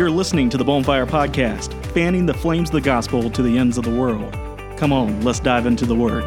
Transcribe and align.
You're 0.00 0.10
listening 0.10 0.48
to 0.48 0.56
the 0.56 0.64
Bonfire 0.64 1.04
Podcast, 1.04 1.74
fanning 1.92 2.24
the 2.24 2.32
flames 2.32 2.70
of 2.70 2.72
the 2.72 2.80
gospel 2.80 3.28
to 3.28 3.42
the 3.42 3.58
ends 3.58 3.76
of 3.76 3.84
the 3.84 3.90
world. 3.90 4.32
Come 4.78 4.94
on, 4.94 5.20
let's 5.20 5.40
dive 5.40 5.66
into 5.66 5.84
the 5.84 5.94
Word. 5.94 6.24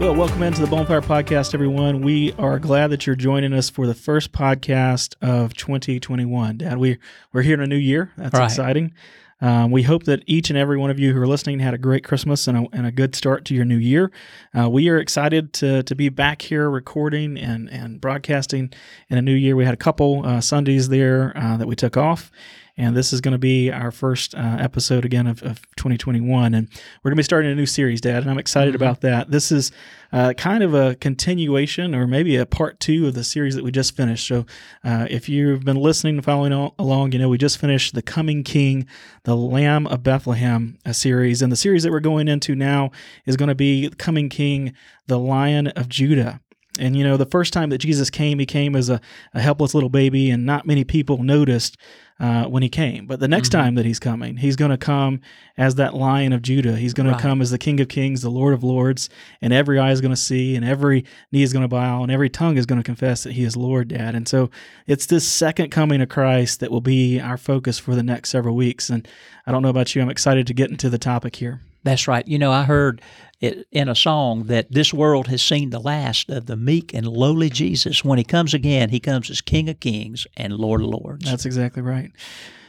Well, 0.00 0.14
welcome 0.14 0.42
into 0.44 0.62
the 0.62 0.66
Bonfire 0.66 1.02
Podcast, 1.02 1.52
everyone. 1.52 2.00
We 2.00 2.32
are 2.38 2.58
glad 2.58 2.86
that 2.92 3.06
you're 3.06 3.16
joining 3.16 3.52
us 3.52 3.68
for 3.68 3.86
the 3.86 3.92
first 3.92 4.32
podcast 4.32 5.14
of 5.20 5.52
2021. 5.52 6.56
Dad, 6.56 6.78
we, 6.78 6.96
we're 7.34 7.42
here 7.42 7.52
in 7.52 7.60
a 7.60 7.66
new 7.66 7.76
year. 7.76 8.12
That's 8.16 8.32
Right. 8.32 8.44
exciting. 8.46 8.94
Um, 9.40 9.70
we 9.70 9.82
hope 9.82 10.04
that 10.04 10.22
each 10.26 10.50
and 10.50 10.58
every 10.58 10.78
one 10.78 10.90
of 10.90 10.98
you 10.98 11.12
who 11.12 11.20
are 11.20 11.26
listening 11.26 11.58
had 11.58 11.74
a 11.74 11.78
great 11.78 12.04
Christmas 12.04 12.46
and 12.48 12.56
a, 12.56 12.66
and 12.72 12.86
a 12.86 12.92
good 12.92 13.14
start 13.14 13.44
to 13.46 13.54
your 13.54 13.64
new 13.64 13.76
year. 13.76 14.10
Uh, 14.56 14.68
we 14.70 14.88
are 14.88 14.98
excited 14.98 15.52
to, 15.54 15.82
to 15.82 15.94
be 15.94 16.08
back 16.08 16.42
here 16.42 16.70
recording 16.70 17.36
and, 17.36 17.68
and 17.70 18.00
broadcasting 18.00 18.72
in 19.08 19.18
a 19.18 19.22
new 19.22 19.34
year. 19.34 19.56
We 19.56 19.64
had 19.64 19.74
a 19.74 19.78
couple 19.78 20.24
uh, 20.24 20.40
Sundays 20.40 20.88
there 20.88 21.32
uh, 21.36 21.56
that 21.56 21.66
we 21.66 21.76
took 21.76 21.96
off, 21.96 22.30
and 22.76 22.96
this 22.96 23.12
is 23.12 23.20
going 23.20 23.32
to 23.32 23.38
be 23.38 23.70
our 23.70 23.92
first 23.92 24.34
uh, 24.34 24.56
episode 24.58 25.04
again 25.04 25.26
of, 25.28 25.42
of 25.44 25.60
2021. 25.76 26.54
And 26.54 26.68
we're 27.02 27.10
going 27.10 27.16
to 27.16 27.20
be 27.20 27.24
starting 27.24 27.52
a 27.52 27.54
new 27.54 27.66
series, 27.66 28.00
Dad, 28.00 28.22
and 28.22 28.30
I'm 28.30 28.38
excited 28.38 28.74
about 28.74 29.00
that. 29.02 29.30
This 29.30 29.52
is 29.52 29.70
uh, 30.12 30.32
kind 30.32 30.64
of 30.64 30.74
a 30.74 30.96
continuation 30.96 31.94
or 31.94 32.06
maybe 32.08 32.36
a 32.36 32.46
part 32.46 32.80
two 32.80 33.06
of 33.06 33.14
the 33.14 33.22
series 33.22 33.54
that 33.54 33.62
we 33.62 33.70
just 33.70 33.96
finished. 33.96 34.26
So 34.26 34.44
uh, 34.82 35.06
if 35.08 35.28
you've 35.28 35.64
been 35.64 35.76
listening 35.76 36.16
and 36.16 36.24
following 36.24 36.52
al- 36.52 36.74
along, 36.78 37.12
you 37.12 37.20
know 37.20 37.28
we 37.28 37.38
just 37.38 37.58
finished 37.58 37.94
The 37.94 38.02
Coming 38.02 38.42
King, 38.42 38.86
the 39.22 39.36
Lamb 39.36 39.86
of 39.86 40.02
Bethlehem 40.02 40.76
a 40.84 40.94
series. 40.94 41.42
And 41.42 41.52
the 41.52 41.56
series 41.56 41.84
that 41.84 41.92
we're 41.92 42.00
going 42.00 42.26
into 42.26 42.56
now 42.56 42.90
is 43.24 43.36
going 43.36 43.48
to 43.48 43.54
be 43.54 43.88
Coming 43.98 44.28
King, 44.28 44.74
the 45.06 45.18
Lion 45.18 45.68
of 45.68 45.88
Judah. 45.88 46.40
And 46.78 46.96
you 46.96 47.04
know, 47.04 47.16
the 47.16 47.26
first 47.26 47.52
time 47.52 47.70
that 47.70 47.78
Jesus 47.78 48.10
came, 48.10 48.38
he 48.38 48.46
came 48.46 48.74
as 48.74 48.88
a, 48.88 49.00
a 49.32 49.40
helpless 49.40 49.74
little 49.74 49.88
baby, 49.88 50.30
and 50.30 50.44
not 50.44 50.66
many 50.66 50.82
people 50.82 51.22
noticed 51.22 51.76
uh, 52.20 52.44
when 52.44 52.62
he 52.62 52.68
came. 52.68 53.06
But 53.06 53.18
the 53.20 53.26
next 53.28 53.48
Mm-hmm. 53.50 53.58
time 53.60 53.74
that 53.74 53.84
he's 53.84 53.98
coming, 53.98 54.36
he's 54.36 54.54
going 54.56 54.70
to 54.70 54.76
come 54.78 55.20
as 55.56 55.74
that 55.74 55.94
Lion 55.94 56.32
of 56.32 56.42
Judah. 56.42 56.76
He's 56.76 56.94
going 56.94 57.08
Right. 57.08 57.16
to 57.16 57.22
come 57.22 57.42
as 57.42 57.50
the 57.50 57.58
King 57.58 57.80
of 57.80 57.88
Kings, 57.88 58.22
the 58.22 58.30
Lord 58.30 58.54
of 58.54 58.62
Lords, 58.62 59.10
and 59.42 59.52
every 59.52 59.78
eye 59.78 59.90
is 59.90 60.00
going 60.00 60.10
to 60.12 60.16
see, 60.16 60.54
and 60.54 60.64
every 60.64 61.04
knee 61.32 61.42
is 61.42 61.52
going 61.52 61.64
to 61.64 61.68
bow, 61.68 62.02
and 62.02 62.12
every 62.12 62.30
tongue 62.30 62.56
is 62.56 62.66
going 62.66 62.80
to 62.80 62.84
confess 62.84 63.24
that 63.24 63.32
he 63.32 63.42
is 63.42 63.56
Lord, 63.56 63.88
Dad. 63.88 64.14
And 64.14 64.28
so 64.28 64.48
it's 64.86 65.06
this 65.06 65.26
second 65.26 65.70
coming 65.70 66.00
of 66.00 66.08
Christ 66.08 66.60
that 66.60 66.70
will 66.70 66.80
be 66.80 67.18
our 67.20 67.36
focus 67.36 67.78
for 67.80 67.94
the 67.96 68.02
next 68.04 68.30
several 68.30 68.54
weeks. 68.54 68.90
And 68.90 69.06
I 69.46 69.52
don't 69.52 69.62
know 69.62 69.68
about 69.68 69.94
you, 69.94 70.00
I'm 70.02 70.08
excited 70.10 70.46
to 70.46 70.54
get 70.54 70.70
into 70.70 70.88
the 70.88 70.98
topic 70.98 71.36
here. 71.36 71.60
That's 71.84 72.08
right. 72.08 72.26
You 72.26 72.38
know, 72.38 72.50
I 72.50 72.64
heard 72.64 73.00
it 73.40 73.66
in 73.70 73.88
a 73.88 73.94
song 73.94 74.44
that 74.44 74.72
this 74.72 74.92
world 74.92 75.28
has 75.28 75.42
seen 75.42 75.70
the 75.70 75.78
last 75.78 76.30
of 76.30 76.46
the 76.46 76.56
meek 76.56 76.94
and 76.94 77.06
lowly 77.06 77.50
Jesus. 77.50 78.04
When 78.04 78.18
he 78.18 78.24
comes 78.24 78.54
again, 78.54 78.88
he 78.88 79.00
comes 79.00 79.30
as 79.30 79.40
King 79.40 79.68
of 79.68 79.80
Kings 79.80 80.26
and 80.36 80.54
Lord 80.54 80.80
of 80.80 80.88
Lords. 80.88 81.24
That's 81.24 81.44
exactly 81.46 81.82
right. 81.82 82.10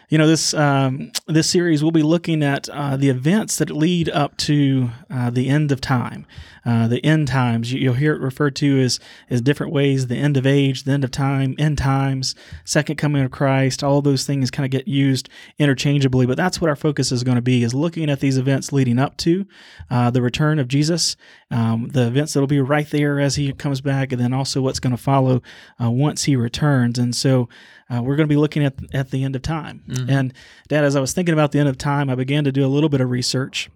You 0.10 0.20
know 0.20 0.28
this 0.28 0.54
um, 0.54 1.12
this 1.28 1.50
series 1.50 1.82
we'll 1.82 1.92
be 1.92 2.04
looking 2.04 2.44
at 2.44 2.70
uh, 2.70 2.96
the 2.96 3.10
events 3.10 3.58
that 3.58 3.72
lead 3.72 4.08
up 4.10 4.38
to 4.38 4.92
uh, 5.10 5.32
the 5.32 5.50
end 5.50 5.72
of 5.72 5.82
time, 5.82 6.28
uh, 6.64 6.88
the 6.88 7.04
end 7.04 7.28
times. 7.28 7.74
You, 7.74 7.80
you'll 7.80 7.96
hear 7.96 8.14
it 8.14 8.22
referred 8.22 8.56
to 8.58 8.82
as 8.82 9.00
as 9.32 9.42
different 9.42 9.74
ways: 9.74 10.06
the 10.06 10.16
end 10.16 10.38
of 10.38 10.46
age, 10.46 10.84
the 10.84 10.92
end 10.92 11.04
of 11.04 11.10
time, 11.10 11.56
end 11.58 11.80
times, 11.80 12.36
second 12.66 12.98
coming 12.98 13.24
of 13.24 13.32
Christ. 13.32 13.84
All 13.84 14.04
those 14.04 14.26
things 14.26 14.52
kind 14.52 14.66
of 14.66 14.70
get 14.70 14.88
used 14.88 15.28
interchangeably, 15.58 16.28
but 16.28 16.38
that's 16.38 16.62
what 16.62 16.70
our 16.70 16.76
focus 16.76 17.12
is 17.12 17.24
going 17.24 17.38
to 17.38 17.42
be: 17.42 17.64
is 17.64 17.74
looking 17.74 18.08
at 18.08 18.20
these 18.20 18.38
events 18.38 18.72
leading 18.72 19.00
up 19.00 19.18
to 19.18 19.48
uh, 19.90 20.12
the 20.12 20.22
return 20.22 20.60
of 20.60 20.68
Jesus, 20.68 21.16
um, 21.50 21.88
the 21.90 22.06
events 22.06 22.34
that'll 22.34 22.46
be 22.46 22.62
right 22.62 22.90
there 22.92 23.20
as 23.20 23.38
he 23.38 23.52
comes 23.54 23.82
back, 23.82 24.12
and 24.12 24.22
then 24.22 24.34
also 24.34 24.62
what's 24.62 24.80
going 24.80 24.96
to 24.96 25.02
follow 25.02 25.42
uh, 25.84 25.90
once 25.90 26.26
he 26.26 26.36
returns. 26.36 27.00
And 27.00 27.16
so 27.16 27.50
uh, 27.90 28.02
we're 28.02 28.16
going 28.16 28.28
to 28.28 28.34
be 28.34 28.38
looking 28.38 28.64
at 28.64 28.74
at 28.94 29.12
the 29.12 29.24
end 29.24 29.36
of 29.36 29.42
time. 29.42 29.84
And 30.10 30.34
Dad, 30.68 30.84
as 30.84 30.96
I 30.96 31.00
was 31.02 31.14
thinking 31.14 31.34
about 31.34 31.52
the 31.52 31.60
end 31.60 31.70
of 31.70 31.78
time, 31.78 32.10
I 32.10 32.16
began 32.16 32.44
to 32.46 32.52
do 32.52 32.66
a 32.66 32.68
little 32.68 32.90
bit 32.90 33.02
of 33.02 33.10
research, 33.10 33.70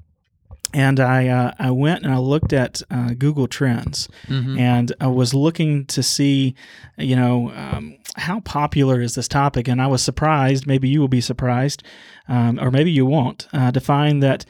and 0.74 1.00
I 1.00 1.28
uh, 1.28 1.52
I 1.60 1.72
went 1.72 2.04
and 2.04 2.14
I 2.14 2.18
looked 2.18 2.54
at 2.54 2.82
uh, 2.90 3.14
Google 3.18 3.48
Trends, 3.48 4.08
and 4.60 4.94
I 5.00 5.08
was 5.08 5.34
looking 5.34 5.86
to 5.88 6.02
see, 6.04 6.56
you 6.98 7.16
know, 7.16 7.52
um, 7.56 7.98
how 8.18 8.40
popular 8.42 9.02
is 9.02 9.16
this 9.16 9.28
topic, 9.28 9.68
and 9.68 9.82
I 9.82 9.88
was 9.88 10.02
surprised. 10.02 10.66
Maybe 10.68 10.90
you 10.90 11.00
will 11.02 11.08
be 11.08 11.22
surprised, 11.22 11.84
um, 12.28 12.60
or 12.60 12.72
maybe 12.72 12.92
you 12.92 13.06
won't, 13.06 13.48
uh, 13.54 13.72
to 13.72 13.80
find 13.80 14.22
that. 14.24 14.46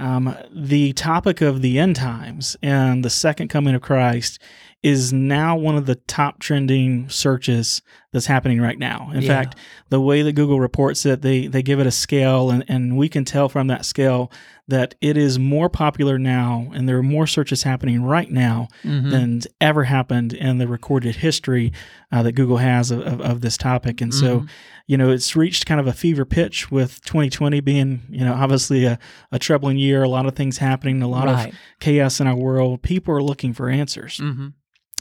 Um, 0.00 0.36
the 0.54 0.92
topic 0.92 1.40
of 1.40 1.60
the 1.60 1.76
end 1.80 1.96
times 1.96 2.56
and 2.62 3.04
the 3.04 3.10
second 3.10 3.48
coming 3.48 3.74
of 3.74 3.82
Christ 3.82 4.38
is 4.80 5.12
now 5.12 5.56
one 5.56 5.76
of 5.76 5.86
the 5.86 5.96
top 5.96 6.38
trending 6.38 7.08
searches 7.08 7.82
that's 8.18 8.26
happening 8.26 8.60
right 8.60 8.78
now. 8.78 9.10
In 9.14 9.22
Yeah. 9.22 9.28
fact, 9.28 9.54
the 9.88 10.00
way 10.00 10.22
that 10.22 10.32
Google 10.32 10.60
reports 10.60 11.06
it, 11.06 11.22
they 11.22 11.46
they 11.46 11.62
give 11.62 11.80
it 11.80 11.86
a 11.86 11.90
scale, 11.90 12.50
and, 12.50 12.64
and 12.68 12.96
we 12.96 13.08
can 13.08 13.24
tell 13.24 13.48
from 13.48 13.68
that 13.68 13.84
scale 13.84 14.30
that 14.66 14.94
it 15.00 15.16
is 15.16 15.38
more 15.38 15.70
popular 15.70 16.18
now, 16.18 16.70
and 16.74 16.86
there 16.86 16.98
are 16.98 17.02
more 17.02 17.26
searches 17.26 17.62
happening 17.62 18.02
right 18.02 18.30
now 18.30 18.68
Mm-hmm. 18.84 19.10
than 19.10 19.40
ever 19.60 19.84
happened 19.84 20.32
in 20.34 20.58
the 20.58 20.68
recorded 20.68 21.16
history 21.16 21.72
uh, 22.12 22.22
that 22.22 22.32
Google 22.32 22.58
has 22.58 22.90
of, 22.90 23.00
of, 23.00 23.20
of 23.22 23.40
this 23.40 23.56
topic. 23.56 24.00
And 24.02 24.12
so, 24.12 24.40
Mm-hmm. 24.40 24.46
you 24.88 24.96
know, 24.98 25.10
it's 25.10 25.34
reached 25.34 25.64
kind 25.64 25.80
of 25.80 25.86
a 25.86 25.92
fever 25.94 26.24
pitch 26.26 26.70
with 26.70 27.02
2020 27.06 27.60
being, 27.60 28.02
you 28.10 28.24
know, 28.24 28.34
obviously 28.34 28.84
a, 28.84 28.98
a 29.32 29.38
troubling 29.38 29.78
year, 29.78 30.02
a 30.02 30.08
lot 30.08 30.26
of 30.26 30.34
things 30.36 30.58
happening, 30.58 31.00
a 31.02 31.08
lot 31.08 31.26
Right. 31.26 31.48
of 31.48 31.54
chaos 31.80 32.20
in 32.20 32.26
our 32.26 32.36
world. 32.36 32.82
People 32.82 33.14
are 33.14 33.22
looking 33.22 33.54
for 33.54 33.70
answers. 33.70 34.18
Mm-hmm. 34.18 34.48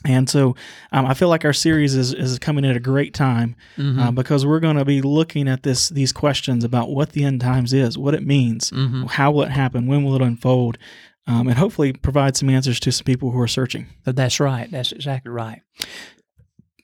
And 0.06 0.30
so 0.30 0.56
um, 0.92 1.06
I 1.06 1.14
feel 1.16 1.28
like 1.28 1.44
our 1.44 1.54
series 1.54 1.96
is, 1.96 2.14
is 2.14 2.38
coming 2.40 2.64
at 2.66 2.76
a 2.76 2.80
great 2.80 3.14
time 3.14 3.56
Mm-hmm. 3.78 4.00
uh, 4.00 4.12
because 4.12 4.46
we're 4.46 4.60
going 4.60 4.78
to 4.78 4.86
be 4.86 5.02
looking 5.02 5.48
at 5.48 5.64
this 5.64 5.90
these 5.90 6.12
questions 6.14 6.64
about 6.64 6.90
what 6.92 7.12
the 7.14 7.24
end 7.24 7.42
times 7.42 7.74
is, 7.74 7.98
what 7.98 8.14
it 8.14 8.24
means, 8.26 8.70
Mm-hmm. 8.72 9.06
how 9.06 9.32
will 9.32 9.44
it 9.44 9.52
happen, 9.52 9.88
when 9.88 10.04
will 10.04 10.16
it 10.16 10.22
unfold, 10.22 10.78
um, 11.26 11.48
and 11.48 11.58
hopefully 11.58 11.94
provide 11.94 12.38
some 12.38 12.50
answers 12.50 12.80
to 12.82 12.92
some 12.92 13.06
people 13.06 13.32
who 13.32 13.40
are 13.40 13.48
searching. 13.48 13.88
That's 14.06 14.40
right. 14.40 14.70
That's 14.72 14.92
exactly 14.92 15.32
right. 15.32 15.62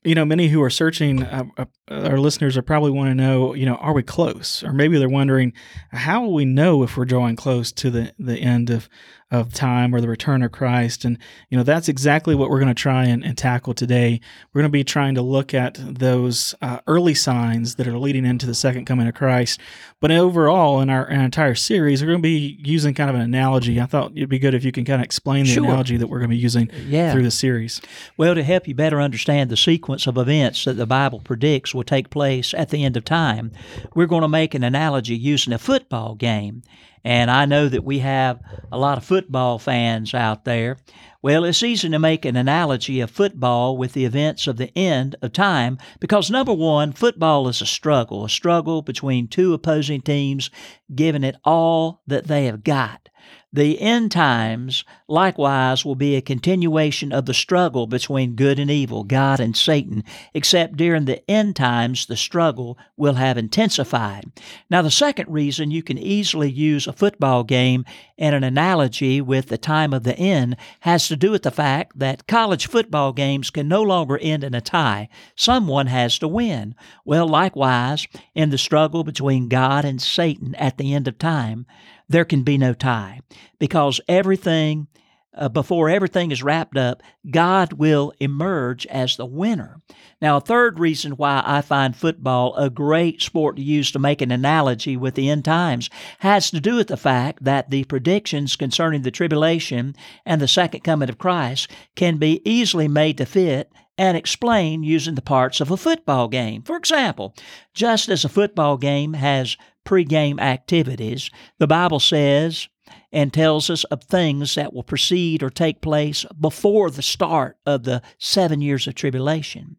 You 0.04 0.16
know, 0.16 0.26
many 0.26 0.50
who 0.50 0.62
are 0.62 0.70
searching, 0.70 1.24
uh, 1.24 1.46
uh, 1.58 1.66
our 1.90 2.18
listeners 2.18 2.56
are 2.58 2.62
probably 2.62 2.92
want 2.92 3.10
to 3.10 3.16
know, 3.16 3.54
you 3.54 3.66
know, 3.66 3.76
are 3.76 3.94
we 3.94 4.04
close? 4.04 4.64
Or 4.64 4.72
maybe 4.72 4.98
they're 4.98 5.10
wondering, 5.10 5.54
how 5.92 6.22
will 6.22 6.34
we 6.34 6.46
know 6.46 6.82
if 6.84 6.96
we're 6.96 7.06
drawing 7.06 7.36
close 7.36 7.72
to 7.74 7.90
the, 7.90 8.14
the 8.18 8.38
end 8.38 8.70
of, 8.70 8.88
of 9.30 9.54
time 9.54 9.94
or 9.94 10.00
the 10.00 10.08
return 10.08 10.44
of 10.44 10.54
Christ? 10.54 11.04
And, 11.04 11.18
you 11.50 11.58
know, 11.58 11.64
that's 11.64 11.90
exactly 11.90 12.36
what 12.36 12.50
we're 12.50 12.60
going 12.60 12.74
to 12.74 12.74
try 12.74 13.04
and, 13.06 13.22
and 13.26 13.38
tackle 13.38 13.74
today. 13.74 14.22
We're 14.54 14.62
going 14.62 14.72
to 14.72 14.74
be 14.74 14.86
trying 14.86 15.16
to 15.16 15.22
look 15.22 15.54
at 15.54 15.78
those 15.82 16.56
uh, 16.62 16.80
early 16.88 17.14
signs 17.14 17.76
that 17.76 17.88
are 17.88 17.98
leading 18.00 18.26
into 18.26 18.46
the 18.46 18.56
second 18.56 18.86
coming 18.86 19.08
of 19.08 19.14
Christ. 19.16 19.60
But 20.00 20.12
overall, 20.12 20.80
in 20.80 20.90
our, 20.90 21.06
in 21.10 21.18
our 21.20 21.26
entire 21.26 21.56
series, 21.56 22.02
we're 22.02 22.08
going 22.12 22.20
to 22.20 22.24
be 22.24 22.60
using 22.64 22.94
kind 22.94 23.10
of 23.10 23.16
an 23.18 23.22
analogy. 23.22 23.82
I 23.82 23.88
thought 23.88 24.14
it'd 24.16 24.30
be 24.30 24.40
good 24.40 24.54
if 24.54 24.64
you 24.64 24.72
can 24.72 24.86
kind 24.86 25.02
of 25.02 25.06
explain 25.06 25.44
the 25.46 25.52
Sure. 25.54 25.66
analogy 25.66 25.98
that 25.98 26.08
we're 26.08 26.20
going 26.20 26.30
to 26.30 26.36
be 26.36 26.42
using 26.42 26.70
Yeah. 26.88 27.12
through 27.12 27.24
the 27.24 27.32
series. 27.32 27.82
Well, 28.16 28.36
to 28.36 28.44
help 28.44 28.70
you 28.70 28.74
better 28.76 29.02
understand 29.02 29.50
the 29.50 29.58
sequence 29.58 30.08
of 30.08 30.18
events 30.18 30.64
that 30.64 30.74
the 30.78 30.86
Bible 30.86 31.20
predicts 31.20 31.74
will 31.84 31.98
take 31.98 32.10
place 32.10 32.54
at 32.54 32.70
the 32.70 32.84
end 32.84 32.96
of 32.98 33.04
time, 33.04 33.52
we're 33.94 34.08
going 34.08 34.22
to 34.22 34.28
make 34.28 34.54
an 34.56 34.64
analogy 34.64 35.16
using 35.16 35.54
a 35.54 35.58
football 35.58 36.16
game. 36.16 36.64
And 37.04 37.30
I 37.30 37.46
know 37.46 37.68
that 37.68 37.84
we 37.84 38.00
have 38.00 38.40
a 38.72 38.78
lot 38.78 38.98
of 38.98 39.04
football 39.04 39.60
fans 39.60 40.14
out 40.14 40.46
there. 40.46 40.78
Well, 41.22 41.44
it's 41.44 41.62
easy 41.62 41.90
to 41.90 42.00
make 42.00 42.24
an 42.24 42.38
analogy 42.38 43.02
of 43.02 43.12
football 43.12 43.78
with 43.78 43.92
the 43.92 44.06
events 44.06 44.48
of 44.48 44.56
the 44.56 44.72
end 44.78 45.18
of 45.22 45.34
time 45.34 45.78
because, 46.00 46.32
number 46.32 46.54
one, 46.54 46.94
football 46.94 47.50
is 47.50 47.62
a 47.62 47.66
struggle, 47.66 48.24
a 48.24 48.30
struggle 48.30 48.82
between 48.82 49.28
two 49.28 49.54
opposing 49.54 50.02
teams 50.02 50.50
giving 50.96 51.24
it 51.26 51.36
all 51.44 52.02
that 52.08 52.28
they 52.28 52.46
have 52.46 52.64
got. 52.64 53.10
The 53.56 53.80
end 53.80 54.12
times, 54.12 54.84
likewise, 55.08 55.86
will 55.86 55.94
be 55.94 56.16
a 56.16 56.22
continuation 56.22 57.12
of 57.12 57.28
the 57.28 57.36
struggle 57.36 57.86
between 57.86 58.36
good 58.36 58.58
and 58.58 58.72
evil, 58.72 59.04
God 59.04 59.40
and 59.40 59.56
Satan, 59.56 60.04
except 60.34 60.76
during 60.76 61.06
the 61.06 61.30
end 61.30 61.56
times, 61.56 62.08
the 62.08 62.18
struggle 62.18 62.80
will 62.98 63.14
have 63.14 63.38
intensified. 63.38 64.32
Now, 64.72 64.82
the 64.82 64.90
second 64.90 65.32
reason 65.32 65.70
you 65.70 65.84
can 65.84 66.00
easily 66.00 66.50
use 66.50 66.88
a 66.88 66.94
football 66.94 67.44
game 67.44 67.86
and 68.18 68.34
an 68.34 68.44
analogy 68.44 69.22
with 69.22 69.50
the 69.50 69.58
time 69.60 69.94
of 69.94 70.04
the 70.04 70.18
end 70.18 70.58
has 70.80 71.08
to 71.10 71.16
do 71.16 71.30
with 71.30 71.44
the 71.44 71.52
fact 71.52 72.00
that 72.00 72.26
college 72.26 72.66
football 72.66 73.14
games 73.14 73.52
can 73.52 73.68
no 73.68 73.84
longer 73.84 74.18
end 74.18 74.44
in 74.44 74.56
a 74.56 74.62
tie. 74.62 75.10
Someone 75.36 75.86
has 75.86 76.18
to 76.18 76.28
win. 76.28 76.74
Well, 77.06 77.28
likewise, 77.28 78.08
in 78.34 78.50
the 78.50 78.58
struggle 78.58 79.04
between 79.04 79.48
God 79.48 79.86
and 79.86 80.02
Satan 80.02 80.56
at 80.56 80.80
the 80.80 80.96
end 80.96 81.08
of 81.08 81.20
time, 81.20 81.68
there 82.10 82.26
can 82.26 82.44
be 82.44 82.58
no 82.58 82.74
tie 82.74 83.22
because 83.60 84.02
everything 84.08 84.88
uh, 85.36 85.50
before 85.50 85.90
everything 85.90 86.32
is 86.32 86.44
wrapped 86.44 86.78
up, 86.78 87.02
God 87.30 87.74
will 87.74 88.14
emerge 88.20 88.86
as 88.88 89.18
the 89.18 89.26
winner. 89.26 89.82
Now, 90.22 90.38
a 90.38 90.42
third 90.42 90.80
reason 90.80 91.14
why 91.14 91.42
I 91.46 91.62
find 91.62 91.96
football 91.96 92.56
a 92.56 92.70
great 92.70 93.22
sport 93.22 93.56
to 93.56 93.62
use 93.62 93.92
to 93.92 94.00
make 94.00 94.22
an 94.22 94.32
analogy 94.32 94.96
with 94.96 95.16
the 95.16 95.30
end 95.30 95.46
times 95.46 95.90
has 96.20 96.52
to 96.52 96.62
do 96.62 96.76
with 96.76 96.88
the 96.88 96.98
fact 96.98 97.44
that 97.44 97.70
the 97.70 97.84
predictions 97.86 98.56
concerning 98.56 99.02
the 99.02 99.12
tribulation 99.12 99.96
and 100.26 100.40
the 100.40 100.48
second 100.48 100.82
coming 100.82 101.10
of 101.10 101.18
Christ 101.18 101.70
can 101.96 102.18
be 102.18 102.42
easily 102.46 102.88
made 102.88 103.18
to 103.18 103.26
fit 103.26 103.72
and 103.98 104.18
explain 104.18 104.84
using 104.84 105.16
the 105.16 105.22
parts 105.22 105.62
of 105.62 105.70
a 105.70 105.78
football 105.78 106.28
game. 106.28 106.64
For 106.64 106.76
example, 106.78 107.36
just 107.74 108.10
as 108.10 108.26
a 108.26 108.30
football 108.30 108.78
game 108.78 109.14
has 109.14 109.56
pregame 109.86 110.40
activities, 110.40 111.30
the 111.60 111.68
Bible 111.68 112.00
says 112.00 112.68
and 113.12 113.32
tells 113.32 113.70
us 113.70 113.84
of 113.86 114.04
things 114.04 114.56
that 114.56 114.74
will 114.74 114.84
proceed 114.84 115.44
or 115.44 115.50
take 115.50 115.82
place 115.82 116.26
before 116.40 116.90
the 116.90 117.02
start 117.02 117.58
of 117.66 117.84
the 117.84 118.02
seven 118.18 118.62
years 118.62 118.88
of 118.88 118.96
tribulation. 118.96 119.78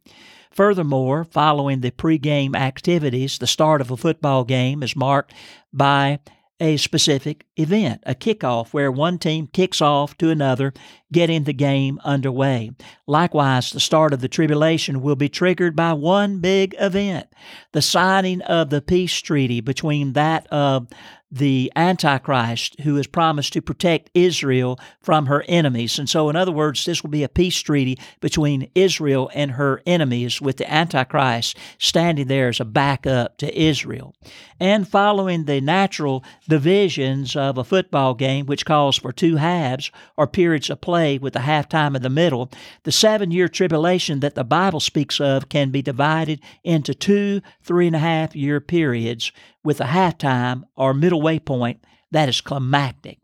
Furthermore, 0.50 1.24
following 1.24 1.80
the 1.80 1.90
pregame 1.90 2.54
activities, 2.54 3.38
the 3.38 3.46
start 3.46 3.80
of 3.80 3.90
a 3.90 3.96
football 3.96 4.44
game 4.44 4.82
is 4.84 4.94
marked 4.94 5.34
by 5.72 6.20
a 6.60 6.76
specific 6.76 7.44
event, 7.56 8.02
a 8.04 8.14
kickoff 8.14 8.72
where 8.72 8.90
one 8.90 9.18
team 9.18 9.46
kicks 9.46 9.80
off 9.80 10.16
to 10.18 10.30
another, 10.30 10.72
getting 11.12 11.44
the 11.44 11.52
game 11.52 12.00
underway. 12.04 12.70
Likewise, 13.06 13.70
the 13.70 13.80
start 13.80 14.12
of 14.12 14.20
the 14.20 14.28
tribulation 14.28 15.02
will 15.02 15.16
be 15.16 15.28
triggered 15.28 15.76
by 15.76 15.92
one 15.92 16.40
big 16.40 16.74
event 16.78 17.28
the 17.72 17.82
signing 17.82 18.40
of 18.42 18.70
the 18.70 18.80
peace 18.80 19.16
treaty 19.20 19.60
between 19.60 20.14
that 20.14 20.46
of 20.48 20.88
the 21.34 21.72
Antichrist 21.74 22.78
who 22.82 22.94
has 22.94 23.08
promised 23.08 23.52
to 23.52 23.60
protect 23.60 24.08
Israel 24.14 24.78
from 25.00 25.26
her 25.26 25.44
enemies. 25.48 25.98
And 25.98 26.08
so, 26.08 26.30
in 26.30 26.36
other 26.36 26.52
words, 26.52 26.84
this 26.84 27.02
will 27.02 27.10
be 27.10 27.24
a 27.24 27.28
peace 27.28 27.58
treaty 27.58 27.98
between 28.20 28.70
Israel 28.76 29.28
and 29.34 29.50
her 29.50 29.82
enemies, 29.84 30.40
with 30.40 30.58
the 30.58 30.72
Antichrist 30.72 31.58
standing 31.78 32.28
there 32.28 32.48
as 32.48 32.60
a 32.60 32.64
backup 32.64 33.38
to 33.38 33.60
Israel. 33.60 34.14
And 34.60 34.86
following 34.86 35.44
the 35.44 35.60
natural 35.60 36.24
divisions 36.48 37.34
of 37.50 37.58
a 37.58 37.64
football 37.64 38.14
game, 38.14 38.46
which 38.46 38.64
calls 38.64 38.96
for 38.96 39.12
two 39.12 39.36
halves 39.36 39.90
or 40.16 40.26
periods 40.26 40.70
of 40.70 40.80
play 40.80 41.18
with 41.18 41.36
a 41.36 41.40
halftime 41.40 41.94
in 41.96 42.02
the 42.02 42.10
middle, 42.10 42.50
the 42.84 42.92
seven 42.92 43.30
year 43.30 43.48
tribulation 43.48 44.20
that 44.20 44.34
the 44.34 44.44
Bible 44.44 44.80
speaks 44.80 45.20
of 45.20 45.48
can 45.48 45.70
be 45.70 45.82
divided 45.82 46.40
into 46.62 46.94
two 46.94 47.40
three 47.62 47.86
and 47.86 47.96
a 47.96 48.00
half 48.00 48.34
year 48.34 48.60
periods 48.60 49.32
with 49.62 49.80
a 49.80 49.84
halftime 49.84 50.64
or 50.76 50.94
middle 50.94 51.22
way 51.22 51.38
point 51.38 51.80
that 52.10 52.28
is 52.28 52.40
climactic. 52.40 53.18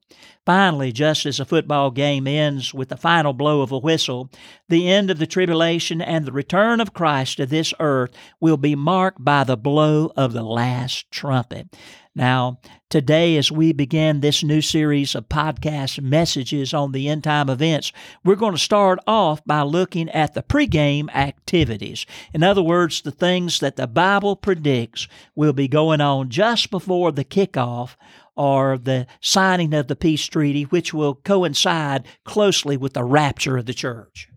Finally, 0.45 0.91
just 0.91 1.27
as 1.27 1.39
a 1.39 1.45
football 1.45 1.93
game 1.93 2.27
ends 2.27 2.75
with 2.75 2.89
the 2.89 2.97
final 2.97 3.33
blow 3.33 3.61
of 3.61 3.71
a 3.71 3.79
whistle, 3.79 4.29
the 4.69 4.89
end 4.89 5.11
of 5.11 5.19
the 5.19 5.27
tribulation 5.27 6.03
and 6.03 6.25
the 6.25 6.33
return 6.33 6.81
of 6.81 6.93
Christ 6.93 7.37
to 7.37 7.47
this 7.47 7.73
earth 7.79 8.11
will 8.41 8.57
be 8.57 8.75
marked 8.75 9.25
by 9.25 9.45
the 9.45 9.57
blow 9.57 10.13
of 10.17 10.33
the 10.33 10.43
last 10.43 11.09
trumpet. 11.13 11.77
Now, 12.17 12.59
today, 12.89 13.37
as 13.37 13.53
we 13.53 13.73
begin 13.73 14.19
this 14.19 14.43
new 14.43 14.61
series 14.61 15.15
of 15.15 15.29
podcast 15.29 16.03
messages 16.03 16.75
on 16.75 16.91
the 16.91 17.09
end 17.09 17.23
time 17.23 17.49
events, 17.49 17.93
we're 18.25 18.35
going 18.35 18.55
to 18.55 18.59
start 18.59 18.99
off 19.07 19.45
by 19.45 19.63
looking 19.63 20.09
at 20.09 20.35
the 20.35 20.43
pregame 20.43 21.09
activities. 21.15 22.07
In 22.35 22.43
other 22.43 22.63
words, 22.63 23.03
the 23.03 23.13
things 23.13 23.61
that 23.61 23.77
the 23.77 23.87
Bible 23.87 24.35
predicts 24.35 25.07
will 25.37 25.53
be 25.53 25.69
going 25.69 26.01
on 26.01 26.31
just 26.31 26.73
before 26.73 27.13
the 27.13 27.25
kickoff 27.25 27.95
or 28.35 28.77
the 28.77 29.07
signing 29.21 29.73
of 29.73 29.87
the 29.87 29.95
peace 29.95 30.27
treaty, 30.27 30.65
which 30.65 30.93
will 30.93 31.15
coincide 31.15 32.09
closely 32.25 32.77
with 32.77 32.95
the 32.95 33.05
rapture 33.05 33.57
of 33.57 33.67
the 33.67 33.75
church. 33.75 34.29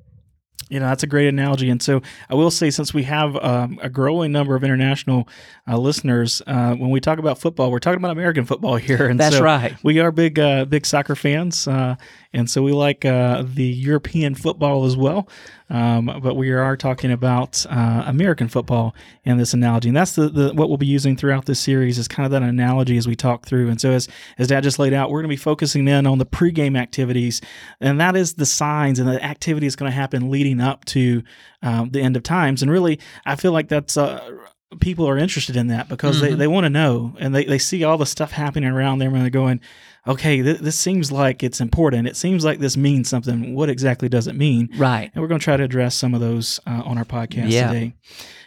You 0.73 0.79
know, 0.79 0.87
that's 0.87 1.03
a 1.03 1.07
great 1.07 1.27
analogy. 1.27 1.69
And 1.69 1.81
so 1.81 2.01
I 2.31 2.33
will 2.33 2.49
say, 2.49 2.71
since 2.71 2.95
we 2.95 3.03
have 3.03 3.35
um, 3.35 3.79
a 3.81 3.89
growing 3.89 4.31
number 4.31 4.55
of 4.55 4.63
international 4.63 5.27
uh, 5.67 5.77
listeners, 5.77 6.41
uh, 6.47 6.73
when 6.73 6.89
we 6.89 6.99
talk 6.99 7.19
about 7.19 7.37
football, 7.37 7.71
we're 7.71 7.77
talking 7.77 7.99
about 7.99 8.11
American 8.11 8.43
football 8.45 8.75
here. 8.77 9.05
And 9.05 9.19
That's 9.19 9.37
so 9.37 9.43
right. 9.43 9.75
We 9.83 9.99
are 9.99 10.11
big, 10.11 10.39
uh, 10.39 10.65
big 10.65 10.87
soccer 10.87 11.15
fans. 11.15 11.67
Uh, 11.67 11.95
and 12.33 12.49
so 12.49 12.63
we 12.63 12.71
like 12.71 13.05
uh, 13.05 13.43
the 13.45 13.65
European 13.65 14.33
football 14.33 14.85
as 14.85 14.97
well. 14.97 15.29
Um, 15.69 16.19
but 16.21 16.35
we 16.35 16.51
are 16.51 16.75
talking 16.75 17.11
about 17.11 17.65
uh, 17.69 18.03
American 18.05 18.47
football 18.47 18.93
in 19.23 19.37
this 19.37 19.53
analogy, 19.53 19.89
and 19.89 19.97
that's 19.97 20.13
the, 20.13 20.29
the 20.29 20.53
what 20.53 20.67
we'll 20.67 20.77
be 20.77 20.85
using 20.85 21.15
throughout 21.15 21.45
this 21.45 21.59
series 21.59 21.97
is 21.97 22.07
kind 22.07 22.25
of 22.25 22.31
that 22.31 22.43
analogy 22.43 22.97
as 22.97 23.07
we 23.07 23.15
talk 23.15 23.45
through. 23.45 23.69
And 23.69 23.81
so 23.81 23.91
as 23.91 24.07
as 24.37 24.47
Dad 24.47 24.61
just 24.61 24.77
laid 24.77 24.93
out, 24.93 25.09
we're 25.09 25.21
going 25.21 25.29
to 25.29 25.33
be 25.33 25.37
focusing 25.37 25.87
in 25.87 26.05
on 26.05 26.19
the 26.19 26.25
pregame 26.25 26.77
activities, 26.77 27.41
and 27.79 27.99
that 27.99 28.15
is 28.15 28.33
the 28.33 28.45
signs 28.45 28.99
and 28.99 29.07
the 29.07 29.23
activity 29.23 29.65
is 29.65 29.75
going 29.75 29.89
to 29.89 29.95
happen 29.95 30.29
leading 30.29 30.59
up 30.63 30.85
to 30.85 31.23
um, 31.61 31.91
the 31.91 32.01
end 32.01 32.17
of 32.17 32.23
times. 32.23 32.61
And 32.61 32.71
really, 32.71 32.99
I 33.25 33.35
feel 33.35 33.51
like 33.51 33.67
that's. 33.67 33.97
Uh, 33.97 34.39
people 34.79 35.07
are 35.07 35.19
interested 35.19 35.55
in 35.55 35.67
that 35.67 35.87
because 35.87 36.17
mm-hmm. 36.17 36.31
they, 36.31 36.35
they 36.35 36.47
want 36.47 36.65
to 36.65 36.69
know 36.69 37.15
and 37.19 37.35
they, 37.35 37.45
they 37.45 37.59
see 37.59 37.83
all 37.83 37.95
the 37.95 38.07
stuff 38.07 38.31
happening 38.31 38.71
around 38.71 38.97
them 38.97 39.13
and 39.13 39.21
they're 39.21 39.29
going 39.29 39.61
okay, 40.07 40.41
th- 40.41 40.59
this 40.59 40.77
seems 40.77 41.11
like 41.11 41.43
it's 41.43 41.61
important. 41.61 42.07
It 42.07 42.15
seems 42.15 42.43
like 42.43 42.59
this 42.59 42.75
means 42.75 43.09
something. 43.09 43.55
What 43.55 43.69
exactly 43.69 44.09
does 44.09 44.27
it 44.27 44.35
mean? 44.35 44.69
Right. 44.75 45.11
And 45.13 45.21
we're 45.21 45.27
going 45.27 45.39
to 45.39 45.43
try 45.43 45.57
to 45.57 45.63
address 45.63 45.95
some 45.95 46.13
of 46.13 46.19
those 46.19 46.59
uh, 46.67 46.81
on 46.85 46.97
our 46.97 47.05
podcast 47.05 47.51
yeah. 47.51 47.67
today. 47.67 47.93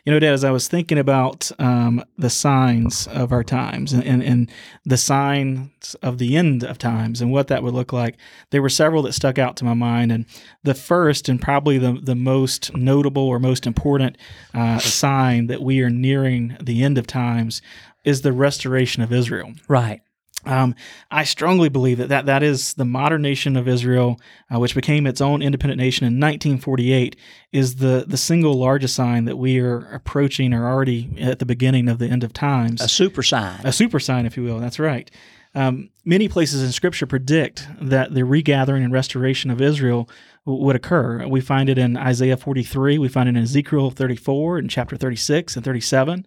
You 0.05 0.13
know, 0.13 0.21
Dad, 0.21 0.35
as 0.35 0.45
I 0.45 0.53
was 0.53 0.69
thinking 0.69 0.99
about 0.99 1.51
um, 1.59 2.05
the 2.17 2.31
signs 2.31 3.09
of 3.09 3.33
our 3.33 3.43
times 3.43 3.93
and, 3.93 4.05
and, 4.05 4.23
and, 4.23 4.51
the 4.85 4.97
signs 4.97 5.97
of 6.01 6.19
the 6.19 6.37
end 6.37 6.63
of 6.63 6.79
times 6.79 7.21
and 7.21 7.33
what 7.33 7.49
that 7.49 7.65
would 7.65 7.75
look 7.75 7.93
like, 7.93 8.17
there 8.51 8.63
were 8.63 8.69
several 8.69 9.03
that 9.03 9.15
stuck 9.15 9.37
out 9.37 9.57
to 9.57 9.65
my 9.65 9.75
mind. 9.75 10.13
And 10.13 10.27
the 10.63 10.75
first 10.75 11.29
and 11.29 11.43
probably 11.43 11.77
the, 11.77 11.99
the 12.01 12.15
most 12.15 12.73
notable 12.77 13.25
or 13.25 13.41
most 13.41 13.67
important 13.67 14.17
uh, 14.55 14.79
sign 14.79 15.49
that 15.49 15.61
we 15.61 15.81
are 15.81 15.91
nearing 15.91 16.57
the 16.63 16.85
end 16.85 16.99
of 16.99 17.09
times 17.09 17.61
is 18.05 18.23
the 18.23 18.33
restoration 18.33 19.03
of 19.03 19.13
Israel. 19.13 19.55
Right. 19.67 20.03
Um, 20.45 20.77
I 21.11 21.25
strongly 21.25 21.69
believe 21.69 21.99
that, 21.99 22.09
that 22.11 22.27
that 22.27 22.43
is 22.43 22.75
the 22.75 22.85
modern 22.85 23.23
nation 23.23 23.57
of 23.57 23.67
Israel, 23.67 24.21
uh, 24.53 24.61
which 24.61 24.75
became 24.77 25.07
its 25.07 25.21
own 25.21 25.43
independent 25.43 25.79
nation 25.79 26.07
in 26.07 26.21
1948, 26.21 27.17
is 27.53 27.77
the, 27.77 28.05
the 28.07 28.17
single 28.17 28.55
largest 28.55 28.95
sign 28.95 29.25
that 29.25 29.37
we 29.37 29.59
are 29.59 29.79
approaching 29.93 30.55
or 30.55 30.69
already 30.69 31.17
at 31.21 31.41
the 31.41 31.47
beginning 31.47 31.89
of 31.89 31.99
the 31.99 32.07
end 32.07 32.23
of 32.23 32.33
times. 32.33 32.81
A 32.81 32.89
super 32.89 33.25
sign. 33.25 33.61
A 33.65 33.73
super 33.73 33.99
sign, 33.99 34.25
if 34.25 34.37
you 34.37 34.45
will. 34.45 34.61
That's 34.61 34.79
right. 34.79 35.11
Um, 35.57 35.89
many 36.05 36.29
places 36.29 36.63
in 36.63 36.71
Scripture 36.71 37.07
predict 37.07 37.67
that 37.81 38.13
the 38.13 38.25
regathering 38.25 38.85
and 38.85 38.93
restoration 38.93 39.51
of 39.51 39.61
Israel 39.63 40.09
would 40.45 40.77
occur. 40.77 41.27
We 41.27 41.41
find 41.41 41.69
it 41.69 41.79
in 41.79 41.97
Isaiah 41.97 42.37
43, 42.37 42.99
we 42.99 43.09
find 43.09 43.29
it 43.29 43.37
in 43.37 43.43
Ezekiel 43.43 43.91
34, 43.91 44.59
and 44.59 44.71
chapter 44.71 44.97
36 44.97 45.57
and 45.57 45.65
37. 45.65 46.27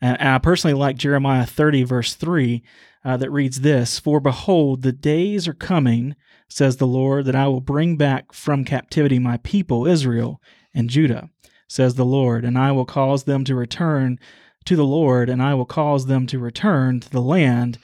And 0.00 0.16
I 0.20 0.38
personally 0.38 0.74
like 0.74 0.96
Jeremiah 0.96 1.46
30, 1.46 1.82
verse 1.84 2.14
3 2.14 2.62
uh, 3.04 3.16
that 3.16 3.30
reads 3.30 3.60
this 3.60 3.98
For 3.98 4.20
behold, 4.20 4.82
the 4.82 4.92
days 4.92 5.48
are 5.48 5.54
coming, 5.54 6.14
says 6.48 6.76
the 6.76 6.86
Lord, 6.86 7.24
that 7.26 7.36
I 7.36 7.48
will 7.48 7.60
bring 7.60 7.96
back 7.96 8.32
from 8.32 8.64
captivity 8.64 9.18
my 9.18 9.38
people, 9.38 9.86
Israel 9.86 10.40
and 10.74 10.90
Judah, 10.90 11.30
says 11.66 11.94
the 11.94 12.04
Lord, 12.04 12.44
and 12.44 12.56
I 12.58 12.72
will 12.72 12.84
cause 12.84 13.24
them 13.24 13.44
to 13.44 13.54
return 13.54 14.18
to 14.64 14.76
the 14.76 14.84
Lord, 14.84 15.28
and 15.28 15.42
I 15.42 15.54
will 15.54 15.66
cause 15.66 16.06
them 16.06 16.26
to 16.28 16.38
return 16.38 17.00
to 17.00 17.10
the 17.10 17.22
land 17.22 17.78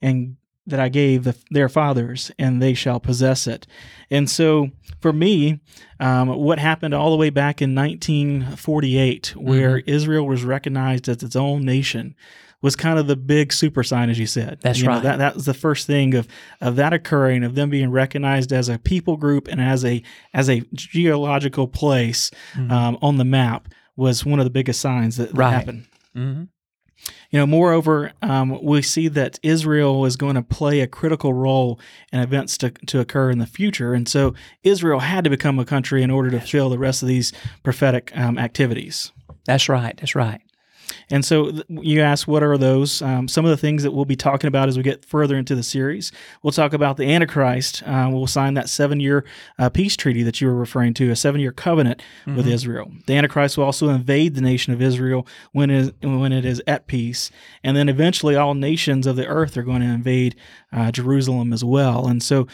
and 0.00 0.36
that 0.70 0.80
I 0.80 0.88
gave 0.88 1.24
the, 1.24 1.36
their 1.50 1.68
fathers, 1.68 2.30
and 2.38 2.60
they 2.62 2.74
shall 2.74 3.00
possess 3.00 3.46
it. 3.46 3.66
And 4.10 4.28
so, 4.28 4.70
for 5.00 5.12
me, 5.12 5.60
um, 5.98 6.28
what 6.28 6.58
happened 6.58 6.94
all 6.94 7.10
the 7.10 7.16
way 7.16 7.30
back 7.30 7.62
in 7.62 7.74
1948, 7.74 9.36
where 9.36 9.78
mm-hmm. 9.78 9.90
Israel 9.90 10.26
was 10.26 10.44
recognized 10.44 11.08
as 11.08 11.22
its 11.22 11.36
own 11.36 11.64
nation, 11.64 12.14
was 12.62 12.76
kind 12.76 12.98
of 12.98 13.06
the 13.06 13.16
big 13.16 13.52
super 13.52 13.82
sign, 13.82 14.10
as 14.10 14.18
you 14.18 14.26
said. 14.26 14.58
That's 14.60 14.80
you 14.80 14.88
right. 14.88 14.96
Know, 14.96 15.00
that 15.02 15.16
that 15.18 15.34
was 15.34 15.46
the 15.46 15.54
first 15.54 15.86
thing 15.86 16.14
of 16.14 16.28
of 16.60 16.76
that 16.76 16.92
occurring, 16.92 17.42
of 17.42 17.54
them 17.54 17.70
being 17.70 17.90
recognized 17.90 18.52
as 18.52 18.68
a 18.68 18.78
people 18.78 19.16
group 19.16 19.48
and 19.48 19.60
as 19.60 19.84
a 19.84 20.02
as 20.34 20.50
a 20.50 20.60
geological 20.74 21.66
place 21.66 22.30
mm-hmm. 22.52 22.70
um, 22.70 22.98
on 23.00 23.16
the 23.16 23.24
map 23.24 23.68
was 23.96 24.24
one 24.24 24.38
of 24.38 24.44
the 24.44 24.50
biggest 24.50 24.80
signs 24.80 25.16
that, 25.16 25.30
that 25.30 25.38
right. 25.38 25.52
happened. 25.52 25.86
Mm-hmm. 26.16 26.44
You 27.30 27.38
know, 27.38 27.46
moreover, 27.46 28.12
um, 28.22 28.62
we 28.62 28.82
see 28.82 29.08
that 29.08 29.38
Israel 29.42 30.04
is 30.04 30.16
going 30.16 30.34
to 30.34 30.42
play 30.42 30.80
a 30.80 30.86
critical 30.86 31.32
role 31.32 31.78
in 32.12 32.20
events 32.20 32.58
to, 32.58 32.70
to 32.70 33.00
occur 33.00 33.30
in 33.30 33.38
the 33.38 33.46
future. 33.46 33.94
And 33.94 34.08
so 34.08 34.34
Israel 34.62 35.00
had 35.00 35.24
to 35.24 35.30
become 35.30 35.58
a 35.58 35.64
country 35.64 36.02
in 36.02 36.10
order 36.10 36.30
to 36.30 36.40
fill 36.40 36.70
the 36.70 36.78
rest 36.78 37.02
of 37.02 37.08
these 37.08 37.32
prophetic 37.62 38.10
um, 38.16 38.38
activities. 38.38 39.12
That's 39.44 39.68
right. 39.68 39.96
That's 39.96 40.14
right. 40.14 40.40
And 41.10 41.24
so 41.24 41.52
you 41.68 42.00
ask, 42.00 42.28
what 42.28 42.42
are 42.42 42.56
those? 42.56 43.02
Um, 43.02 43.28
some 43.28 43.44
of 43.44 43.50
the 43.50 43.56
things 43.56 43.82
that 43.82 43.92
we'll 43.92 44.04
be 44.04 44.16
talking 44.16 44.48
about 44.48 44.68
as 44.68 44.76
we 44.76 44.82
get 44.82 45.04
further 45.04 45.36
into 45.36 45.54
the 45.54 45.62
series. 45.62 46.12
We'll 46.42 46.52
talk 46.52 46.72
about 46.72 46.96
the 46.96 47.12
Antichrist. 47.12 47.82
Uh, 47.84 48.08
we'll 48.12 48.26
sign 48.26 48.54
that 48.54 48.68
seven 48.68 49.00
year 49.00 49.24
uh, 49.58 49.68
peace 49.70 49.96
treaty 49.96 50.22
that 50.22 50.40
you 50.40 50.48
were 50.48 50.54
referring 50.54 50.94
to, 50.94 51.10
a 51.10 51.16
seven 51.16 51.40
year 51.40 51.52
covenant 51.52 52.02
mm-hmm. 52.22 52.36
with 52.36 52.46
Israel. 52.46 52.90
The 53.06 53.14
Antichrist 53.14 53.58
will 53.58 53.64
also 53.64 53.88
invade 53.88 54.34
the 54.34 54.40
nation 54.40 54.72
of 54.72 54.82
Israel 54.82 55.26
when 55.52 55.70
it, 55.70 55.80
is, 55.80 55.92
when 56.02 56.32
it 56.32 56.44
is 56.44 56.62
at 56.66 56.86
peace. 56.86 57.30
And 57.64 57.76
then 57.76 57.88
eventually 57.88 58.36
all 58.36 58.54
nations 58.54 59.06
of 59.06 59.16
the 59.16 59.26
earth 59.26 59.56
are 59.56 59.62
going 59.62 59.80
to 59.80 59.86
invade 59.86 60.36
uh, 60.72 60.90
Jerusalem 60.90 61.52
as 61.52 61.64
well. 61.64 62.06
And 62.06 62.22
so 62.22 62.46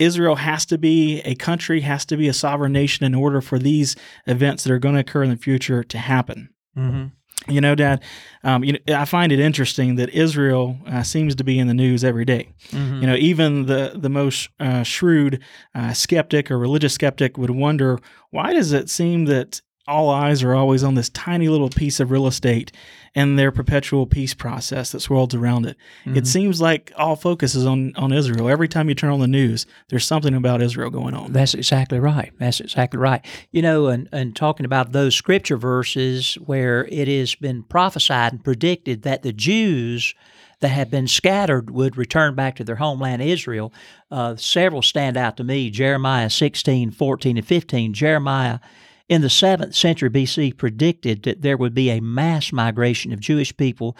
Israel 0.00 0.36
has 0.36 0.64
to 0.66 0.78
be 0.78 1.20
a 1.20 1.34
country, 1.34 1.82
has 1.82 2.06
to 2.06 2.16
be 2.16 2.26
a 2.26 2.32
sovereign 2.32 2.72
nation 2.72 3.04
in 3.04 3.14
order 3.14 3.40
for 3.40 3.58
these 3.58 3.94
events 4.26 4.64
that 4.64 4.72
are 4.72 4.78
going 4.78 4.94
to 4.94 5.02
occur 5.02 5.22
in 5.22 5.30
the 5.30 5.36
future 5.36 5.84
to 5.84 5.98
happen. 5.98 6.48
Mm-hmm. 6.76 7.06
You 7.48 7.60
know, 7.60 7.74
Dad, 7.74 8.02
um, 8.44 8.64
you 8.64 8.74
know, 8.74 8.78
I 8.94 9.06
find 9.06 9.32
it 9.32 9.40
interesting 9.40 9.94
that 9.96 10.10
Israel 10.10 10.76
uh, 10.86 11.02
seems 11.02 11.34
to 11.36 11.44
be 11.44 11.58
in 11.58 11.68
the 11.68 11.74
news 11.74 12.04
every 12.04 12.24
day. 12.24 12.50
Mm-hmm. 12.68 13.00
You 13.00 13.06
know, 13.06 13.14
even 13.16 13.66
the 13.66 13.92
the 13.94 14.10
most 14.10 14.50
uh, 14.60 14.82
shrewd 14.82 15.42
uh, 15.74 15.92
skeptic 15.92 16.50
or 16.50 16.58
religious 16.58 16.92
skeptic 16.92 17.38
would 17.38 17.50
wonder 17.50 17.98
why 18.30 18.52
does 18.52 18.72
it 18.72 18.90
seem 18.90 19.24
that 19.24 19.62
all 19.90 20.08
eyes 20.08 20.42
are 20.42 20.54
always 20.54 20.84
on 20.84 20.94
this 20.94 21.08
tiny 21.08 21.48
little 21.48 21.68
piece 21.68 21.98
of 21.98 22.10
real 22.10 22.26
estate 22.26 22.70
and 23.14 23.36
their 23.36 23.50
perpetual 23.50 24.06
peace 24.06 24.34
process 24.34 24.92
that 24.92 25.00
swirls 25.00 25.34
around 25.34 25.66
it. 25.66 25.76
Mm-hmm. 26.04 26.16
It 26.16 26.26
seems 26.28 26.60
like 26.60 26.92
all 26.96 27.16
focus 27.16 27.56
is 27.56 27.66
on, 27.66 27.92
on 27.96 28.12
Israel. 28.12 28.48
Every 28.48 28.68
time 28.68 28.88
you 28.88 28.94
turn 28.94 29.10
on 29.10 29.18
the 29.18 29.26
news, 29.26 29.66
there's 29.88 30.06
something 30.06 30.32
about 30.32 30.62
Israel 30.62 30.90
going 30.90 31.14
on. 31.14 31.32
That's 31.32 31.54
exactly 31.54 31.98
right. 31.98 32.32
That's 32.38 32.60
exactly 32.60 33.00
right. 33.00 33.24
You 33.50 33.62
know, 33.62 33.88
and, 33.88 34.08
and 34.12 34.36
talking 34.36 34.64
about 34.64 34.92
those 34.92 35.16
scripture 35.16 35.56
verses 35.56 36.34
where 36.36 36.86
it 36.86 37.08
has 37.08 37.34
been 37.34 37.64
prophesied 37.64 38.32
and 38.32 38.44
predicted 38.44 39.02
that 39.02 39.22
the 39.22 39.32
Jews 39.32 40.14
that 40.60 40.68
had 40.68 40.90
been 40.90 41.08
scattered 41.08 41.70
would 41.70 41.96
return 41.96 42.36
back 42.36 42.54
to 42.56 42.64
their 42.64 42.76
homeland 42.76 43.22
Israel, 43.22 43.72
uh, 44.10 44.36
several 44.36 44.82
stand 44.82 45.16
out 45.16 45.36
to 45.38 45.42
me 45.42 45.68
Jeremiah 45.70 46.30
16, 46.30 46.92
14, 46.92 47.38
and 47.38 47.46
15. 47.46 47.92
Jeremiah 47.92 48.60
in 49.10 49.22
the 49.22 49.28
7th 49.28 49.74
century 49.74 50.08
BC 50.08 50.56
predicted 50.56 51.24
that 51.24 51.42
there 51.42 51.56
would 51.56 51.74
be 51.74 51.90
a 51.90 52.00
mass 52.00 52.52
migration 52.52 53.12
of 53.12 53.18
Jewish 53.18 53.54
people 53.56 53.96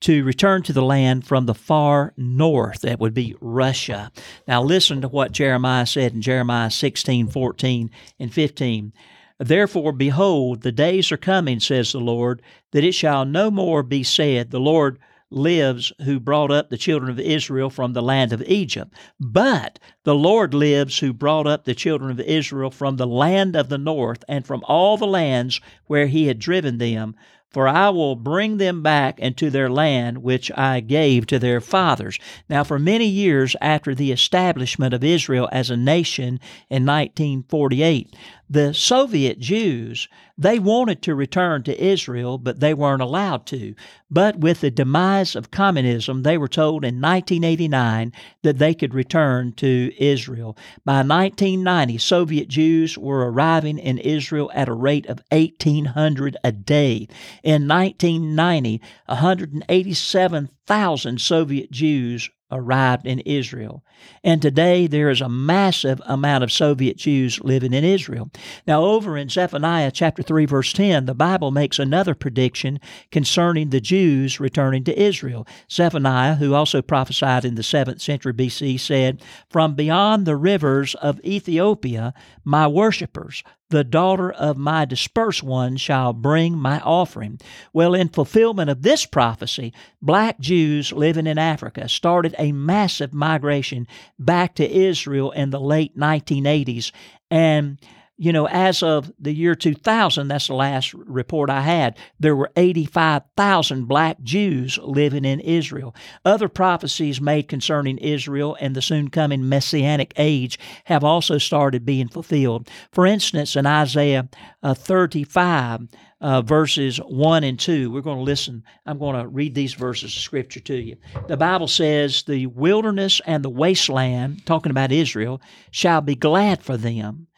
to 0.00 0.22
return 0.22 0.62
to 0.62 0.72
the 0.74 0.82
land 0.82 1.26
from 1.26 1.46
the 1.46 1.54
far 1.54 2.12
north. 2.18 2.82
That 2.82 3.00
would 3.00 3.14
be 3.14 3.34
Russia. 3.40 4.12
Now, 4.46 4.62
listen 4.62 5.00
to 5.00 5.08
what 5.08 5.32
Jeremiah 5.32 5.86
said 5.86 6.12
in 6.12 6.20
Jeremiah 6.20 6.70
16, 6.70 7.28
14, 7.28 7.90
and 8.18 8.32
15. 8.32 8.92
Therefore, 9.38 9.92
behold, 9.92 10.60
the 10.60 10.72
days 10.72 11.10
are 11.10 11.16
coming, 11.16 11.58
says 11.58 11.92
the 11.92 11.98
Lord, 11.98 12.42
that 12.72 12.84
it 12.84 12.92
shall 12.92 13.24
no 13.24 13.50
more 13.50 13.82
be 13.82 14.02
said, 14.02 14.50
The 14.50 14.60
Lord 14.60 14.98
lives 15.30 15.92
who 16.04 16.18
brought 16.18 16.50
up 16.50 16.70
the 16.70 16.76
children 16.76 17.10
of 17.10 17.20
Israel 17.20 17.70
from 17.70 17.92
the 17.92 18.02
land 18.02 18.32
of 18.32 18.42
Egypt. 18.42 18.92
But 19.18 19.78
the 20.04 20.14
Lord 20.14 20.54
lives 20.54 20.98
who 20.98 21.12
brought 21.12 21.46
up 21.46 21.64
the 21.64 21.74
children 21.74 22.10
of 22.10 22.20
Israel 22.20 22.70
from 22.70 22.96
the 22.96 23.06
land 23.06 23.56
of 23.56 23.68
the 23.68 23.78
north 23.78 24.24
and 24.28 24.46
from 24.46 24.62
all 24.66 24.96
the 24.96 25.06
lands 25.06 25.60
where 25.86 26.06
he 26.06 26.26
had 26.26 26.38
driven 26.38 26.78
them. 26.78 27.14
For 27.50 27.66
I 27.66 27.88
will 27.90 28.14
bring 28.14 28.58
them 28.58 28.80
back 28.80 29.18
into 29.18 29.50
their 29.50 29.68
land 29.68 30.18
which 30.18 30.52
I 30.56 30.78
gave 30.78 31.26
to 31.26 31.38
their 31.38 31.60
fathers. 31.60 32.16
Now, 32.48 32.62
for 32.62 32.78
many 32.78 33.06
years 33.06 33.56
after 33.60 33.92
the 33.92 34.12
establishment 34.12 34.94
of 34.94 35.02
Israel 35.02 35.48
as 35.50 35.68
a 35.68 35.76
nation 35.76 36.38
in 36.68 36.86
1948, 36.86 38.14
the 38.52 38.74
Soviet 38.74 39.38
Jews, 39.38 40.08
they 40.36 40.58
wanted 40.58 41.02
to 41.02 41.14
return 41.14 41.62
to 41.62 41.80
Israel, 41.80 42.36
but 42.36 42.58
they 42.58 42.74
weren't 42.74 43.00
allowed 43.00 43.46
to. 43.46 43.76
But 44.10 44.40
with 44.40 44.60
the 44.60 44.72
demise 44.72 45.36
of 45.36 45.52
communism, 45.52 46.24
they 46.24 46.36
were 46.36 46.48
told 46.48 46.84
in 46.84 47.00
1989 47.00 48.12
that 48.42 48.58
they 48.58 48.74
could 48.74 48.92
return 48.92 49.52
to 49.52 49.92
Israel. 49.96 50.58
By 50.84 51.02
1990, 51.02 51.98
Soviet 51.98 52.48
Jews 52.48 52.98
were 52.98 53.30
arriving 53.30 53.78
in 53.78 53.98
Israel 53.98 54.50
at 54.52 54.68
a 54.68 54.72
rate 54.72 55.06
of 55.06 55.22
1,800 55.30 56.36
a 56.42 56.50
day. 56.50 57.06
In 57.44 57.68
1990, 57.68 58.80
187,000 59.06 61.20
Soviet 61.20 61.70
Jews 61.70 62.28
arrived 62.50 63.06
in 63.06 63.20
Israel. 63.20 63.84
And 64.24 64.40
today 64.40 64.86
there 64.86 65.10
is 65.10 65.20
a 65.20 65.28
massive 65.28 66.00
amount 66.06 66.44
of 66.44 66.52
Soviet 66.52 66.96
Jews 66.96 67.40
living 67.40 67.72
in 67.72 67.84
Israel. 67.84 68.30
Now, 68.66 68.84
over 68.84 69.16
in 69.16 69.28
Zephaniah 69.28 69.90
chapter 69.90 70.22
3, 70.22 70.46
verse 70.46 70.72
10, 70.72 71.06
the 71.06 71.14
Bible 71.14 71.50
makes 71.50 71.78
another 71.78 72.14
prediction 72.14 72.80
concerning 73.10 73.70
the 73.70 73.80
Jews 73.80 74.40
returning 74.40 74.84
to 74.84 75.00
Israel. 75.00 75.46
Zephaniah, 75.70 76.36
who 76.36 76.54
also 76.54 76.82
prophesied 76.82 77.44
in 77.44 77.54
the 77.54 77.62
7th 77.62 78.00
century 78.00 78.32
BC, 78.32 78.78
said, 78.80 79.22
From 79.48 79.74
beyond 79.74 80.26
the 80.26 80.36
rivers 80.36 80.94
of 80.96 81.20
Ethiopia, 81.24 82.14
my 82.44 82.66
worshippers, 82.66 83.42
the 83.70 83.84
daughter 83.84 84.30
of 84.30 84.56
my 84.56 84.84
dispersed 84.84 85.42
one 85.42 85.76
shall 85.76 86.12
bring 86.12 86.58
my 86.58 86.80
offering. 86.80 87.40
Well, 87.72 87.94
in 87.94 88.08
fulfillment 88.08 88.68
of 88.68 88.82
this 88.82 89.06
prophecy, 89.06 89.72
black 90.02 90.38
Jews 90.38 90.92
living 90.92 91.26
in 91.26 91.38
Africa 91.38 91.88
started 91.88 92.34
a 92.38 92.52
massive 92.52 93.14
migration 93.14 93.86
back 94.18 94.54
to 94.56 94.70
Israel 94.70 95.30
in 95.30 95.50
the 95.50 95.60
late 95.60 95.96
1980s. 95.96 96.92
And 97.30 97.78
you 98.22 98.34
know, 98.34 98.46
as 98.48 98.82
of 98.82 99.10
the 99.18 99.32
year 99.32 99.54
2000, 99.54 100.28
that's 100.28 100.48
the 100.48 100.54
last 100.54 100.92
report 100.92 101.48
I 101.48 101.62
had, 101.62 101.96
there 102.18 102.36
were 102.36 102.52
85,000 102.54 103.86
black 103.86 104.20
Jews 104.22 104.78
living 104.82 105.24
in 105.24 105.40
Israel. 105.40 105.94
Other 106.22 106.50
prophecies 106.50 107.18
made 107.18 107.48
concerning 107.48 107.96
Israel 107.96 108.58
and 108.60 108.76
the 108.76 108.82
soon 108.82 109.08
coming 109.08 109.48
Messianic 109.48 110.12
age 110.18 110.58
have 110.84 111.02
also 111.02 111.38
started 111.38 111.86
being 111.86 112.08
fulfilled. 112.08 112.68
For 112.92 113.06
instance, 113.06 113.56
in 113.56 113.64
Isaiah 113.64 114.28
uh, 114.62 114.74
35, 114.74 115.88
uh, 116.20 116.42
verses 116.42 116.98
1 116.98 117.44
and 117.44 117.58
2. 117.58 117.90
We're 117.90 118.02
going 118.02 118.18
to 118.18 118.22
listen. 118.22 118.62
I'm 118.84 118.98
going 118.98 119.18
to 119.18 119.26
read 119.26 119.54
these 119.54 119.74
verses 119.74 120.14
of 120.14 120.20
Scripture 120.20 120.60
to 120.60 120.76
you. 120.76 120.96
The 121.28 121.36
Bible 121.36 121.68
says, 121.68 122.24
The 122.24 122.46
wilderness 122.46 123.20
and 123.24 123.42
the 123.42 123.48
wasteland, 123.48 124.44
talking 124.44 124.70
about 124.70 124.92
Israel, 124.92 125.40
shall 125.70 126.02
be 126.02 126.14
glad 126.14 126.62
for 126.62 126.76
them. 126.76 127.28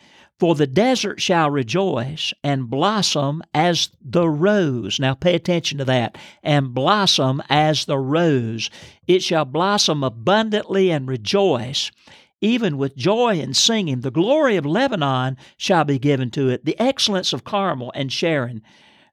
For 0.43 0.57
the 0.57 0.67
desert 0.67 1.21
shall 1.21 1.51
rejoice 1.51 2.35
and 2.43 2.69
blossom 2.69 3.45
as 3.55 3.91
the 4.05 4.29
rose. 4.29 4.99
Now 4.99 5.15
pay 5.15 5.37
attention 5.37 5.79
to 5.79 5.85
that. 5.85 6.19
And 6.43 6.75
blossom 6.75 7.45
as 7.49 7.85
the 7.85 7.97
rose. 7.97 8.69
It 9.07 9.23
shall 9.23 9.45
blossom 9.45 10.03
abundantly 10.03 10.91
and 10.91 11.07
rejoice 11.07 11.93
even 12.41 12.77
with 12.77 12.97
joy 12.97 13.39
and 13.39 13.57
singing. 13.57 14.01
The 14.01 14.11
glory 14.11 14.57
of 14.57 14.67
Lebanon 14.67 15.37
shall 15.57 15.85
be 15.85 16.01
given 16.01 16.29
to 16.33 16.49
it, 16.49 16.65
the 16.65 16.77
excellence 16.81 17.33
of 17.33 17.45
Carmel 17.45 17.93
and 17.95 18.13
Sharon. 18.13 18.63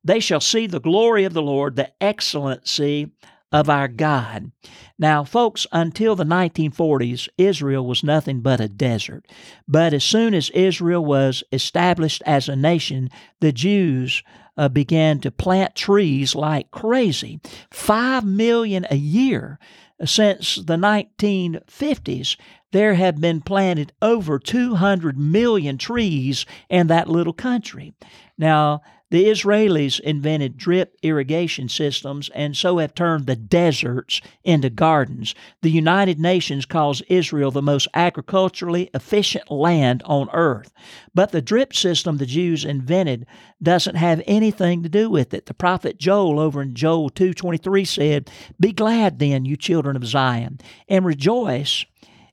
They 0.03 0.19
shall 0.19 0.41
see 0.41 0.65
the 0.65 0.79
glory 0.79 1.25
of 1.25 1.33
the 1.33 1.43
Lord, 1.43 1.75
the 1.75 1.91
excellency 2.01 3.11
of 3.51 3.69
our 3.69 3.87
God. 3.87 4.51
Now, 4.97 5.23
folks, 5.23 5.65
until 5.71 6.15
the 6.15 6.23
1940s, 6.23 7.29
Israel 7.37 7.85
was 7.85 8.03
nothing 8.03 8.41
but 8.41 8.59
a 8.59 8.67
desert. 8.67 9.25
But 9.67 9.93
as 9.93 10.03
soon 10.03 10.33
as 10.33 10.49
Israel 10.51 11.03
was 11.03 11.43
established 11.51 12.21
as 12.25 12.47
a 12.47 12.55
nation, 12.55 13.09
the 13.39 13.51
Jews 13.51 14.23
uh, 14.57 14.69
began 14.69 15.19
to 15.21 15.31
plant 15.31 15.75
trees 15.75 16.35
like 16.35 16.69
crazy. 16.69 17.39
Five 17.71 18.25
million 18.25 18.85
a 18.91 18.97
year 18.97 19.57
since 20.05 20.55
the 20.55 20.75
1950s, 20.75 22.37
there 22.71 22.93
have 22.93 23.19
been 23.19 23.41
planted 23.41 23.91
over 24.01 24.37
200 24.37 25.17
million 25.17 25.77
trees 25.77 26.45
in 26.69 26.87
that 26.87 27.09
little 27.09 27.33
country. 27.33 27.93
Now, 28.37 28.81
the 29.11 29.25
Israelis 29.25 29.99
invented 29.99 30.57
drip 30.57 30.95
irrigation 31.01 31.67
systems 31.67 32.29
and 32.35 32.55
so 32.55 32.77
have 32.77 32.93
turned 32.93 33.25
the 33.25 33.35
deserts 33.35 34.21
into 34.43 34.69
gardens. 34.69 35.33
The 35.61 35.71
United 35.71 36.19
Nations 36.19 36.65
calls 36.65 37.01
Israel 37.07 37.51
the 37.51 37.61
most 37.61 37.87
agriculturally 37.93 38.89
efficient 38.93 39.49
land 39.49 40.03
on 40.05 40.29
earth. 40.31 40.71
But 41.13 41.31
the 41.31 41.41
drip 41.41 41.73
system 41.73 42.17
the 42.17 42.25
Jews 42.25 42.63
invented 42.63 43.25
doesn't 43.61 43.95
have 43.95 44.21
anything 44.27 44.83
to 44.83 44.89
do 44.89 45.09
with 45.09 45.33
it. 45.33 45.47
The 45.47 45.53
prophet 45.53 45.97
Joel 45.97 46.39
over 46.39 46.61
in 46.61 46.75
Joel 46.75 47.09
2:23 47.09 47.85
said, 47.85 48.29
"Be 48.59 48.71
glad 48.71 49.19
then, 49.19 49.45
you 49.45 49.57
children 49.57 49.95
of 49.95 50.05
Zion, 50.05 50.59
and 50.87 51.03
rejoice 51.03 51.85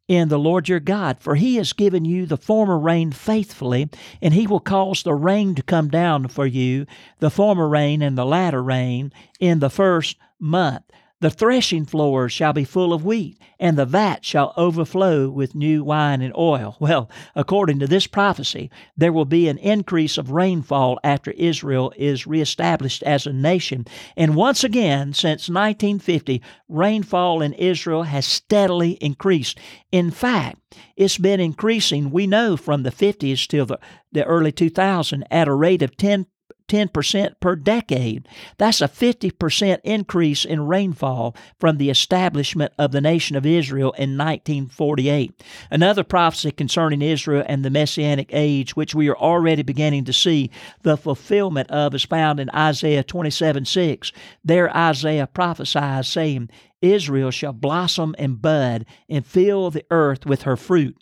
in 0.09 0.29
the 0.29 0.39
Lord 0.39 0.69
your 0.69 0.81
God, 0.81 1.19
for 1.21 1.35
he 1.35 1.57
has 1.57 1.73
given 1.73 2.05
you 2.05 2.27
the 2.27 2.37
former 2.37 2.79
rain 2.79 3.13
faithfully, 3.13 3.89
and 4.23 4.35
he 4.35 4.47
will 4.47 4.61
cause 4.61 5.03
the 5.03 5.15
rain 5.15 5.55
to 5.57 5.63
come 5.63 5.89
down 5.89 6.29
for 6.29 6.47
you, 6.47 6.87
the 7.19 7.31
former 7.31 7.69
rain 7.69 8.03
and 8.03 8.17
the 8.17 8.25
latter 8.25 8.63
rain, 8.63 9.13
in 9.41 9.59
the 9.59 9.71
first 9.71 10.17
month. 10.39 10.85
The 11.19 11.31
threshing 11.31 11.87
floors 11.87 12.31
shall 12.31 12.53
be 12.53 12.65
full 12.65 12.93
of 12.93 13.03
wheat, 13.03 13.39
and 13.59 13.79
the 13.79 13.87
vat 13.87 14.23
shall 14.23 14.53
overflow 14.55 15.31
with 15.31 15.55
new 15.55 15.83
wine 15.83 16.21
and 16.21 16.35
oil. 16.37 16.77
Well, 16.87 17.11
according 17.35 17.79
to 17.79 17.87
this 17.87 18.07
prophecy, 18.07 18.71
there 18.99 19.15
will 19.15 19.25
be 19.25 19.49
an 19.49 19.57
increase 19.59 20.19
of 20.19 20.31
rainfall 20.31 21.01
after 21.03 21.31
Israel 21.33 21.91
is 21.97 22.27
reestablished 22.27 23.03
as 23.03 23.27
a 23.27 23.33
nation. 23.33 23.87
And 24.15 24.37
once 24.37 24.63
again, 24.63 25.15
since 25.15 25.49
1950, 25.49 26.43
rainfall 26.69 27.41
in 27.41 27.55
Israel 27.55 28.03
has 28.03 28.27
steadily 28.27 28.93
increased. 29.01 29.59
In 29.91 30.11
fact, 30.11 30.59
it's 30.97 31.17
been 31.17 31.41
increasing, 31.41 32.11
we 32.11 32.27
know, 32.27 32.59
from 32.59 32.83
the 32.83 32.93
50s 32.93 33.47
till 33.49 33.65
the, 33.65 33.79
the 34.13 34.25
early 34.25 34.53
2000s 34.53 35.23
at 35.31 35.49
a 35.49 35.55
rate 35.55 35.83
of 35.83 35.97
10 35.97 36.27
10% 36.69 37.41
per 37.41 37.57
decade. 37.57 38.29
That's 38.59 38.81
a 38.81 38.89
50% 38.89 39.79
increase 39.85 40.45
in 40.45 40.67
rainfall 40.67 41.37
from 41.59 41.79
the 41.79 41.91
establishment 41.91 42.73
of 42.79 42.93
the 42.93 43.01
nation 43.01 43.37
of 43.37 43.47
Israel 43.47 43.93
in 43.93 44.17
1948. 44.17 45.43
Another 45.71 46.05
prophecy 46.05 46.51
concerning 46.51 47.03
Israel 47.03 47.45
and 47.47 47.65
the 47.65 47.71
Messianic 47.71 48.31
age, 48.33 48.77
which 48.77 48.95
we 48.95 49.09
are 49.09 49.17
already 49.17 49.63
beginning 49.63 50.05
to 50.05 50.13
see 50.13 50.51
the 50.83 50.97
fulfillment 50.97 51.71
of, 51.71 51.95
is 51.95 52.05
found 52.05 52.41
in 52.41 52.51
Isaiah 52.51 53.05
27 53.05 53.65
6. 53.65 54.13
There, 54.45 54.75
Isaiah 54.77 55.27
prophesies, 55.27 56.09
saying, 56.09 56.51
Israel 56.83 57.31
shall 57.31 57.53
blossom 57.53 58.15
and 58.19 58.41
bud 58.41 58.85
and 59.09 59.27
fill 59.27 59.71
the 59.71 59.85
earth 59.91 60.27
with 60.27 60.43
her 60.43 60.57
fruit. 60.57 60.97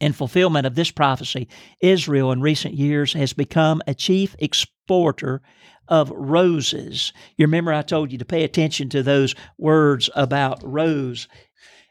In 0.00 0.12
fulfillment 0.12 0.66
of 0.66 0.74
this 0.74 0.90
prophecy, 0.90 1.48
Israel 1.80 2.32
in 2.32 2.40
recent 2.40 2.74
years 2.74 3.12
has 3.12 3.32
become 3.32 3.82
a 3.86 3.94
chief 3.94 4.34
exporter 4.38 5.42
of 5.88 6.10
roses. 6.10 7.12
You 7.36 7.46
remember 7.46 7.72
I 7.72 7.82
told 7.82 8.12
you 8.12 8.18
to 8.18 8.24
pay 8.24 8.44
attention 8.44 8.88
to 8.90 9.02
those 9.02 9.34
words 9.58 10.10
about 10.14 10.60
rose. 10.62 11.28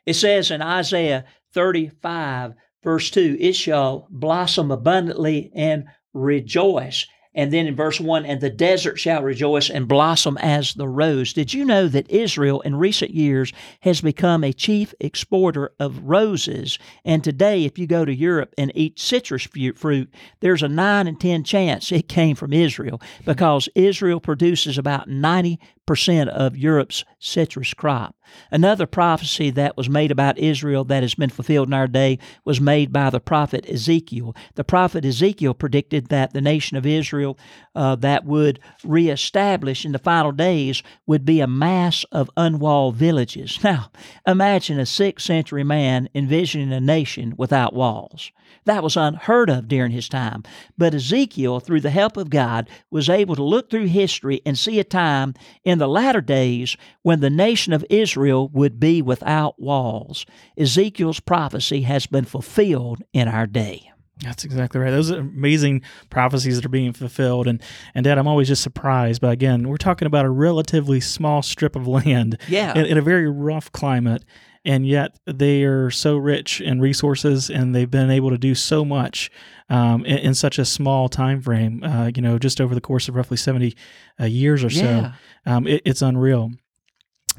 It 0.05 0.15
says 0.15 0.51
in 0.51 0.61
Isaiah 0.61 1.25
35, 1.53 2.53
verse 2.83 3.09
2, 3.11 3.37
it 3.39 3.53
shall 3.53 4.07
blossom 4.09 4.71
abundantly 4.71 5.51
and 5.55 5.85
rejoice. 6.13 7.07
And 7.35 7.51
then 7.51 7.67
in 7.67 7.75
verse 7.75 7.99
1, 7.99 8.25
and 8.25 8.41
the 8.41 8.49
desert 8.49 8.99
shall 8.99 9.23
rejoice 9.23 9.69
and 9.69 9.87
blossom 9.87 10.37
as 10.37 10.73
the 10.73 10.87
rose. 10.87 11.33
Did 11.33 11.53
you 11.53 11.65
know 11.65 11.87
that 11.87 12.09
Israel 12.09 12.61
in 12.61 12.75
recent 12.75 13.11
years 13.11 13.51
has 13.81 14.01
become 14.01 14.43
a 14.43 14.53
chief 14.53 14.93
exporter 14.99 15.71
of 15.79 16.03
roses? 16.03 16.77
And 17.03 17.23
today, 17.23 17.65
if 17.65 17.77
you 17.77 17.87
go 17.87 18.05
to 18.05 18.13
Europe 18.13 18.53
and 18.57 18.71
eat 18.75 18.99
citrus 18.99 19.47
fruit, 19.75 20.13
there's 20.41 20.63
a 20.63 20.67
9 20.67 21.07
in 21.07 21.15
10 21.15 21.43
chance 21.43 21.91
it 21.91 22.07
came 22.07 22.35
from 22.35 22.53
Israel 22.53 23.01
because 23.25 23.69
Israel 23.75 24.19
produces 24.19 24.77
about 24.77 25.09
90% 25.09 25.57
of 25.87 26.57
Europe's 26.57 27.03
citrus 27.19 27.73
crop. 27.73 28.15
Another 28.51 28.87
prophecy 28.87 29.49
that 29.51 29.75
was 29.75 29.89
made 29.89 30.11
about 30.11 30.37
Israel 30.37 30.83
that 30.85 31.03
has 31.03 31.13
been 31.13 31.29
fulfilled 31.29 31.67
in 31.67 31.73
our 31.73 31.87
day 31.87 32.19
was 32.45 32.61
made 32.61 32.93
by 32.93 33.09
the 33.09 33.19
prophet 33.19 33.65
Ezekiel. 33.69 34.35
The 34.55 34.63
prophet 34.63 35.03
Ezekiel 35.03 35.53
predicted 35.53 36.07
that 36.07 36.33
the 36.33 36.41
nation 36.41 36.77
of 36.77 36.85
Israel 36.85 37.37
uh, 37.75 37.95
that 37.97 38.25
would 38.25 38.59
reestablish 38.83 39.85
in 39.85 39.91
the 39.91 39.99
final 39.99 40.31
days 40.31 40.81
would 41.05 41.25
be 41.25 41.41
a 41.41 41.47
mass 41.47 42.05
of 42.11 42.29
unwalled 42.37 42.95
villages. 42.95 43.59
Now, 43.63 43.91
imagine 44.27 44.79
a 44.79 44.85
sixth 44.85 45.25
century 45.25 45.63
man 45.63 46.09
envisioning 46.13 46.71
a 46.71 46.79
nation 46.79 47.33
without 47.37 47.73
walls. 47.73 48.31
That 48.65 48.83
was 48.83 48.95
unheard 48.95 49.49
of 49.49 49.67
during 49.67 49.91
his 49.91 50.07
time. 50.07 50.43
But 50.77 50.93
Ezekiel, 50.93 51.59
through 51.59 51.81
the 51.81 51.89
help 51.89 52.17
of 52.17 52.29
God, 52.29 52.69
was 52.91 53.09
able 53.09 53.35
to 53.35 53.43
look 53.43 53.69
through 53.69 53.87
history 53.87 54.41
and 54.45 54.57
see 54.57 54.79
a 54.79 54.83
time 54.83 55.33
in 55.63 55.72
the 55.77 55.87
latter 55.87 56.21
days 56.21 56.77
when 57.01 57.19
the 57.19 57.29
nation 57.29 57.73
of 57.73 57.85
Israel 57.89 58.49
would 58.49 58.79
be 58.79 59.01
without 59.01 59.59
walls. 59.59 60.25
Ezekiel's 60.57 61.19
prophecy 61.19 61.81
has 61.81 62.07
been 62.07 62.25
fulfilled 62.25 63.03
in 63.13 63.27
our 63.27 63.47
day. 63.47 63.91
That's 64.21 64.45
exactly 64.45 64.79
right. 64.79 64.91
Those 64.91 65.11
are 65.11 65.19
amazing 65.19 65.81
prophecies 66.09 66.55
that 66.55 66.65
are 66.65 66.69
being 66.69 66.93
fulfilled. 66.93 67.47
And, 67.47 67.61
and 67.95 68.03
Dad, 68.03 68.17
I'm 68.17 68.27
always 68.27 68.47
just 68.47 68.61
surprised. 68.61 69.21
But 69.21 69.31
again, 69.31 69.67
we're 69.67 69.77
talking 69.77 70.05
about 70.05 70.25
a 70.25 70.29
relatively 70.29 71.01
small 71.01 71.41
strip 71.41 71.75
of 71.75 71.87
land 71.87 72.37
yeah. 72.47 72.77
in, 72.77 72.85
in 72.85 72.97
a 72.97 73.01
very 73.01 73.29
rough 73.29 73.71
climate 73.71 74.23
and 74.65 74.87
yet 74.87 75.17
they 75.25 75.63
are 75.63 75.89
so 75.89 76.17
rich 76.17 76.61
in 76.61 76.79
resources 76.79 77.49
and 77.49 77.75
they've 77.75 77.91
been 77.91 78.09
able 78.09 78.29
to 78.29 78.37
do 78.37 78.55
so 78.55 78.85
much 78.85 79.29
um, 79.69 80.05
in, 80.05 80.17
in, 80.19 80.33
such 80.33 80.59
a 80.59 80.65
small 80.65 81.09
time 81.09 81.41
frame 81.41 81.83
uh, 81.83 82.11
you 82.15 82.21
know 82.21 82.37
just 82.37 82.61
over 82.61 82.73
the 82.73 82.81
course 82.81 83.07
of 83.07 83.15
roughly 83.15 83.37
70 83.37 83.75
uh, 84.19 84.25
years 84.25 84.63
or 84.63 84.67
yeah. 84.67 85.13
so 85.45 85.51
um, 85.51 85.67
it, 85.67 85.81
it's 85.85 86.01
unreal 86.01 86.51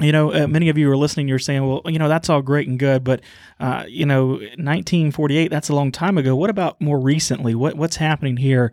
you 0.01 0.11
know, 0.11 0.33
uh, 0.33 0.49
many 0.49 0.69
of 0.69 0.77
you 0.77 0.91
are 0.91 0.97
listening. 0.97 1.29
You're 1.29 1.39
saying, 1.39 1.65
"Well, 1.65 1.83
you 1.85 2.01
know, 2.01 2.09
that's 2.09 2.29
all 2.29 2.43
great 2.43 2.67
and 2.67 2.81
good, 2.81 3.05
but 3.05 3.21
uh, 3.61 3.85
you 3.87 4.05
know, 4.05 4.31
1948, 4.31 5.53
that's 5.53 5.69
a 5.69 5.75
long 5.75 5.93
time 5.93 6.19
ago. 6.19 6.35
What 6.35 6.51
about 6.51 6.81
more 6.81 6.99
recently? 6.99 7.55
What 7.55 7.77
what's 7.77 7.95
happening 7.95 8.37
here?" 8.37 8.73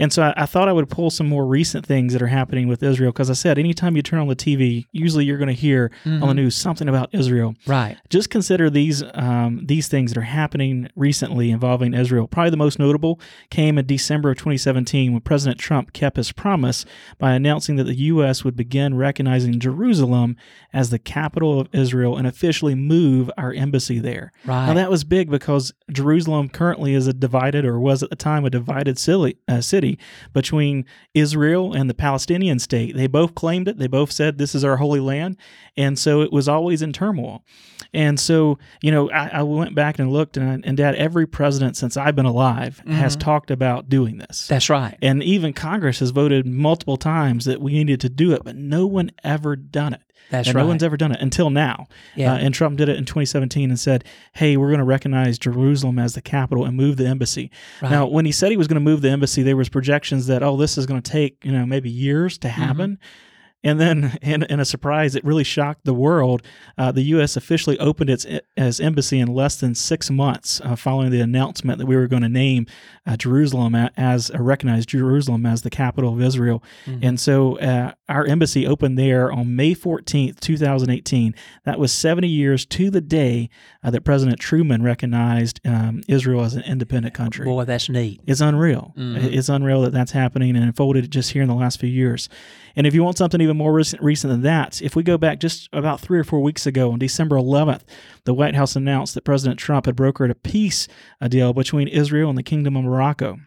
And 0.00 0.10
so 0.10 0.22
I, 0.22 0.34
I, 0.36 0.46
thought 0.46 0.66
I 0.66 0.72
would 0.72 0.88
pull 0.88 1.10
some 1.10 1.28
more 1.28 1.44
recent 1.44 1.84
things 1.84 2.14
that 2.14 2.22
are 2.22 2.26
happening 2.26 2.68
with 2.68 2.82
Israel 2.82 3.12
because 3.12 3.28
I 3.28 3.34
said 3.34 3.58
anytime 3.58 3.96
you 3.96 4.02
turn 4.02 4.18
on 4.18 4.28
the 4.28 4.34
TV, 4.34 4.86
usually 4.92 5.26
you're 5.26 5.36
going 5.36 5.48
to 5.48 5.52
hear 5.52 5.90
mm-hmm. 6.04 6.14
on 6.14 6.20
the 6.20 6.26
mm-hmm. 6.26 6.36
news 6.36 6.56
something 6.56 6.88
about 6.88 7.10
Israel. 7.12 7.54
Right. 7.66 7.98
Just 8.08 8.30
consider 8.30 8.70
these 8.70 9.02
um, 9.14 9.66
these 9.66 9.88
things 9.88 10.12
that 10.12 10.18
are 10.18 10.22
happening 10.22 10.88
recently 10.96 11.50
involving 11.50 11.92
Israel. 11.92 12.26
Probably 12.26 12.50
the 12.50 12.56
most 12.56 12.78
notable 12.78 13.20
came 13.50 13.76
in 13.76 13.86
December 13.86 14.30
of 14.30 14.38
2017 14.38 15.12
when 15.12 15.20
President 15.20 15.60
Trump 15.60 15.92
kept 15.92 16.16
his 16.16 16.32
promise 16.32 16.86
by 17.18 17.32
announcing 17.32 17.76
that 17.76 17.84
the 17.84 17.94
U.S. 17.94 18.42
would 18.42 18.56
begin 18.56 18.96
recognizing 18.96 19.60
Jerusalem 19.60 20.36
as 20.72 20.88
the 20.88 20.98
capital 20.98 21.60
of 21.60 21.68
Israel 21.72 22.16
and 22.16 22.26
officially 22.26 22.74
move 22.74 23.30
our 23.36 23.52
embassy 23.52 23.98
there. 23.98 24.32
Right. 24.46 24.66
Now 24.66 24.74
that 24.74 24.90
was 24.90 25.04
big 25.04 25.30
because 25.30 25.74
Jerusalem 25.92 26.48
currently 26.48 26.94
is 26.94 27.06
a 27.06 27.12
divided 27.12 27.66
or 27.66 27.78
was 27.78 28.02
at 28.02 28.08
the 28.08 28.16
time 28.16 28.46
a 28.46 28.50
divided 28.50 28.98
city. 28.98 29.36
Uh, 29.46 29.60
city 29.60 29.89
between 30.32 30.84
Israel 31.14 31.72
and 31.72 31.88
the 31.88 31.94
Palestinian 31.94 32.58
state. 32.58 32.96
They 32.96 33.06
both 33.06 33.34
claimed 33.34 33.68
it. 33.68 33.78
They 33.78 33.86
both 33.86 34.12
said 34.12 34.38
this 34.38 34.54
is 34.54 34.64
our 34.64 34.76
holy 34.76 35.00
land. 35.00 35.36
And 35.76 35.98
so 35.98 36.20
it 36.22 36.32
was 36.32 36.48
always 36.48 36.82
in 36.82 36.92
turmoil. 36.92 37.44
And 37.92 38.18
so, 38.20 38.58
you 38.82 38.90
know, 38.90 39.10
I, 39.10 39.28
I 39.28 39.42
went 39.42 39.74
back 39.74 39.98
and 39.98 40.12
looked, 40.12 40.36
and, 40.36 40.48
I, 40.48 40.68
and, 40.68 40.76
Dad, 40.76 40.94
every 40.94 41.26
president 41.26 41.76
since 41.76 41.96
I've 41.96 42.14
been 42.14 42.26
alive 42.26 42.80
mm-hmm. 42.80 42.92
has 42.92 43.16
talked 43.16 43.50
about 43.50 43.88
doing 43.88 44.18
this. 44.18 44.46
That's 44.46 44.70
right. 44.70 44.96
And 45.02 45.22
even 45.22 45.52
Congress 45.52 45.98
has 45.98 46.10
voted 46.10 46.46
multiple 46.46 46.96
times 46.96 47.46
that 47.46 47.60
we 47.60 47.72
needed 47.72 48.00
to 48.00 48.08
do 48.08 48.32
it, 48.32 48.42
but 48.44 48.56
no 48.56 48.86
one 48.86 49.10
ever 49.24 49.56
done 49.56 49.94
it. 49.94 50.02
That's 50.30 50.48
and 50.48 50.54
right. 50.54 50.62
No 50.62 50.68
one's 50.68 50.82
ever 50.82 50.96
done 50.96 51.12
it 51.12 51.20
until 51.20 51.50
now. 51.50 51.88
Yeah. 52.14 52.34
Uh, 52.34 52.38
and 52.38 52.54
Trump 52.54 52.78
did 52.78 52.88
it 52.88 52.96
in 52.96 53.04
2017 53.04 53.68
and 53.68 53.78
said, 53.78 54.04
"Hey, 54.32 54.56
we're 54.56 54.68
going 54.68 54.78
to 54.78 54.84
recognize 54.84 55.38
Jerusalem 55.38 55.98
as 55.98 56.14
the 56.14 56.22
capital 56.22 56.64
and 56.64 56.76
move 56.76 56.96
the 56.96 57.06
embassy." 57.06 57.50
Right. 57.82 57.90
Now, 57.90 58.06
when 58.06 58.26
he 58.26 58.32
said 58.32 58.50
he 58.50 58.56
was 58.56 58.68
going 58.68 58.76
to 58.76 58.80
move 58.80 59.02
the 59.02 59.10
embassy, 59.10 59.42
there 59.42 59.56
was 59.56 59.68
projections 59.68 60.28
that 60.28 60.42
oh, 60.42 60.56
this 60.56 60.78
is 60.78 60.86
going 60.86 61.02
to 61.02 61.10
take 61.10 61.44
you 61.44 61.50
know 61.52 61.66
maybe 61.66 61.90
years 61.90 62.38
to 62.38 62.48
mm-hmm. 62.48 62.62
happen. 62.62 62.90
Mm-hmm. 62.92 63.29
And 63.62 63.78
then, 63.78 64.18
in, 64.22 64.42
in 64.44 64.60
a 64.60 64.64
surprise, 64.64 65.14
it 65.14 65.24
really 65.24 65.44
shocked 65.44 65.84
the 65.84 65.94
world. 65.94 66.42
Uh, 66.78 66.92
the 66.92 67.02
U.S. 67.02 67.36
officially 67.36 67.78
opened 67.78 68.08
its 68.08 68.26
as 68.56 68.80
embassy 68.80 69.18
in 69.18 69.28
less 69.28 69.56
than 69.56 69.74
six 69.74 70.10
months 70.10 70.60
uh, 70.64 70.76
following 70.76 71.10
the 71.10 71.20
announcement 71.20 71.78
that 71.78 71.86
we 71.86 71.96
were 71.96 72.06
going 72.06 72.22
to 72.22 72.28
name 72.28 72.66
uh, 73.06 73.16
Jerusalem 73.16 73.74
as 73.96 74.30
uh, 74.30 74.38
recognize 74.38 74.86
Jerusalem 74.86 75.44
as 75.44 75.62
the 75.62 75.70
capital 75.70 76.14
of 76.14 76.22
Israel. 76.22 76.62
Mm-hmm. 76.86 77.04
And 77.04 77.20
so, 77.20 77.58
uh, 77.58 77.92
our 78.08 78.26
embassy 78.26 78.66
opened 78.66 78.98
there 78.98 79.30
on 79.30 79.54
May 79.54 79.74
14th, 79.74 80.40
2018. 80.40 81.34
That 81.64 81.78
was 81.78 81.92
70 81.92 82.26
years 82.28 82.64
to 82.66 82.90
the 82.90 83.00
day 83.00 83.50
uh, 83.84 83.90
that 83.90 84.02
President 84.02 84.40
Truman 84.40 84.82
recognized 84.82 85.60
um, 85.66 86.02
Israel 86.08 86.42
as 86.42 86.54
an 86.54 86.62
independent 86.62 87.14
country. 87.14 87.44
Boy, 87.44 87.64
that's 87.64 87.88
neat. 87.88 88.20
It's 88.26 88.40
unreal. 88.40 88.94
Mm-hmm. 88.96 89.34
It's 89.34 89.48
unreal 89.48 89.82
that 89.82 89.92
that's 89.92 90.12
happening 90.12 90.56
and 90.56 90.64
unfolded 90.64 91.10
just 91.10 91.32
here 91.32 91.42
in 91.42 91.48
the 91.48 91.54
last 91.54 91.78
few 91.78 91.88
years. 91.88 92.28
And 92.76 92.86
if 92.86 92.94
you 92.94 93.02
want 93.02 93.18
something 93.18 93.40
even 93.40 93.49
more 93.54 93.72
recent, 93.72 94.02
recent 94.02 94.30
than 94.30 94.42
that, 94.42 94.80
if 94.82 94.96
we 94.96 95.02
go 95.02 95.18
back 95.18 95.40
just 95.40 95.68
about 95.72 96.00
three 96.00 96.18
or 96.18 96.24
four 96.24 96.40
weeks 96.40 96.66
ago 96.66 96.92
on 96.92 96.98
December 96.98 97.36
11th, 97.36 97.82
the 98.24 98.34
White 98.34 98.54
House 98.54 98.76
announced 98.76 99.14
that 99.14 99.24
President 99.24 99.58
Trump 99.58 99.86
had 99.86 99.96
brokered 99.96 100.30
a 100.30 100.34
peace 100.34 100.88
uh, 101.20 101.28
deal 101.28 101.52
between 101.52 101.88
Israel 101.88 102.28
and 102.28 102.38
the 102.38 102.42
Kingdom 102.42 102.76
of 102.76 102.84
Morocco. 102.84 103.38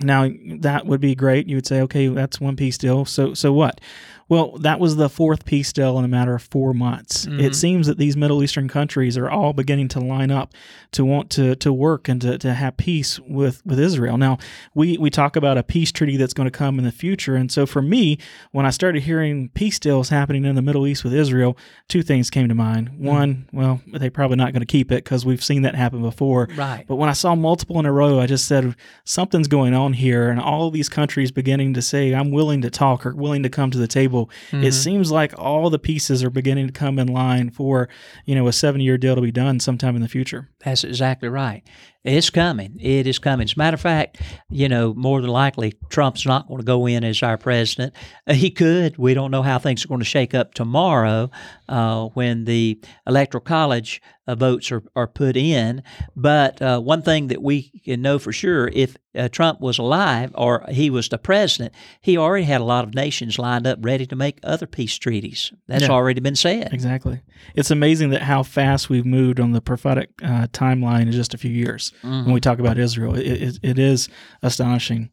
Now 0.00 0.28
that 0.58 0.86
would 0.86 1.00
be 1.00 1.14
great. 1.14 1.46
You 1.48 1.56
would 1.56 1.66
say, 1.66 1.80
okay, 1.82 2.08
that's 2.08 2.40
one 2.40 2.56
peace 2.56 2.76
deal. 2.78 3.04
So 3.04 3.32
so 3.34 3.52
what? 3.52 3.80
Well, 4.28 4.56
that 4.58 4.80
was 4.80 4.96
the 4.96 5.08
fourth 5.08 5.44
peace 5.44 5.72
deal 5.72 5.98
in 5.98 6.04
a 6.04 6.08
matter 6.08 6.34
of 6.34 6.42
four 6.42 6.72
months. 6.72 7.26
Mm-hmm. 7.26 7.40
It 7.40 7.54
seems 7.54 7.86
that 7.86 7.98
these 7.98 8.16
Middle 8.16 8.42
Eastern 8.42 8.68
countries 8.68 9.18
are 9.18 9.28
all 9.28 9.52
beginning 9.52 9.88
to 9.88 10.00
line 10.00 10.30
up 10.30 10.52
to 10.92 11.04
want 11.04 11.30
to, 11.30 11.56
to 11.56 11.72
work 11.72 12.08
and 12.08 12.20
to, 12.22 12.38
to 12.38 12.54
have 12.54 12.76
peace 12.76 13.20
with, 13.20 13.64
with 13.66 13.78
Israel. 13.78 14.16
Now, 14.16 14.38
we, 14.74 14.96
we 14.96 15.10
talk 15.10 15.36
about 15.36 15.58
a 15.58 15.62
peace 15.62 15.92
treaty 15.92 16.16
that's 16.16 16.32
going 16.32 16.46
to 16.46 16.56
come 16.56 16.78
in 16.78 16.84
the 16.84 16.92
future. 16.92 17.34
And 17.34 17.50
so 17.50 17.66
for 17.66 17.82
me, 17.82 18.18
when 18.52 18.64
I 18.64 18.70
started 18.70 19.02
hearing 19.02 19.50
peace 19.50 19.78
deals 19.78 20.08
happening 20.08 20.44
in 20.44 20.54
the 20.54 20.62
Middle 20.62 20.86
East 20.86 21.04
with 21.04 21.12
Israel, 21.12 21.56
two 21.88 22.02
things 22.02 22.30
came 22.30 22.48
to 22.48 22.54
mind. 22.54 22.90
Mm-hmm. 22.90 23.06
One, 23.06 23.48
well, 23.52 23.80
they're 23.86 24.10
probably 24.10 24.36
not 24.36 24.52
going 24.52 24.60
to 24.60 24.66
keep 24.66 24.90
it 24.90 25.04
because 25.04 25.26
we've 25.26 25.44
seen 25.44 25.62
that 25.62 25.74
happen 25.74 26.00
before. 26.00 26.48
Right. 26.56 26.84
But 26.86 26.96
when 26.96 27.08
I 27.08 27.14
saw 27.14 27.34
multiple 27.34 27.78
in 27.78 27.86
a 27.86 27.92
row, 27.92 28.20
I 28.20 28.26
just 28.26 28.46
said, 28.46 28.74
something's 29.04 29.48
going 29.48 29.74
on 29.74 29.92
here. 29.92 30.30
And 30.30 30.40
all 30.40 30.70
these 30.70 30.88
countries 30.88 31.30
beginning 31.30 31.74
to 31.74 31.82
say, 31.82 32.14
I'm 32.14 32.30
willing 32.30 32.62
to 32.62 32.70
talk 32.70 33.04
or 33.04 33.14
willing 33.14 33.42
to 33.42 33.50
come 33.50 33.70
to 33.70 33.78
the 33.78 33.88
table 33.88 34.13
Mm-hmm. 34.22 34.64
It 34.64 34.72
seems 34.72 35.10
like 35.10 35.34
all 35.38 35.70
the 35.70 35.78
pieces 35.78 36.22
are 36.22 36.30
beginning 36.30 36.66
to 36.66 36.72
come 36.72 36.98
in 36.98 37.08
line 37.08 37.50
for, 37.50 37.88
you 38.24 38.34
know, 38.34 38.46
a 38.48 38.52
seven 38.52 38.80
year 38.80 38.96
deal 38.96 39.14
to 39.14 39.20
be 39.20 39.32
done 39.32 39.60
sometime 39.60 39.96
in 39.96 40.02
the 40.02 40.08
future. 40.08 40.48
That's 40.64 40.84
exactly 40.84 41.28
right. 41.28 41.62
It's 42.04 42.28
coming. 42.28 42.76
It 42.80 43.06
is 43.06 43.18
coming. 43.18 43.44
As 43.44 43.54
a 43.54 43.58
matter 43.58 43.76
of 43.76 43.80
fact, 43.80 44.20
you 44.50 44.68
know, 44.68 44.92
more 44.92 45.22
than 45.22 45.30
likely, 45.30 45.72
Trump's 45.88 46.26
not 46.26 46.46
going 46.48 46.60
to 46.60 46.64
go 46.64 46.86
in 46.86 47.02
as 47.02 47.22
our 47.22 47.38
president. 47.38 47.94
He 48.30 48.50
could. 48.50 48.98
We 48.98 49.14
don't 49.14 49.30
know 49.30 49.42
how 49.42 49.58
things 49.58 49.84
are 49.84 49.88
going 49.88 50.00
to 50.00 50.04
shake 50.04 50.34
up 50.34 50.52
tomorrow 50.52 51.30
uh, 51.66 52.06
when 52.08 52.44
the 52.44 52.78
Electoral 53.06 53.40
College 53.40 54.02
uh, 54.26 54.34
votes 54.34 54.70
are, 54.70 54.82
are 54.94 55.06
put 55.06 55.34
in. 55.34 55.82
But 56.14 56.60
uh, 56.60 56.80
one 56.80 57.00
thing 57.00 57.28
that 57.28 57.42
we 57.42 57.70
can 57.86 58.02
know 58.02 58.18
for 58.18 58.32
sure 58.32 58.68
if 58.68 58.96
uh, 59.14 59.28
Trump 59.30 59.60
was 59.62 59.78
alive 59.78 60.30
or 60.34 60.66
he 60.68 60.90
was 60.90 61.08
the 61.08 61.16
president, 61.18 61.72
he 62.02 62.18
already 62.18 62.44
had 62.44 62.60
a 62.60 62.64
lot 62.64 62.84
of 62.84 62.94
nations 62.94 63.38
lined 63.38 63.66
up 63.66 63.78
ready 63.80 64.04
to 64.06 64.16
make 64.16 64.40
other 64.42 64.66
peace 64.66 64.96
treaties. 64.98 65.52
That's 65.68 65.84
Yeah. 65.84 65.90
already 65.90 66.20
been 66.20 66.36
said. 66.36 66.72
Exactly. 66.74 67.22
It's 67.54 67.70
amazing 67.70 68.10
that 68.10 68.22
how 68.22 68.42
fast 68.42 68.90
we've 68.90 69.06
moved 69.06 69.40
on 69.40 69.52
the 69.52 69.60
prophetic 69.62 70.10
uh, 70.22 70.48
timeline 70.54 71.02
in 71.02 71.12
just 71.12 71.34
a 71.34 71.38
few 71.38 71.50
years. 71.50 71.92
Mhm. 72.02 72.24
When 72.24 72.32
we 72.34 72.40
talk 72.40 72.58
about 72.58 72.78
Israel, 72.78 73.14
it, 73.14 73.26
it, 73.26 73.58
it 73.62 73.78
is 73.78 74.08
astonishing 74.42 75.10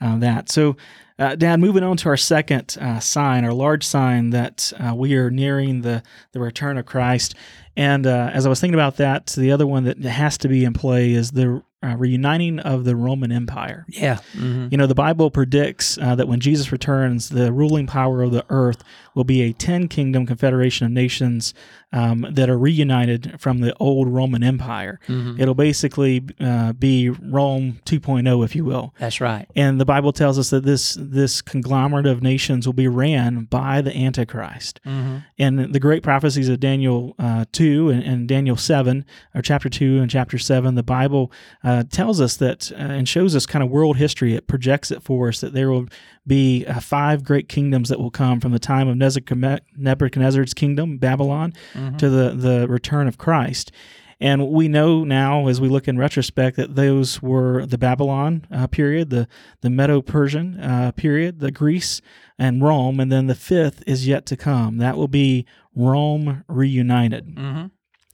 uh, 0.00 0.16
that. 0.18 0.50
So, 0.50 0.76
uh, 1.18 1.36
Dad, 1.36 1.60
moving 1.60 1.84
on 1.84 1.96
to 1.98 2.08
our 2.08 2.16
second 2.16 2.76
uh, 2.80 2.98
sign, 3.00 3.44
our 3.44 3.52
large 3.52 3.84
sign 3.84 4.30
that 4.30 4.72
uh, 4.80 4.94
we 4.94 5.14
are 5.14 5.30
nearing 5.30 5.82
the 5.82 6.02
the 6.32 6.40
return 6.40 6.76
of 6.78 6.86
Christ. 6.86 7.34
And 7.76 8.06
uh, 8.06 8.30
as 8.32 8.46
I 8.46 8.48
was 8.48 8.60
thinking 8.60 8.74
about 8.74 8.96
that, 8.96 9.26
the 9.26 9.52
other 9.52 9.66
one 9.66 9.84
that 9.84 9.98
has 9.98 10.38
to 10.38 10.48
be 10.48 10.64
in 10.64 10.72
play 10.72 11.12
is 11.12 11.30
the 11.32 11.62
uh, 11.84 11.96
reuniting 11.96 12.58
of 12.60 12.84
the 12.84 12.96
Roman 12.96 13.30
Empire. 13.30 13.84
Yeah. 13.88 14.18
Mhm. 14.34 14.70
You 14.72 14.78
know, 14.78 14.86
the 14.86 14.94
Bible 14.94 15.30
predicts 15.30 15.98
uh, 15.98 16.14
that 16.14 16.26
when 16.28 16.40
Jesus 16.40 16.72
returns, 16.72 17.28
the 17.28 17.52
ruling 17.52 17.86
power 17.86 18.22
of 18.22 18.32
the 18.32 18.44
earth 18.48 18.82
will 19.14 19.24
be 19.24 19.42
a 19.42 19.52
10 19.52 19.88
kingdom 19.88 20.26
confederation 20.26 20.86
of 20.86 20.92
nations 20.92 21.54
um, 21.92 22.26
that 22.32 22.50
are 22.50 22.58
reunited 22.58 23.36
from 23.38 23.60
the 23.60 23.72
old 23.78 24.08
Roman 24.08 24.42
Empire. 24.42 24.98
Mhm. 25.06 25.38
It'll 25.38 25.54
basically 25.54 26.22
uh, 26.40 26.72
be 26.72 27.08
Rome 27.10 27.78
2.0, 27.86 28.44
if 28.44 28.56
you 28.56 28.64
will. 28.64 28.92
That's 28.98 29.20
right. 29.20 29.46
And 29.54 29.80
the 29.80 29.84
Bible 29.84 30.12
tells 30.12 30.36
us 30.38 30.50
that 30.50 30.64
this 30.64 30.96
this 31.00 31.40
conglomerate 31.42 32.06
of 32.06 32.22
nations 32.22 32.66
will 32.66 32.72
be 32.72 32.88
ran 32.88 33.44
by 33.44 33.80
the 33.80 33.96
Antichrist. 33.96 34.80
hmm 34.84 35.18
And 35.38 35.72
the 35.72 35.80
great 35.80 36.02
prophecies 36.02 36.48
of 36.48 36.58
Daniel 36.60 37.14
uh, 37.18 37.44
2 37.52 37.90
and, 37.90 38.02
and 38.02 38.28
Daniel 38.28 38.56
7, 38.56 39.04
or 39.34 39.42
chapter 39.42 39.68
2 39.68 39.98
and 40.00 40.10
chapter 40.10 40.38
7, 40.38 40.74
the 40.74 40.82
Bible 40.82 41.30
uh, 41.62 41.73
tells 41.82 42.20
us 42.20 42.36
that 42.36 42.70
uh, 42.72 42.76
and 42.76 43.08
shows 43.08 43.34
us 43.34 43.44
kind 43.46 43.62
of 43.64 43.70
world 43.70 43.96
history. 43.96 44.34
It 44.34 44.46
projects 44.46 44.90
it 44.92 45.02
for 45.02 45.28
us 45.28 45.40
that 45.40 45.52
there 45.52 45.70
will 45.70 45.86
be 46.26 46.64
uh, 46.66 46.78
five 46.80 47.24
great 47.24 47.48
kingdoms 47.48 47.88
that 47.88 47.98
will 47.98 48.10
come 48.12 48.40
from 48.40 48.52
the 48.52 48.58
time 48.60 48.86
of 48.88 48.96
Nebuchadnezzar's 48.96 50.54
kingdom, 50.54 50.98
Babylon, 50.98 51.52
Mhm. 51.74 51.98
to 51.98 52.08
the, 52.08 52.30
the 52.30 52.68
return 52.68 53.08
of 53.08 53.18
Christ. 53.18 53.72
And 54.20 54.48
we 54.48 54.68
know 54.68 55.02
now, 55.04 55.48
as 55.48 55.60
we 55.60 55.68
look 55.68 55.88
in 55.88 55.98
retrospect, 55.98 56.56
that 56.56 56.76
those 56.76 57.20
were 57.20 57.66
the 57.66 57.76
Babylon 57.76 58.46
uh, 58.50 58.68
period, 58.68 59.10
the, 59.10 59.26
the 59.60 59.68
Medo 59.70 60.00
Persian 60.00 60.58
uh, 60.60 60.92
period, 60.92 61.40
the 61.40 61.50
Greece, 61.50 62.00
and 62.38 62.62
Rome. 62.62 63.00
And 63.00 63.10
then 63.10 63.26
the 63.26 63.34
fifth 63.34 63.82
is 63.86 64.06
yet 64.06 64.24
to 64.26 64.36
come. 64.36 64.78
That 64.78 64.96
will 64.96 65.08
be 65.08 65.44
Rome 65.74 66.44
reunited. 66.48 67.34
Mhm. 67.34 67.70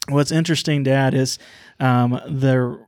What's 0.09 0.33
interesting, 0.33 0.83
Dad, 0.83 1.14
is 1.14 1.38
um, 1.79 2.18
the 2.27 2.79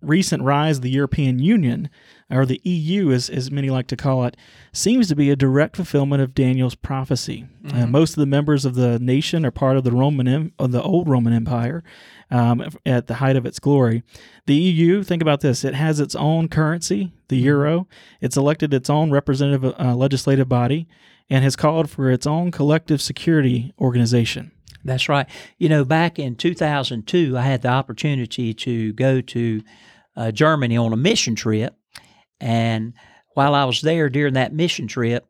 recent 0.00 0.42
rise 0.42 0.76
of 0.78 0.82
the 0.82 0.90
European 0.90 1.38
Union, 1.38 1.88
or 2.30 2.44
the 2.46 2.60
EU, 2.62 3.10
as, 3.10 3.28
as 3.30 3.50
many 3.50 3.70
like 3.70 3.86
to 3.88 3.96
call 3.96 4.24
it, 4.24 4.36
seems 4.72 5.08
to 5.08 5.16
be 5.16 5.30
a 5.30 5.36
direct 5.36 5.76
fulfillment 5.76 6.22
of 6.22 6.34
Daniel's 6.34 6.74
prophecy. 6.74 7.46
Uh, 7.66 7.72
Mhm. 7.84 7.90
most 7.90 8.10
of 8.10 8.16
the 8.20 8.26
members 8.26 8.64
of 8.64 8.74
the 8.74 8.98
nation 8.98 9.44
are 9.46 9.50
part 9.50 9.76
of 9.76 9.84
the 9.84 9.92
Roman, 9.92 10.28
em- 10.28 10.52
of 10.58 10.72
the 10.72 10.82
old 10.82 11.08
Roman 11.08 11.32
Empire, 11.32 11.82
um, 12.30 12.62
at 12.84 13.06
the 13.06 13.14
height 13.14 13.36
of 13.36 13.46
its 13.46 13.58
glory. 13.58 14.02
The 14.46 14.54
EU, 14.54 15.02
think 15.02 15.22
about 15.22 15.40
this: 15.40 15.64
it 15.64 15.74
has 15.74 15.98
its 16.00 16.14
own 16.14 16.48
currency, 16.48 17.12
the 17.28 17.36
euro. 17.38 17.86
It's 18.20 18.36
elected 18.36 18.74
its 18.74 18.90
own 18.90 19.10
representative 19.10 19.74
uh, 19.78 19.94
legislative 19.96 20.48
body, 20.48 20.86
and 21.30 21.42
has 21.44 21.56
called 21.56 21.88
for 21.90 22.10
its 22.10 22.26
own 22.26 22.50
collective 22.50 23.00
security 23.02 23.72
organization. 23.80 24.50
That's 24.84 25.08
right. 25.08 25.26
You 25.58 25.68
know, 25.68 25.84
back 25.84 26.18
in 26.18 26.36
2002, 26.36 27.36
I 27.36 27.42
had 27.42 27.62
the 27.62 27.68
opportunity 27.68 28.54
to 28.54 28.92
go 28.92 29.20
to 29.20 29.62
uh, 30.16 30.30
Germany 30.30 30.76
on 30.76 30.92
a 30.92 30.96
mission 30.96 31.34
trip. 31.34 31.74
And 32.40 32.94
while 33.34 33.54
I 33.54 33.64
was 33.64 33.80
there 33.80 34.08
during 34.08 34.34
that 34.34 34.52
mission 34.52 34.86
trip, 34.86 35.26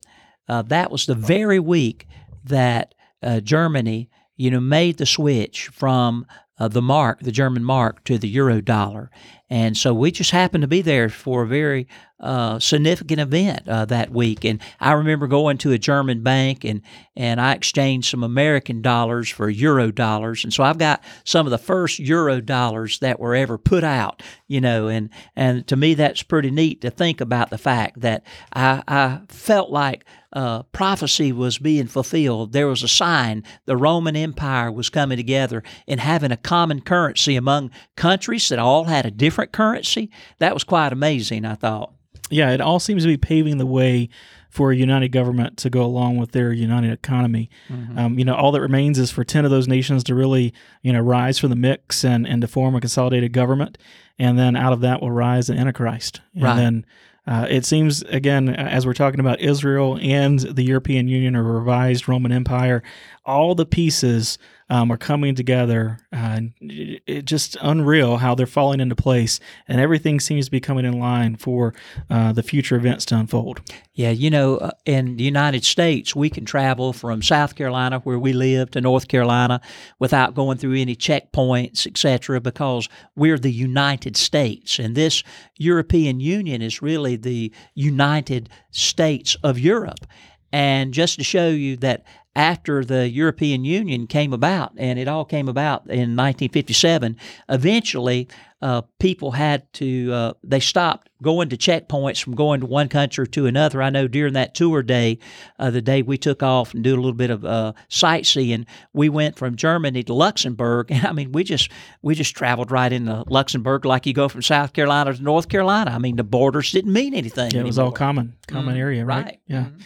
uh, 0.48 0.62
that 0.62 0.90
was 0.90 1.06
the 1.06 1.14
very 1.14 1.58
week 1.58 2.06
that 2.44 2.94
uh, 3.22 3.40
Germany, 3.40 4.08
you 4.36 4.50
know, 4.50 4.60
made 4.60 4.98
the 4.98 5.06
switch 5.06 5.68
from 5.68 6.26
uh, 6.58 6.68
the 6.68 6.82
mark, 6.82 7.20
the 7.20 7.32
German 7.32 7.64
mark, 7.64 8.04
to 8.04 8.18
the 8.18 8.28
euro 8.28 8.60
dollar. 8.60 9.10
And 9.50 9.76
so 9.76 9.94
we 9.94 10.10
just 10.10 10.30
happened 10.30 10.62
to 10.62 10.68
be 10.68 10.82
there 10.82 11.08
for 11.08 11.42
a 11.42 11.46
very 11.46 11.88
uh, 12.20 12.58
significant 12.58 13.20
event 13.20 13.66
uh, 13.68 13.84
that 13.86 14.10
week. 14.10 14.44
And 14.44 14.60
I 14.80 14.92
remember 14.92 15.26
going 15.26 15.56
to 15.58 15.72
a 15.72 15.78
German 15.78 16.22
bank 16.22 16.64
and, 16.64 16.82
and 17.16 17.40
I 17.40 17.54
exchanged 17.54 18.10
some 18.10 18.22
American 18.22 18.82
dollars 18.82 19.30
for 19.30 19.48
euro 19.48 19.90
dollars. 19.90 20.44
And 20.44 20.52
so 20.52 20.64
I've 20.64 20.78
got 20.78 21.02
some 21.24 21.46
of 21.46 21.50
the 21.50 21.58
first 21.58 21.98
euro 21.98 22.40
dollars 22.40 22.98
that 22.98 23.20
were 23.20 23.34
ever 23.34 23.56
put 23.56 23.84
out, 23.84 24.22
you 24.48 24.60
know, 24.60 24.88
and, 24.88 25.10
and 25.36 25.66
to 25.68 25.76
me, 25.76 25.94
that's 25.94 26.22
pretty 26.22 26.50
neat 26.50 26.80
to 26.82 26.90
think 26.90 27.20
about 27.20 27.50
the 27.50 27.58
fact 27.58 28.00
that 28.00 28.24
I, 28.52 28.82
I 28.86 29.20
felt 29.28 29.70
like 29.70 30.04
uh, 30.32 30.62
prophecy 30.64 31.32
was 31.32 31.58
being 31.58 31.86
fulfilled. 31.86 32.52
There 32.52 32.66
was 32.66 32.82
a 32.82 32.88
sign 32.88 33.42
the 33.64 33.76
Roman 33.76 34.14
Empire 34.16 34.70
was 34.70 34.90
coming 34.90 35.16
together 35.16 35.62
and 35.86 36.00
having 36.00 36.32
a 36.32 36.36
common 36.36 36.80
currency 36.82 37.34
among 37.36 37.70
countries 37.96 38.48
that 38.50 38.58
all 38.58 38.84
had 38.84 39.06
a 39.06 39.10
different 39.10 39.52
currency. 39.52 40.10
That 40.38 40.54
was 40.54 40.64
quite 40.64 40.92
amazing, 40.92 41.44
I 41.44 41.54
thought. 41.54 41.92
yeah, 42.30 42.50
it 42.50 42.60
all 42.60 42.78
seems 42.78 43.04
to 43.04 43.08
be 43.08 43.16
paving 43.16 43.56
the 43.58 43.66
way 43.66 44.10
for 44.50 44.70
a 44.72 44.76
united 44.76 45.08
government 45.12 45.56
to 45.58 45.70
go 45.70 45.82
along 45.82 46.16
with 46.16 46.32
their 46.32 46.52
united 46.52 46.90
economy. 46.92 47.48
Um, 47.96 48.18
you 48.18 48.24
know, 48.24 48.34
all 48.34 48.50
that 48.52 48.60
remains 48.62 48.98
is 48.98 49.10
for 49.10 49.22
ten 49.24 49.44
of 49.44 49.50
those 49.50 49.68
nations 49.68 50.04
to 50.04 50.14
really, 50.14 50.52
you 50.82 50.92
know, 50.92 51.00
rise 51.00 51.38
from 51.38 51.50
the 51.50 51.56
mix 51.56 52.04
and 52.04 52.26
and 52.26 52.40
to 52.42 52.48
form 52.48 52.74
a 52.74 52.80
consolidated 52.80 53.32
government, 53.32 53.78
and 54.18 54.38
then 54.38 54.56
out 54.56 54.72
of 54.72 54.80
that 54.80 55.00
will 55.02 55.10
rise 55.10 55.46
the 55.48 55.54
Antichrist, 55.54 56.20
and 56.34 56.42
Right. 56.42 56.56
then. 56.56 56.86
Uh, 57.28 57.46
it 57.50 57.66
seems 57.66 58.00
again, 58.04 58.48
as 58.48 58.86
we're 58.86 58.94
talking 58.94 59.20
about 59.20 59.38
Israel 59.38 59.98
and 60.00 60.38
the 60.38 60.62
European 60.62 61.08
Union 61.08 61.36
or 61.36 61.42
revised 61.42 62.08
Roman 62.08 62.32
Empire, 62.32 62.82
all 63.26 63.54
the 63.54 63.66
pieces 63.66 64.38
um, 64.70 64.90
are 64.90 64.96
coming 64.96 65.34
together. 65.34 65.98
Uh, 66.12 66.40
it, 66.60 67.02
it 67.06 67.24
just 67.24 67.56
unreal 67.60 68.18
how 68.18 68.34
they're 68.34 68.46
falling 68.46 68.80
into 68.80 68.94
place, 68.94 69.40
and 69.66 69.80
everything 69.80 70.20
seems 70.20 70.46
to 70.46 70.50
be 70.50 70.60
coming 70.60 70.84
in 70.84 70.98
line 70.98 71.36
for 71.36 71.74
uh, 72.10 72.32
the 72.32 72.42
future 72.42 72.76
events 72.76 73.04
to 73.06 73.16
unfold. 73.16 73.60
Yeah, 73.94 74.10
you 74.10 74.30
know, 74.30 74.56
uh, 74.58 74.70
in 74.84 75.16
the 75.16 75.24
United 75.24 75.64
States, 75.64 76.14
we 76.14 76.30
can 76.30 76.44
travel 76.44 76.92
from 76.92 77.22
South 77.22 77.54
Carolina, 77.54 78.00
where 78.00 78.18
we 78.18 78.32
live, 78.32 78.70
to 78.72 78.80
North 78.80 79.08
Carolina 79.08 79.60
without 79.98 80.34
going 80.34 80.58
through 80.58 80.74
any 80.74 80.96
checkpoints, 80.96 81.86
etc., 81.86 82.40
because 82.40 82.88
we're 83.16 83.38
the 83.38 83.52
United 83.52 84.16
States. 84.16 84.78
And 84.78 84.94
this 84.94 85.22
European 85.56 86.20
Union 86.20 86.62
is 86.62 86.82
really 86.82 87.16
the 87.22 87.52
United 87.74 88.48
States 88.70 89.36
of 89.42 89.58
Europe. 89.58 90.06
And 90.52 90.94
just 90.94 91.18
to 91.18 91.24
show 91.24 91.48
you 91.48 91.76
that 91.78 92.04
after 92.38 92.84
the 92.84 93.08
European 93.10 93.64
Union 93.64 94.06
came 94.06 94.32
about, 94.32 94.72
and 94.76 94.96
it 94.96 95.08
all 95.08 95.24
came 95.24 95.48
about 95.48 95.80
in 95.86 96.14
1957, 96.14 97.16
eventually 97.48 98.28
uh, 98.62 98.82
people 99.00 99.32
had 99.32 99.70
to, 99.72 100.12
uh, 100.12 100.32
they 100.44 100.60
stopped 100.60 101.10
going 101.20 101.48
to 101.48 101.56
checkpoints 101.56 102.22
from 102.22 102.36
going 102.36 102.60
to 102.60 102.66
one 102.66 102.88
country 102.88 103.26
to 103.26 103.46
another. 103.46 103.82
I 103.82 103.90
know 103.90 104.06
during 104.06 104.34
that 104.34 104.54
tour 104.54 104.84
day, 104.84 105.18
uh, 105.58 105.70
the 105.70 105.82
day 105.82 106.02
we 106.02 106.16
took 106.16 106.40
off 106.44 106.74
and 106.74 106.84
do 106.84 106.94
a 106.94 106.96
little 106.96 107.12
bit 107.12 107.30
of 107.30 107.44
uh, 107.44 107.72
sightseeing, 107.88 108.66
we 108.92 109.08
went 109.08 109.36
from 109.36 109.56
Germany 109.56 110.04
to 110.04 110.14
Luxembourg. 110.14 110.92
And 110.92 111.06
I 111.08 111.12
mean, 111.12 111.32
we 111.32 111.42
just, 111.42 111.72
we 112.02 112.14
just 112.14 112.36
traveled 112.36 112.70
right 112.70 112.92
into 112.92 113.24
Luxembourg 113.26 113.84
like 113.84 114.06
you 114.06 114.12
go 114.12 114.28
from 114.28 114.42
South 114.42 114.74
Carolina 114.74 115.12
to 115.12 115.20
North 115.20 115.48
Carolina. 115.48 115.90
I 115.90 115.98
mean, 115.98 116.14
the 116.14 116.22
borders 116.22 116.70
didn't 116.70 116.92
mean 116.92 117.14
anything. 117.14 117.50
Yeah, 117.50 117.62
it 117.62 117.66
was 117.66 117.80
all 117.80 117.90
common, 117.90 118.36
common 118.46 118.76
Mhm, 118.76 118.80
area, 118.80 119.04
right? 119.04 119.24
right. 119.24 119.40
Yeah. 119.48 119.64
Mhm. 119.64 119.82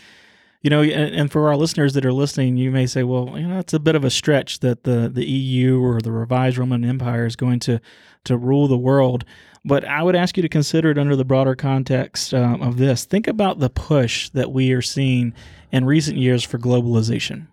You 0.63 0.71
know, 0.71 0.83
and, 0.83 1.15
and 1.15 1.31
for 1.31 1.49
our 1.49 1.57
listeners 1.57 1.95
that 1.95 2.07
are 2.07 2.13
listening, 2.13 2.57
you 2.57 2.71
may 2.71 2.87
say, 2.87 3.03
well, 3.03 3.37
you 3.37 3.47
know, 3.47 3.59
it's 3.59 3.73
a 3.73 3.81
bit 3.81 3.97
of 3.97 4.05
a 4.05 4.11
stretch 4.11 4.61
that 4.61 4.85
the, 4.85 5.11
the 5.13 5.25
EU 5.25 5.83
or 5.83 6.01
the 6.01 6.13
revised 6.13 6.57
Roman 6.57 6.85
Empire 6.85 7.27
is 7.27 7.35
going 7.35 7.59
to, 7.61 7.81
to 8.25 8.37
rule 8.37 8.69
the 8.69 8.79
world. 8.79 9.25
But 9.65 9.85
I 9.85 10.03
would 10.03 10.17
ask 10.17 10.37
you 10.37 10.43
to 10.43 10.49
consider 10.49 10.91
it 10.91 10.99
under 10.99 11.17
the 11.17 11.25
broader 11.25 11.57
context 11.57 12.33
um, 12.33 12.63
of 12.63 12.79
this. 12.79 13.05
Think 13.05 13.27
about 13.27 13.59
the 13.59 13.71
push 13.71 14.29
that 14.31 14.53
we 14.53 14.73
are 14.73 14.83
seeing 14.83 15.35
in 15.73 15.85
recent 15.85 16.17
years 16.17 16.45
for 16.45 16.59
globalization. 16.59 17.49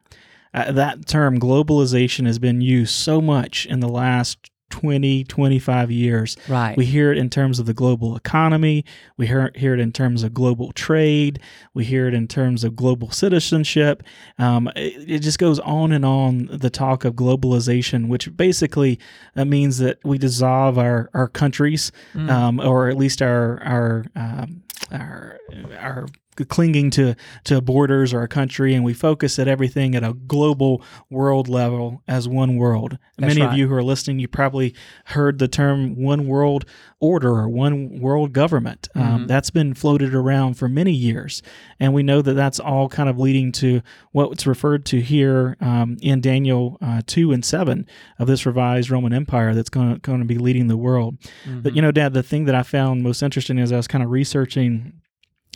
Uh, 0.54 0.72
that 0.72 1.08
term, 1.08 1.40
globalization, 1.40 2.26
has 2.26 2.40
been 2.40 2.62
used 2.62 2.94
so 2.94 3.22
much 3.22 3.66
in 3.66 3.80
the 3.80 3.90
last 3.90 4.50
20, 4.70 5.24
25 5.24 5.92
years. 5.92 6.38
Right. 6.48 6.78
We 6.78 6.86
hear 6.86 7.12
it 7.12 7.18
in 7.18 7.30
terms 7.30 7.60
of 7.60 7.66
the 7.66 7.74
global 7.74 8.16
economy. 8.16 8.86
We 9.18 9.28
hear, 9.28 9.52
hear 9.56 9.74
it 9.74 9.80
in 9.80 9.92
terms 9.92 10.24
of 10.24 10.34
global 10.34 10.72
trade. 10.72 11.40
We 11.74 11.84
hear 11.84 12.08
it 12.08 12.14
in 12.14 12.28
terms 12.28 12.64
of 12.64 12.76
global 12.76 13.12
citizenship. 13.12 14.04
Um, 14.38 14.70
it, 14.76 15.10
it, 15.10 15.20
just 15.20 15.40
goes 15.40 15.60
on 15.60 15.92
and 15.92 16.06
on 16.06 16.50
the 16.52 16.70
talk 16.70 17.06
of 17.06 17.16
globalization, 17.16 18.08
which 18.08 18.36
basically 18.36 19.00
uh, 19.36 19.46
means 19.46 19.80
that 19.80 20.00
we 20.04 20.18
dissolve 20.18 20.78
our, 20.78 21.10
our 21.14 21.28
countries, 21.28 21.92
mm. 22.14 22.30
um, 22.30 22.60
or 22.60 22.90
at 22.90 22.98
least 22.98 23.22
our, 23.22 23.62
our, 23.64 24.06
um, 24.16 24.64
our, 24.92 25.38
our 25.78 26.08
clinging 26.46 26.90
to 26.92 27.16
to 27.46 27.62
borders 27.62 28.14
or 28.14 28.22
a 28.22 28.28
country, 28.28 28.74
and 28.74 28.84
we 28.84 28.94
focus 28.94 29.40
at 29.40 29.48
everything 29.48 29.96
at 29.96 30.04
a 30.04 30.14
global 30.14 30.84
world 31.10 31.48
level 31.48 32.04
as 32.08 32.28
one 32.28 32.56
world. 32.56 32.98
That's 33.18 33.36
Many 33.36 33.42
right. 33.42 33.52
of 33.52 33.58
you 33.58 33.68
who 33.68 33.74
are 33.76 33.84
listening, 33.84 34.20
you 34.20 34.28
probably 34.28 34.74
heard 35.06 35.40
the 35.40 35.48
term 35.48 35.96
one 36.02 36.28
world 36.28 36.66
order 37.00 37.30
or 37.30 37.50
one 37.50 38.00
world 38.00 38.34
government. 38.34 38.88
Um, 38.96 39.02
mm-hmm. 39.02 39.10
Um, 39.10 39.28
that's 39.28 39.50
been 39.50 39.74
floated 39.74 40.14
around 40.14 40.56
for 40.56 40.70
many 40.70 40.92
years, 40.92 41.42
and 41.80 41.94
we 41.94 42.04
know 42.04 42.22
that 42.22 42.34
that's 42.34 42.60
all 42.60 42.90
kind 42.90 43.10
of 43.10 43.18
leading 43.18 43.52
to 43.54 43.82
what's 44.12 44.46
referred 44.46 44.86
to 44.88 45.02
here 45.02 45.58
um, 45.62 45.98
in 46.02 46.22
Daniel 46.22 46.78
uh, 46.82 47.02
two 47.06 47.32
and 47.32 47.44
seven 47.44 47.88
of 48.18 48.28
this 48.28 48.46
revised 48.46 48.90
Roman 48.90 49.14
Empire 49.14 49.54
that's 49.54 49.70
going 49.70 49.94
to 49.94 50.00
going 50.00 50.20
to 50.20 50.26
be 50.26 50.38
leading 50.38 50.68
the 50.68 50.78
world. 50.78 51.20
Mm-hmm. 51.46 51.62
But 51.62 51.76
you 51.76 51.82
know, 51.82 51.92
Dad, 51.92 52.14
the 52.14 52.24
thing 52.24 52.46
that 52.46 52.56
I 52.56 52.64
found 52.64 53.04
most 53.04 53.22
interesting 53.22 53.60
as 53.60 53.72
I 53.72 53.78
was 53.78 53.88
kind 53.88 54.04
of 54.04 54.10
researching 54.10 54.94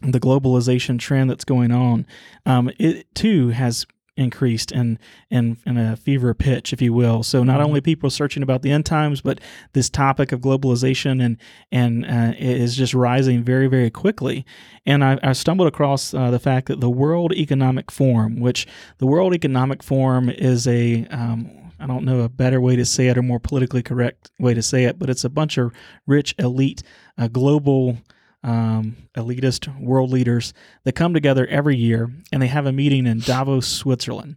the 0.01 0.19
globalization 0.19 0.99
trend 0.99 1.29
that's 1.29 1.45
going 1.45 1.71
on, 1.71 2.06
um, 2.45 2.69
it 2.77 3.13
too 3.15 3.49
has 3.49 3.86
increased 4.15 4.71
in, 4.71 4.99
in 5.32 5.58
in 5.65 5.77
a 5.77 5.95
fever 5.95 6.34
pitch, 6.34 6.71
if 6.71 6.82
you 6.82 6.93
will. 6.93 7.23
So 7.23 7.43
not 7.43 7.58
mm-hmm. 7.58 7.65
only 7.65 7.82
people 7.82 8.10
searching 8.10 8.43
about 8.43 8.62
the 8.62 8.71
end 8.71 8.86
times, 8.86 9.21
but 9.21 9.39
this 9.73 9.89
topic 9.89 10.32
of 10.32 10.41
globalization 10.41 11.23
and 11.23 11.38
and 11.71 12.06
uh, 12.06 12.34
is 12.38 12.75
just 12.75 12.93
rising 12.93 13.43
very 13.43 13.67
very 13.67 13.89
quickly. 13.89 14.45
And 14.86 15.03
I, 15.03 15.19
I 15.23 15.34
stumbled 15.34 15.67
across 15.67 16.13
uh, 16.13 16.29
the 16.32 16.39
fact 16.39 16.67
that 16.67 16.79
the 16.79 16.89
World 16.89 17.34
Economic 17.34 17.89
Forum, 17.89 18.39
which 18.39 18.67
the 18.99 19.08
World 19.08 19.34
Economic 19.34 19.82
Forum 19.82 20.29
is 20.29 20.67
a 20.67 21.06
um, 21.08 21.49
I 21.79 21.88
don't 21.88 22.06
know 22.06 22.21
a 22.21 22.29
better 22.29 22.62
way 22.62 22.75
to 22.75 22.86
say 22.86 23.08
it 23.08 23.17
or 23.17 23.23
more 23.23 23.39
politically 23.39 23.82
correct 23.82 24.32
way 24.39 24.53
to 24.53 24.62
say 24.62 24.86
it, 24.86 24.99
but 24.99 25.10
it's 25.10 25.23
a 25.23 25.29
bunch 25.29 25.58
of 25.58 25.73
rich 26.06 26.36
elite 26.38 26.84
uh, 27.17 27.27
global 27.27 27.97
um, 28.43 28.97
elitist 29.15 29.79
world 29.79 30.12
leaders 30.12 30.53
that 30.84 30.93
come 30.93 31.13
together 31.13 31.47
every 31.47 31.77
year 31.77 32.12
and 32.32 32.41
they 32.41 32.47
have 32.47 32.65
a 32.65 32.71
meeting 32.71 33.08
in 33.08 33.19
Davos, 33.19 33.67
Switzerland. 33.67 34.36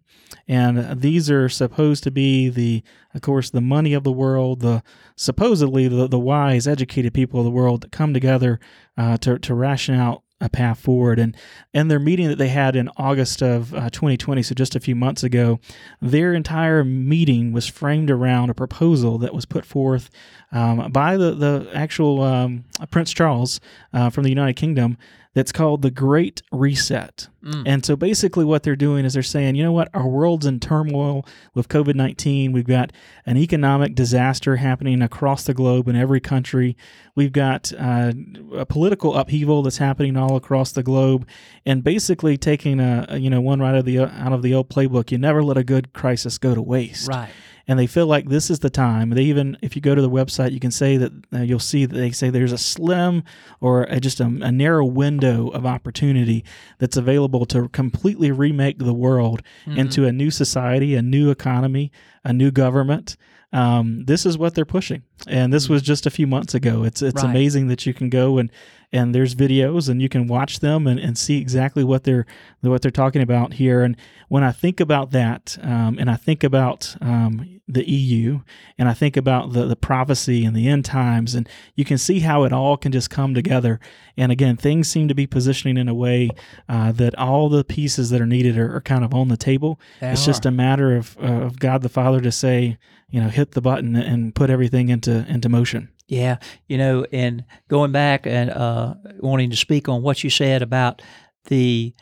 And 0.49 1.01
these 1.01 1.31
are 1.31 1.49
supposed 1.49 2.05
to 2.05 2.11
be 2.11 2.49
the, 2.49 2.83
of 3.15 3.21
course, 3.21 3.51
the 3.51 3.61
money 3.61 3.95
of 3.95 4.05
the 4.05 4.13
world, 4.13 4.61
the 4.61 4.83
supposedly 5.17 5.89
the, 5.89 6.07
the 6.07 6.19
wise, 6.19 6.69
educated 6.69 7.15
people 7.15 7.41
of 7.41 7.45
the 7.45 7.51
world 7.51 7.81
that 7.83 7.93
come 7.93 8.15
together 8.15 8.61
uh, 8.97 9.17
to, 9.19 9.39
to 9.41 9.55
ration 9.55 9.97
out 9.97 10.23
a 10.41 10.49
path 10.49 10.79
forward. 10.81 11.19
And 11.19 11.37
in 11.73 11.89
their 11.89 11.99
meeting 11.99 12.29
that 12.29 12.37
they 12.37 12.49
had 12.49 12.77
in 12.77 12.91
August 12.97 13.43
of 13.43 13.73
uh, 13.73 13.89
2020, 13.91 14.43
so 14.43 14.55
just 14.55 14.77
a 14.77 14.81
few 14.81 14.95
months 14.95 15.23
ago, 15.23 15.61
their 16.01 16.35
entire 16.35 16.85
meeting 16.85 17.53
was 17.53 17.67
framed 17.67 18.11
around 18.11 18.51
a 18.51 18.55
proposal 18.55 19.19
that 19.19 19.35
was 19.35 19.47
put 19.47 19.65
forth 19.65 20.11
um, 20.53 20.91
by 20.93 21.17
the 21.17 21.35
the 21.35 21.71
actual 21.75 22.23
um, 22.23 22.65
Prince 22.91 23.13
Charles 23.13 23.61
uh, 23.93 24.11
from 24.11 24.25
the 24.25 24.31
United 24.31 24.55
Kingdom 24.57 24.99
that's 25.37 25.53
called 25.53 25.83
the 25.83 25.91
Great 25.91 26.41
Reset. 26.51 27.29
Mm. 27.45 27.63
And 27.67 27.85
so 27.85 27.95
basically, 27.95 28.43
what 28.47 28.63
they're 28.63 28.75
doing 28.75 29.05
is 29.05 29.13
they're 29.13 29.23
saying, 29.23 29.55
you 29.55 29.63
know 29.63 29.71
what, 29.71 29.91
our 29.93 30.09
world's 30.09 30.47
in 30.47 30.61
turmoil 30.61 31.27
with 31.53 31.69
COVID 31.69 31.95
19. 31.95 32.53
We've 32.53 32.67
got 32.67 32.91
an 33.27 33.37
economic 33.37 33.95
disaster 33.95 34.57
happening 34.57 35.03
across 35.03 35.45
the 35.45 35.53
globe 35.53 35.89
in 35.89 35.95
every 35.95 36.21
country. 36.21 36.75
We've 37.15 37.33
got 37.33 37.71
uh, 37.79 38.15
a 38.55 38.65
political 38.65 39.15
upheaval 39.15 39.63
that's 39.63 39.77
happening 39.77 40.17
all 40.17 40.37
across 40.37 40.73
the 40.73 40.83
globe. 40.83 41.29
And 41.67 41.85
basically, 41.85 42.39
taking 42.39 42.81
a, 42.81 43.19
you 43.19 43.29
know, 43.29 43.43
one 43.43 43.61
right 43.61 43.75
out 43.75 43.77
of 43.77 43.85
the, 43.85 44.01
out 44.01 44.33
of 44.33 44.41
the 44.41 44.55
old 44.55 44.71
playbook, 44.71 45.11
you 45.11 45.19
never 45.19 45.45
let 45.45 45.59
a 45.59 45.65
good 45.65 45.93
crisis 45.93 46.39
go 46.39 46.55
to 46.55 46.63
waste. 46.63 47.09
Right 47.09 47.29
and 47.69 47.79
they 47.79 47.87
feel 47.87 48.07
like 48.07 48.29
this 48.29 48.51
is 48.51 48.61
the 48.61 48.71
time. 48.71 49.11
They 49.11 49.25
even, 49.25 49.57
if 49.61 49.75
you 49.75 49.83
go 49.83 49.95
to 49.95 50.03
the 50.03 50.11
website, 50.11 50.53
you 50.53 50.61
can 50.61 50.71
say 50.71 50.97
that 50.97 51.13
uh, 51.33 51.41
you'll 51.41 51.59
see 51.59 51.85
that 51.85 51.95
they 51.95 52.11
say 52.13 52.31
there's 52.31 52.53
a 52.53 52.59
slim 52.59 53.25
or 53.61 53.85
a, 53.85 53.99
just 53.99 54.21
a, 54.21 54.25
a, 54.25 54.53
narrow 54.53 54.85
window 54.85 55.49
of 55.49 55.67
opportunity 55.67 56.45
that's 56.79 56.97
available 56.97 57.45
to 57.47 57.69
completely 57.71 58.31
remake 58.31 58.79
the 58.79 58.95
world 58.95 59.43
mm-hmm. 59.65 59.79
into 59.79 60.07
a 60.07 60.13
new 60.13 60.31
society, 60.31 60.95
a 60.95 61.03
new 61.03 61.31
economy, 61.31 61.91
a 62.25 62.33
new 62.33 62.51
government. 62.51 63.17
Um, 63.53 64.05
this 64.05 64.27
is 64.27 64.39
what 64.39 64.55
they're 64.55 64.65
pushing, 64.65 65.03
and 65.27 65.53
this 65.53 65.69
was 65.69 65.83
just 65.83 66.07
a 66.07 66.11
few 66.11 66.27
months 66.27 66.55
ago. 66.55 66.85
It's 66.85 67.03
it's 67.03 67.23
right. 67.23 67.31
amazing 67.31 67.69
that 67.69 67.87
you 67.87 67.95
can 67.95 68.11
go 68.11 68.39
and 68.39 68.51
and 68.93 69.15
there's 69.15 69.35
videos 69.35 69.89
and 69.89 70.01
you 70.01 70.09
can 70.09 70.27
watch 70.27 70.61
them 70.61 70.87
and, 70.87 70.99
and 71.01 71.19
see 71.19 71.39
exactly 71.39 71.83
what 71.83 72.05
they're 72.05 72.27
what 72.61 72.83
they're 72.83 72.91
talking 72.91 73.23
about 73.23 73.55
here. 73.55 73.83
And 73.83 73.97
when 74.29 74.43
I 74.43 74.53
think 74.53 74.81
about 74.81 75.13
that, 75.13 75.57
um, 75.63 75.99
and 75.99 76.11
I 76.11 76.17
think 76.17 76.43
about 76.43 76.97
um, 77.01 77.61
the 77.69 77.89
EU, 77.89 78.41
and 78.79 78.89
I 78.89 78.95
think 78.95 79.17
about 79.17 79.53
the 79.53 79.67
the 79.67 79.77
prophecy 79.77 80.45
and 80.45 80.55
the 80.55 80.69
end 80.69 80.85
times, 80.85 81.35
and 81.35 81.49
you 81.75 81.85
can 81.85 81.99
see 81.99 82.21
how 82.21 82.45
it 82.45 82.53
all 82.53 82.77
can 82.77 82.93
just 82.93 83.11
come 83.11 83.35
together. 83.35 83.81
And 84.17 84.33
again, 84.33 84.57
things 84.57 84.89
seem 84.89 85.09
to 85.09 85.15
be 85.15 85.27
positioning 85.27 85.77
in 85.77 85.89
a 85.89 85.95
way 85.95 86.31
uh, 86.69 86.93
that 86.93 87.17
all 87.19 87.49
the 87.49 87.65
pieces 87.65 88.11
that 88.11 88.21
are 88.21 88.27
needed 88.27 88.57
are, 88.57 88.77
are 88.77 88.81
kind 88.81 89.05
of 89.05 89.15
on 89.15 89.29
the 89.29 89.37
table. 89.37 89.81
They 90.01 90.11
it's 90.11 90.23
are. 90.23 90.27
just 90.27 90.47
a 90.47 90.51
matter 90.51 90.97
of 90.97 91.17
uh, 91.19 91.43
of 91.47 91.59
God 91.59 91.83
the 91.83 91.89
Father 91.89 92.21
to 92.21 92.33
say, 92.33 92.79
you 93.11 93.21
know, 93.21 93.29
hit 93.29 93.53
the 93.53 93.61
button 93.61 93.95
and 93.95 94.35
put 94.35 94.51
everything 94.51 94.89
into 94.89 95.06
into 95.13 95.49
motion. 95.49 95.91
Yeah, 96.09 96.39
you 96.69 96.79
know, 96.79 97.05
and 97.13 97.45
going 97.69 97.91
back 97.91 98.27
and 98.27 98.51
uh, 98.51 98.95
wanting 99.19 99.51
to 99.51 99.57
speak 99.57 99.89
on 99.89 100.03
what 100.03 100.23
you 100.23 100.31
said 100.31 100.63
about 100.63 101.03
the 101.47 101.95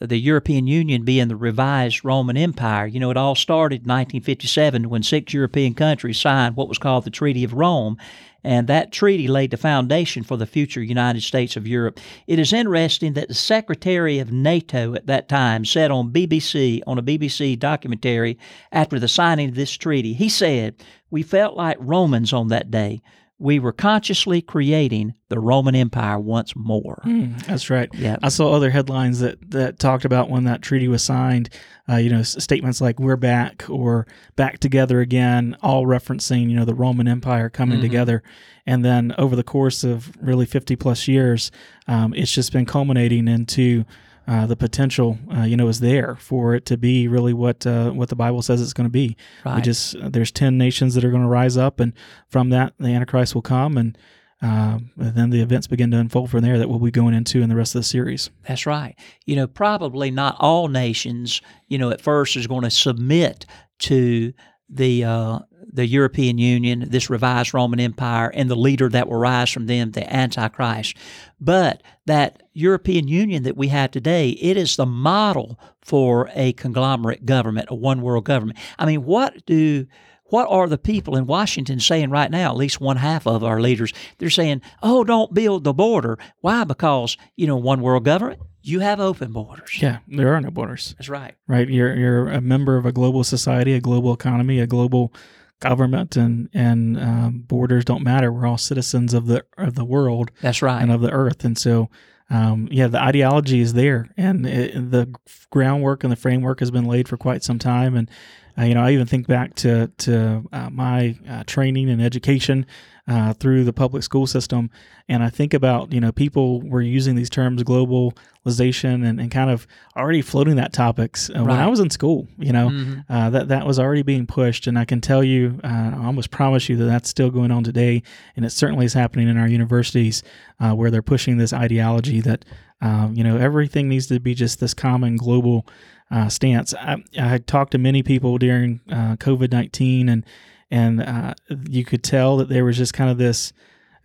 the 0.00 0.18
European 0.18 0.66
Union 0.66 1.04
being 1.04 1.28
the 1.28 1.36
revised 1.36 2.04
Roman 2.04 2.36
Empire. 2.36 2.86
You 2.86 3.00
know, 3.00 3.10
it 3.10 3.16
all 3.16 3.36
started 3.36 3.82
in 3.82 3.88
1957 3.88 4.88
when 4.88 5.02
six 5.02 5.32
European 5.32 5.74
countries 5.74 6.18
signed 6.18 6.56
what 6.56 6.68
was 6.68 6.78
called 6.78 7.04
the 7.04 7.10
Treaty 7.10 7.44
of 7.44 7.54
Rome, 7.54 7.96
and 8.44 8.66
that 8.66 8.92
treaty 8.92 9.26
laid 9.26 9.50
the 9.50 9.56
foundation 9.56 10.22
for 10.22 10.36
the 10.36 10.46
future 10.46 10.82
United 10.82 11.22
States 11.22 11.56
of 11.56 11.66
Europe. 11.66 11.98
It 12.26 12.38
is 12.38 12.52
interesting 12.52 13.14
that 13.14 13.28
the 13.28 13.34
Secretary 13.34 14.18
of 14.18 14.30
NATO 14.30 14.94
at 14.94 15.06
that 15.06 15.28
time 15.28 15.64
said 15.64 15.90
on 15.90 16.12
BBC, 16.12 16.82
on 16.86 16.98
a 16.98 17.02
BBC 17.02 17.58
documentary 17.58 18.38
after 18.70 19.00
the 19.00 19.08
signing 19.08 19.48
of 19.48 19.54
this 19.54 19.72
treaty, 19.72 20.12
he 20.12 20.28
said, 20.28 20.74
We 21.10 21.22
felt 21.22 21.56
like 21.56 21.78
Romans 21.80 22.32
on 22.32 22.48
that 22.48 22.70
day 22.70 23.00
we 23.44 23.58
were 23.58 23.72
consciously 23.72 24.40
creating 24.40 25.12
the 25.28 25.38
Roman 25.38 25.74
Empire 25.74 26.18
once 26.18 26.56
more. 26.56 27.02
Mm, 27.04 27.44
that's 27.44 27.68
right. 27.68 27.90
Yeah, 27.92 28.16
I 28.22 28.30
saw 28.30 28.54
other 28.54 28.70
headlines 28.70 29.20
that 29.20 29.50
that 29.50 29.78
talked 29.78 30.06
about 30.06 30.30
when 30.30 30.44
that 30.44 30.62
treaty 30.62 30.88
was 30.88 31.04
signed. 31.04 31.50
Uh, 31.86 31.96
you 31.96 32.08
know, 32.08 32.22
statements 32.22 32.80
like 32.80 32.98
"We're 32.98 33.16
back" 33.16 33.68
or 33.68 34.06
"Back 34.34 34.60
together 34.60 35.00
again," 35.00 35.58
all 35.60 35.84
referencing 35.84 36.48
you 36.48 36.56
know 36.56 36.64
the 36.64 36.74
Roman 36.74 37.06
Empire 37.06 37.50
coming 37.50 37.76
mm-hmm. 37.76 37.82
together. 37.82 38.22
And 38.64 38.82
then 38.82 39.14
over 39.18 39.36
the 39.36 39.44
course 39.44 39.84
of 39.84 40.10
really 40.22 40.46
fifty 40.46 40.74
plus 40.74 41.06
years, 41.06 41.50
um, 41.86 42.14
it's 42.14 42.32
just 42.32 42.50
been 42.50 42.64
culminating 42.64 43.28
into 43.28 43.84
uh, 44.26 44.46
the 44.46 44.56
potential, 44.56 45.18
uh, 45.36 45.42
you 45.42 45.56
know, 45.56 45.68
is 45.68 45.80
there 45.80 46.16
for 46.16 46.54
it 46.54 46.64
to 46.66 46.76
be 46.76 47.08
really 47.08 47.34
what 47.34 47.66
uh, 47.66 47.90
what 47.90 48.08
the 48.08 48.16
Bible 48.16 48.42
says 48.42 48.62
it's 48.62 48.72
going 48.72 48.86
to 48.86 48.90
be. 48.90 49.16
Right. 49.44 49.56
We 49.56 49.62
just 49.62 49.96
there's 50.00 50.32
ten 50.32 50.56
nations 50.56 50.94
that 50.94 51.04
are 51.04 51.10
going 51.10 51.22
to 51.22 51.28
rise 51.28 51.56
up, 51.56 51.80
and 51.80 51.92
from 52.28 52.50
that 52.50 52.72
the 52.78 52.88
Antichrist 52.88 53.34
will 53.34 53.42
come, 53.42 53.76
and, 53.76 53.98
um, 54.40 54.92
and 54.96 55.14
then 55.14 55.30
the 55.30 55.40
events 55.40 55.66
begin 55.66 55.90
to 55.90 55.98
unfold 55.98 56.30
from 56.30 56.42
there 56.42 56.58
that 56.58 56.68
we'll 56.68 56.78
be 56.78 56.90
going 56.90 57.14
into 57.14 57.42
in 57.42 57.48
the 57.48 57.56
rest 57.56 57.74
of 57.74 57.80
the 57.80 57.84
series. 57.84 58.30
That's 58.48 58.66
right. 58.66 58.94
You 59.26 59.36
know, 59.36 59.46
probably 59.46 60.10
not 60.10 60.36
all 60.40 60.68
nations, 60.68 61.42
you 61.68 61.76
know, 61.76 61.90
at 61.90 62.00
first 62.00 62.36
is 62.36 62.46
going 62.46 62.64
to 62.64 62.70
submit 62.70 63.44
to 63.80 64.32
the 64.70 65.04
uh, 65.04 65.38
the 65.74 65.86
European 65.86 66.38
Union, 66.38 66.86
this 66.88 67.10
revised 67.10 67.52
Roman 67.52 67.80
Empire, 67.80 68.30
and 68.32 68.48
the 68.48 68.56
leader 68.56 68.88
that 68.88 69.08
will 69.08 69.18
rise 69.18 69.50
from 69.50 69.66
them, 69.66 69.90
the 69.90 70.10
Antichrist. 70.10 70.96
But 71.40 71.82
that 72.06 72.44
European 72.52 73.08
Union 73.08 73.42
that 73.42 73.56
we 73.56 73.68
have 73.68 73.90
today, 73.90 74.30
it 74.30 74.56
is 74.56 74.76
the 74.76 74.86
model 74.86 75.58
for 75.82 76.30
a 76.34 76.52
conglomerate 76.52 77.26
government, 77.26 77.68
a 77.70 77.74
one 77.74 78.02
world 78.02 78.24
government. 78.24 78.58
I 78.78 78.86
mean, 78.86 79.04
what 79.04 79.44
do 79.46 79.86
what 80.26 80.48
are 80.48 80.68
the 80.68 80.78
people 80.78 81.16
in 81.16 81.26
Washington 81.26 81.80
saying 81.80 82.10
right 82.10 82.30
now? 82.30 82.50
At 82.50 82.56
least 82.56 82.80
one 82.80 82.96
half 82.96 83.26
of 83.26 83.44
our 83.44 83.60
leaders, 83.60 83.92
they're 84.18 84.30
saying, 84.30 84.62
"Oh, 84.82 85.04
don't 85.04 85.34
build 85.34 85.64
the 85.64 85.74
border." 85.74 86.18
Why? 86.40 86.64
Because 86.64 87.16
you 87.36 87.46
know, 87.46 87.56
one 87.56 87.82
world 87.82 88.04
government 88.04 88.40
you 88.64 88.80
have 88.80 88.98
open 88.98 89.30
borders. 89.32 89.78
Yeah, 89.80 89.98
there 90.08 90.34
are 90.34 90.40
no 90.40 90.50
borders. 90.50 90.94
That's 90.98 91.10
right. 91.10 91.34
Right. 91.46 91.68
You're 91.68 91.94
you're 91.94 92.28
a 92.28 92.40
member 92.40 92.76
of 92.76 92.86
a 92.86 92.92
global 92.92 93.22
society, 93.22 93.74
a 93.74 93.80
global 93.80 94.12
economy, 94.12 94.58
a 94.58 94.66
global 94.66 95.12
government, 95.60 96.16
and 96.16 96.48
and 96.52 96.98
um, 96.98 97.44
borders 97.46 97.84
don't 97.84 98.02
matter. 98.02 98.32
We're 98.32 98.46
all 98.46 98.58
citizens 98.58 99.14
of 99.14 99.26
the 99.26 99.44
of 99.56 99.74
the 99.74 99.84
world. 99.84 100.30
That's 100.40 100.62
right. 100.62 100.82
And 100.82 100.92
of 100.92 101.00
the 101.00 101.10
earth, 101.10 101.44
and 101.44 101.58
so. 101.58 101.88
Um, 102.30 102.68
yeah, 102.70 102.88
the 102.88 103.02
ideology 103.02 103.60
is 103.60 103.74
there, 103.74 104.08
and 104.16 104.46
it, 104.46 104.90
the 104.90 105.14
groundwork 105.50 106.04
and 106.04 106.10
the 106.10 106.16
framework 106.16 106.60
has 106.60 106.70
been 106.70 106.86
laid 106.86 107.06
for 107.06 107.18
quite 107.18 107.44
some 107.44 107.58
time. 107.58 107.94
And 107.94 108.10
Uh, 108.56 108.64
you 108.64 108.74
know, 108.74 108.82
I 108.82 108.92
even 108.92 109.06
think 109.06 109.26
back 109.26 109.54
to 109.56 109.88
to 109.98 110.44
uh, 110.52 110.70
my 110.70 111.16
uh, 111.28 111.42
training 111.46 111.90
and 111.90 112.00
education 112.00 112.66
uh, 113.06 113.34
through 113.34 113.64
the 113.64 113.72
public 113.72 114.02
school 114.02 114.26
system, 114.26 114.70
and 115.08 115.22
I 115.22 115.28
think 115.30 115.52
about 115.54 115.92
you 115.92 116.00
know 116.00 116.10
people 116.12 116.62
were 116.62 116.80
using 116.80 117.16
these 117.16 117.28
terms 117.30 117.62
globalization 117.62 119.06
and, 119.06 119.20
and 119.20 119.30
kind 119.30 119.50
of 119.50 119.66
already 119.96 120.22
floating 120.22 120.56
that 120.56 120.72
topics 120.72 121.30
uh, 121.30 121.40
when 121.42 121.50
I 121.50 121.66
was 121.66 121.80
in 121.80 121.90
school. 121.90 122.26
You 122.38 122.52
know, 122.52 122.68
Mhm. 122.70 123.04
uh, 123.08 123.30
that 123.30 123.48
that 123.48 123.66
was 123.66 123.78
already 123.78 124.02
being 124.02 124.26
pushed, 124.26 124.66
and 124.66 124.78
I 124.78 124.84
can 124.84 125.00
tell 125.00 125.22
you, 125.24 125.60
uh, 125.64 125.92
I 125.96 126.06
almost 126.06 126.30
promise 126.30 126.68
you 126.68 126.76
that 126.76 126.84
that's 126.86 127.08
still 127.08 127.30
going 127.30 127.50
on 127.50 127.64
today, 127.64 128.02
and 128.36 128.44
it 128.44 128.50
certainly 128.50 128.86
is 128.86 128.94
happening 128.94 129.28
in 129.28 129.36
our 129.36 129.48
universities 129.48 130.22
uh, 130.60 130.72
where 130.72 130.90
they're 130.90 131.02
pushing 131.02 131.36
this 131.38 131.52
ideology 131.52 132.20
that 132.22 132.44
um, 132.80 133.14
you 133.14 133.24
know 133.24 133.36
everything 133.36 133.88
needs 133.88 134.06
to 134.08 134.20
be 134.20 134.34
just 134.34 134.60
this 134.60 134.74
common 134.74 135.16
global 135.16 135.66
uh, 136.10 136.28
stance. 136.28 136.74
I, 136.74 137.02
I 137.18 137.22
had 137.28 137.46
talked 137.46 137.72
to 137.72 137.78
many 137.78 138.02
people 138.02 138.38
during 138.38 138.80
uh, 138.90 139.16
COVID 139.16 139.52
nineteen, 139.52 140.08
and 140.08 140.24
and 140.70 141.02
uh, 141.02 141.34
you 141.68 141.84
could 141.84 142.02
tell 142.02 142.36
that 142.38 142.48
there 142.48 142.64
was 142.64 142.76
just 142.76 142.94
kind 142.94 143.10
of 143.10 143.18
this. 143.18 143.52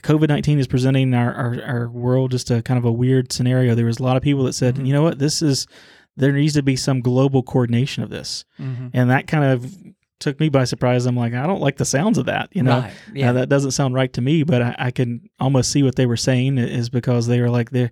COVID 0.03 0.29
nineteen 0.29 0.59
is 0.59 0.67
presenting 0.67 1.13
our, 1.13 1.33
our, 1.33 1.61
our 1.63 1.89
world 1.89 2.31
just 2.31 2.49
a 2.51 2.61
kind 2.61 2.77
of 2.77 2.85
a 2.85 2.91
weird 2.91 3.33
scenario. 3.33 3.75
There 3.75 3.85
was 3.85 3.99
a 3.99 4.03
lot 4.03 4.15
of 4.15 4.23
people 4.23 4.45
that 4.45 4.53
said, 4.53 4.75
Mhm. 4.75 4.87
you 4.87 4.93
know 4.93 5.03
what, 5.03 5.19
this 5.19 5.41
is 5.41 5.67
there 6.15 6.31
needs 6.31 6.53
to 6.53 6.63
be 6.63 6.77
some 6.77 7.01
global 7.01 7.43
coordination 7.43 8.01
of 8.03 8.09
this 8.09 8.45
Mhm. 8.61 8.91
and 8.93 9.09
that 9.09 9.27
kind 9.27 9.43
of 9.43 9.73
took 10.21 10.39
me 10.39 10.47
by 10.49 10.63
surprise. 10.65 11.05
I'm 11.05 11.15
like, 11.17 11.33
I 11.33 11.45
don't 11.47 11.61
like 11.61 11.77
the 11.77 11.85
sounds 11.85 12.17
of 12.17 12.25
that. 12.27 12.49
You 12.53 12.63
know, 12.63 12.79
Right. 12.79 12.93
Yeah. 13.13 13.31
That 13.33 13.49
doesn't 13.49 13.71
sound 13.71 13.93
right 13.93 14.11
to 14.13 14.21
me. 14.21 14.43
But 14.43 14.61
I, 14.61 14.75
I 14.79 14.91
can 14.91 15.21
almost 15.39 15.69
see 15.71 15.83
what 15.83 15.95
they 15.95 16.05
were 16.05 16.17
saying 16.17 16.57
is 16.57 16.89
because 16.89 17.27
they 17.27 17.39
were 17.41 17.49
like, 17.49 17.71
they 17.71 17.89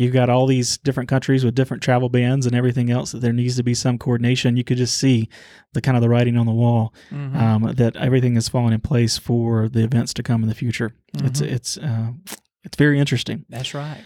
you've 0.00 0.12
got 0.14 0.30
all 0.30 0.46
these 0.46 0.78
different 0.78 1.08
countries 1.10 1.44
with 1.44 1.54
different 1.54 1.82
travel 1.82 2.08
bans 2.08 2.46
and 2.46 2.54
everything 2.56 2.90
else 2.90 3.12
that 3.12 3.20
there 3.20 3.32
needs 3.34 3.56
to 3.56 3.62
be 3.62 3.74
some 3.74 3.98
coordination. 3.98 4.56
You 4.56 4.64
could 4.64 4.78
just 4.78 4.96
see 4.96 5.28
the 5.74 5.80
kind 5.80 5.96
of 5.96 6.00
the 6.02 6.08
writing 6.08 6.36
on 6.38 6.46
the 6.46 6.52
wall 6.52 6.94
Mhm. 7.12 7.36
um, 7.36 7.72
that 7.74 7.96
everything 7.96 8.36
is 8.36 8.48
falling 8.48 8.72
in 8.72 8.80
place 8.80 9.18
for 9.18 9.68
the 9.68 9.84
events 9.84 10.14
to 10.14 10.22
come 10.22 10.42
in 10.42 10.48
the 10.48 10.54
future. 10.54 10.92
It's 11.22 11.40
Mhm. 11.42 11.52
it's 11.52 11.76
uh, 11.78 12.12
it's 12.64 12.76
very 12.76 12.98
interesting. 12.98 13.44
That's 13.50 13.74
right. 13.74 14.00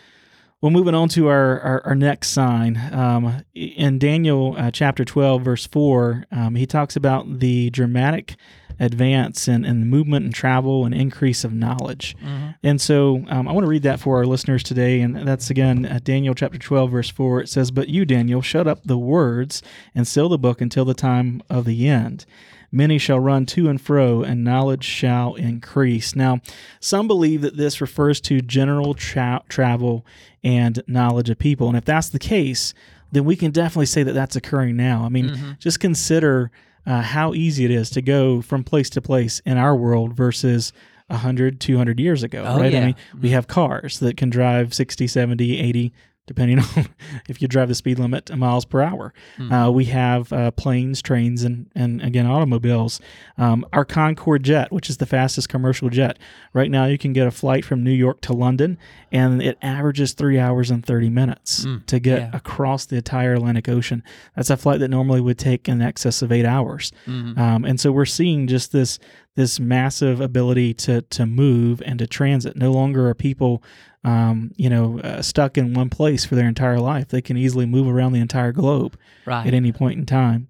Well, 0.61 0.71
moving 0.71 0.95
on 0.95 1.09
to 1.11 1.29
our, 1.29 1.61
our, 1.61 1.83
our 1.89 1.95
next 1.95 2.29
sign. 2.31 2.81
Um, 2.91 3.43
in 3.55 3.99
Daniel 3.99 4.55
uh, 4.57 4.71
chapter 4.71 5.05
12, 5.05 5.43
verse 5.43 5.67
4, 5.67 6.25
um, 6.33 6.55
he 6.55 6.65
talks 6.65 6.97
about 6.97 7.41
the 7.41 7.69
dramatic 7.71 8.37
advance 8.81 9.49
in, 9.49 9.65
in 9.65 9.89
movement 9.89 10.25
and 10.25 10.35
travel 10.35 10.85
and 10.85 10.95
increase 10.95 11.45
of 11.45 11.53
knowledge. 11.53 12.17
Mhm. 12.25 12.55
And 12.63 12.81
so 12.81 13.25
um, 13.29 13.47
I 13.49 13.53
want 13.53 13.65
to 13.65 13.71
read 13.71 13.83
that 13.85 14.01
for 14.01 14.17
our 14.19 14.27
listeners 14.27 14.63
today. 14.63 15.01
And 15.01 15.17
that's 15.27 15.51
again 15.51 15.87
uh, 15.87 16.01
Daniel 16.03 16.35
chapter 16.35 16.59
12, 16.59 16.91
verse 16.91 17.11
4. 17.11 17.43
It 17.43 17.49
says, 17.49 17.71
But 17.71 17.89
you, 17.89 18.05
Daniel, 18.05 18.43
shut 18.43 18.67
up 18.67 18.81
the 18.85 18.99
words 18.99 19.63
and 19.95 20.07
seal 20.07 20.29
the 20.29 20.39
book 20.39 20.61
until 20.61 20.85
the 20.85 20.95
time 20.95 21.43
of 21.49 21.65
the 21.65 21.89
end. 21.89 22.27
Many 22.73 22.99
shall 22.99 23.21
run 23.21 23.47
to 23.47 23.69
and 23.69 23.81
fro, 23.81 24.23
and 24.25 24.43
knowledge 24.43 24.83
shall 24.83 25.35
increase. 25.37 26.17
Now, 26.17 26.41
some 26.81 27.07
believe 27.07 27.41
that 27.43 27.57
this 27.57 27.81
refers 27.81 28.21
to 28.23 28.41
general 28.41 28.95
tra- 28.95 29.43
travel 29.49 30.05
and 30.43 30.83
knowledge 30.89 31.31
of 31.31 31.39
people. 31.39 31.69
And 31.69 31.77
if 31.77 31.85
that's 31.85 32.09
the 32.09 32.19
case, 32.19 32.75
then 33.13 33.25
we 33.25 33.37
can 33.37 33.53
definitely 33.53 33.87
say 33.87 34.03
that 34.03 34.13
that's 34.15 34.35
occurring 34.35 34.75
now. 34.77 35.05
I 35.05 35.09
mean, 35.09 35.29
Mhm. 35.29 35.59
just 35.61 35.79
consider 35.79 36.51
uh, 36.87 37.03
how 37.03 37.35
easy 37.35 37.65
it 37.65 37.71
is 37.71 37.91
to 37.91 38.03
go 38.03 38.41
from 38.43 38.63
place 38.65 38.91
to 38.91 39.01
place 39.01 39.41
in 39.47 39.57
our 39.59 39.75
world 39.75 40.15
versus 40.15 40.73
100, 41.09 41.61
200 41.61 42.01
years 42.01 42.23
ago, 42.23 42.45
Oh, 42.47 42.59
right? 42.61 42.73
yeah. 42.73 42.81
I 42.81 42.85
mean, 42.87 42.97
we 43.21 43.31
have 43.31 43.47
cars 43.47 43.99
that 44.01 44.17
can 44.17 44.31
drive 44.31 44.73
60, 44.75 45.07
70, 45.07 45.59
80, 45.61 45.93
depending 46.27 46.59
on 46.77 46.87
if 47.29 47.43
you 47.43 47.49
drive 47.49 47.69
the 47.69 47.75
speed 47.75 47.99
limit 47.99 48.35
miles 48.37 48.65
per 48.65 48.81
hour. 48.81 49.13
Mhm. 49.39 49.53
Uh, 49.69 49.71
we 49.71 49.85
have 49.87 50.33
uh, 50.33 50.51
planes, 50.53 51.03
trains, 51.03 51.43
and, 51.45 51.71
and 51.75 52.01
again, 52.03 52.27
automobiles. 52.27 53.01
Um, 53.39 53.65
our 53.73 53.85
Concorde 53.85 54.43
jet, 54.43 54.73
which 54.73 54.89
is 54.89 54.97
the 54.99 55.07
fastest 55.07 55.49
commercial 55.49 55.91
jet. 55.91 56.19
Right 56.53 56.71
now, 56.71 56.87
you 56.87 56.99
can 56.99 57.13
get 57.13 57.27
a 57.27 57.31
flight 57.31 57.65
from 57.65 57.83
New 57.85 57.93
York 57.93 58.21
to 58.23 58.33
London, 58.33 58.79
and 59.13 59.43
it 59.43 59.59
averages 59.63 60.13
three 60.15 60.39
hours 60.39 60.71
and 60.71 60.85
30 60.85 61.11
minutes 61.11 61.65
Mm, 61.65 61.85
to 61.87 61.99
get 62.01 62.19
yeah. 62.21 62.31
across 62.33 62.87
the 62.87 62.97
entire 62.97 63.35
Atlantic 63.35 63.69
Ocean. 63.69 64.03
That's 64.37 64.51
a 64.51 64.57
flight 64.57 64.81
that 64.81 64.89
normally 64.89 65.21
would 65.21 65.39
take 65.39 65.69
in 65.69 65.81
excess 65.83 66.23
of 66.23 66.33
eight 66.33 66.47
hours. 66.47 66.93
Mhm. 67.07 67.37
Um, 67.39 67.65
and 67.65 67.79
so 67.79 67.93
we're 67.93 68.05
seeing 68.07 68.47
just 68.47 68.73
this 68.73 68.99
this 69.37 69.59
massive 69.59 70.21
ability 70.21 70.75
to 70.75 71.03
to 71.03 71.27
move 71.27 71.83
and 71.85 71.99
to 71.99 72.07
transit. 72.07 72.57
No 72.57 72.73
longer 72.73 73.09
are 73.09 73.15
people, 73.15 73.63
um, 74.05 74.53
you 74.57 74.71
know, 74.71 75.01
uh, 75.01 75.23
stuck 75.23 75.59
in 75.59 75.75
one 75.75 75.91
place 75.91 76.25
for 76.25 76.35
their 76.37 76.49
entire 76.49 76.79
life. 76.79 77.09
They 77.09 77.23
can 77.23 77.37
easily 77.37 77.67
move 77.67 77.89
around 77.89 78.13
the 78.13 78.21
entire 78.21 78.53
globe 78.53 78.97
Right. 79.27 79.47
at 79.47 79.55
any 79.55 79.73
point 79.73 79.99
in 79.99 80.07
time. 80.07 80.49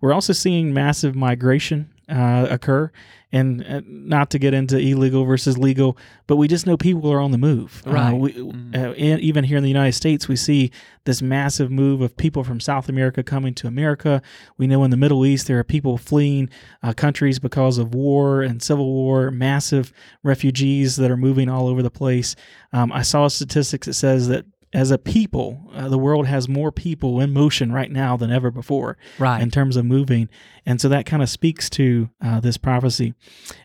We're 0.00 0.12
also 0.12 0.32
seeing 0.32 0.72
massive 0.74 1.14
migration 1.16 1.90
uh, 2.08 2.46
occur, 2.50 2.90
and 3.30 3.62
uh, 3.66 3.82
not 3.86 4.30
to 4.30 4.38
get 4.38 4.54
into 4.54 4.78
illegal 4.78 5.24
versus 5.24 5.58
legal, 5.58 5.96
but 6.26 6.36
we 6.36 6.48
just 6.48 6.66
know 6.66 6.76
people 6.76 7.12
are 7.12 7.20
on 7.20 7.30
the 7.30 7.38
move. 7.38 7.82
Uh, 7.86 7.90
Right. 7.90 8.12
we, 8.18 8.32
Mhm. 8.32 8.74
uh, 8.74 8.92
and 8.92 9.20
even 9.20 9.44
here 9.44 9.58
in 9.58 9.62
the 9.62 9.68
United 9.68 9.92
States, 9.92 10.26
we 10.28 10.36
see 10.36 10.70
this 11.04 11.20
massive 11.20 11.70
move 11.70 12.00
of 12.00 12.16
people 12.16 12.44
from 12.44 12.60
South 12.60 12.88
America 12.88 13.22
coming 13.22 13.52
to 13.54 13.66
America. 13.66 14.22
We 14.56 14.66
know 14.66 14.82
in 14.84 14.90
the 14.90 14.96
Middle 14.96 15.26
East 15.26 15.46
there 15.46 15.58
are 15.58 15.64
people 15.64 15.98
fleeing 15.98 16.48
uh, 16.82 16.94
countries 16.94 17.38
because 17.38 17.76
of 17.76 17.94
war 17.94 18.40
and 18.42 18.62
civil 18.62 18.86
war, 18.92 19.30
massive 19.30 19.92
refugees 20.22 20.96
that 20.96 21.10
are 21.10 21.16
moving 21.16 21.48
all 21.50 21.66
over 21.68 21.82
the 21.82 21.90
place. 21.90 22.34
Um, 22.72 22.90
I 22.92 23.02
saw 23.02 23.28
statistics 23.28 23.86
that 23.86 23.94
says 23.94 24.28
that 24.28 24.46
as 24.72 24.90
a 24.90 24.98
people, 24.98 25.70
uh, 25.74 25.88
the 25.88 25.98
world 25.98 26.26
has 26.26 26.48
more 26.48 26.70
people 26.70 27.20
in 27.20 27.32
motion 27.32 27.72
right 27.72 27.90
now 27.90 28.16
than 28.16 28.30
ever 28.30 28.50
before 28.50 28.98
Right. 29.18 29.40
in 29.42 29.50
terms 29.50 29.76
of 29.76 29.84
moving. 29.86 30.28
And 30.66 30.80
so 30.80 30.88
that 30.90 31.06
kind 31.06 31.22
of 31.22 31.30
speaks 31.30 31.70
to 31.70 32.10
uh, 32.20 32.40
this 32.40 32.56
prophecy. 32.58 33.14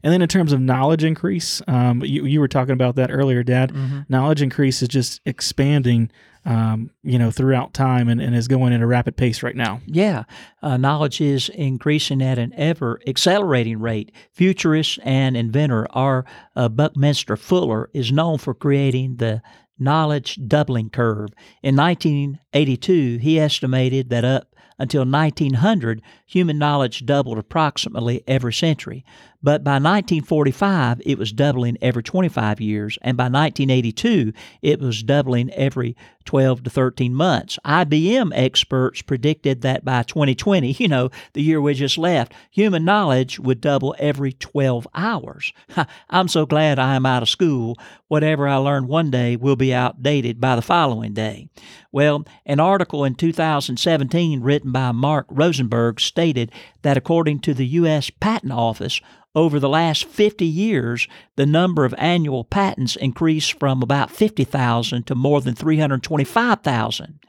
And 0.02 0.14
then 0.14 0.22
in 0.22 0.30
terms 0.30 0.54
of 0.54 0.62
knowledge 0.62 1.04
increase, 1.04 1.62
um, 1.68 2.02
you, 2.06 2.26
you 2.26 2.40
were 2.40 2.48
talking 2.48 2.74
about 2.74 2.96
that 2.96 3.12
earlier, 3.12 3.44
Dad. 3.44 3.72
Mhm. 3.74 4.06
Knowledge 4.10 4.42
increase 4.42 4.82
is 4.82 4.88
just 4.88 5.20
expanding, 5.26 6.10
um, 6.46 6.90
you 7.04 7.20
know, 7.20 7.32
throughout 7.32 7.74
time 7.74 8.08
and, 8.08 8.22
and 8.22 8.34
is 8.36 8.48
going 8.48 8.72
at 8.74 8.82
a 8.82 8.88
rapid 8.88 9.18
pace 9.18 9.44
right 9.44 9.56
now. 9.56 9.82
Yeah, 9.86 10.24
uh, 10.62 10.78
knowledge 10.78 11.20
is 11.20 11.50
increasing 11.50 12.22
at 12.22 12.38
an 12.40 12.54
ever 12.56 13.00
accelerating 13.06 13.80
rate. 13.80 14.12
Futurist 14.32 15.00
and 15.04 15.36
inventor 15.36 15.86
R. 15.92 16.24
Uh, 16.56 16.70
Buckminster 16.70 17.36
Fuller 17.36 17.90
is 17.94 18.12
known 18.12 18.38
for 18.38 18.54
creating 18.54 19.18
the 19.18 19.42
knowledge 19.80 20.40
doubling 20.48 20.90
curve. 20.90 21.30
In 21.62 21.76
1982, 21.76 23.18
he 23.18 23.40
estimated 23.40 24.10
that 24.10 24.26
up 24.26 24.56
until 24.80 25.06
1900, 25.06 26.02
human 26.26 26.58
knowledge 26.58 27.06
doubled 27.06 27.38
approximately 27.38 28.24
every 28.28 28.54
century. 28.54 29.06
But 29.44 29.64
by 29.64 29.74
1945, 29.74 31.02
it 31.06 31.18
was 31.18 31.34
doubling 31.34 31.78
every 31.82 32.02
25 32.02 32.62
years, 32.62 32.98
and 33.02 33.18
by 33.18 33.26
1982, 33.26 34.32
it 34.62 34.80
was 34.80 35.04
doubling 35.04 35.52
every 35.52 35.98
12 36.26 36.64
to 36.64 36.70
13 36.70 37.14
months. 37.14 37.60
IBM 37.66 38.32
experts 38.34 39.02
predicted 39.02 39.62
that 39.62 39.84
by 39.84 40.04
2020, 40.04 40.72
you 40.80 40.88
know, 40.88 41.10
the 41.34 41.42
year 41.42 41.62
we 41.62 41.74
just 41.74 41.98
left, 41.98 42.34
human 42.50 42.86
knowledge 42.86 43.40
would 43.40 43.62
double 43.62 43.96
every 44.00 44.32
12 44.34 44.88
hours. 44.96 45.52
I'm 46.10 46.28
so 46.28 46.46
glad 46.46 46.80
I 46.80 46.96
am 46.96 47.06
out 47.06 47.24
of 47.24 47.30
school. 47.30 47.78
Whatever 48.08 48.48
I 48.48 48.56
learn 48.56 48.88
one 48.88 49.12
day 49.12 49.36
will 49.36 49.56
be 49.56 49.74
outdated 49.74 50.40
by 50.40 50.56
the 50.56 50.62
following 50.62 51.14
day. 51.14 51.50
Well, 51.92 52.26
an 52.46 52.60
article 52.60 53.04
in 53.04 53.16
2017 53.16 54.42
written 54.42 54.72
by 54.72 54.92
Mark 54.92 55.28
Rosenberg 55.30 56.00
stated 56.00 56.52
that 56.84 56.98
according 56.98 57.40
to 57.40 57.54
the 57.54 57.66
U.S. 57.68 58.10
Patent 58.10 58.54
Office, 58.54 59.02
over 59.36 59.60
the 59.60 59.70
last 59.70 60.06
50 60.06 60.46
years, 60.46 61.08
the 61.36 61.46
number 61.46 61.86
of 61.86 61.96
annual 61.98 62.44
patents 62.44 62.96
increased 62.96 63.60
from 63.60 63.82
about 63.82 64.12
50,000 64.12 65.08
to 65.08 65.16
more 65.16 65.42
than 65.42 65.56
325,000. 65.56 67.20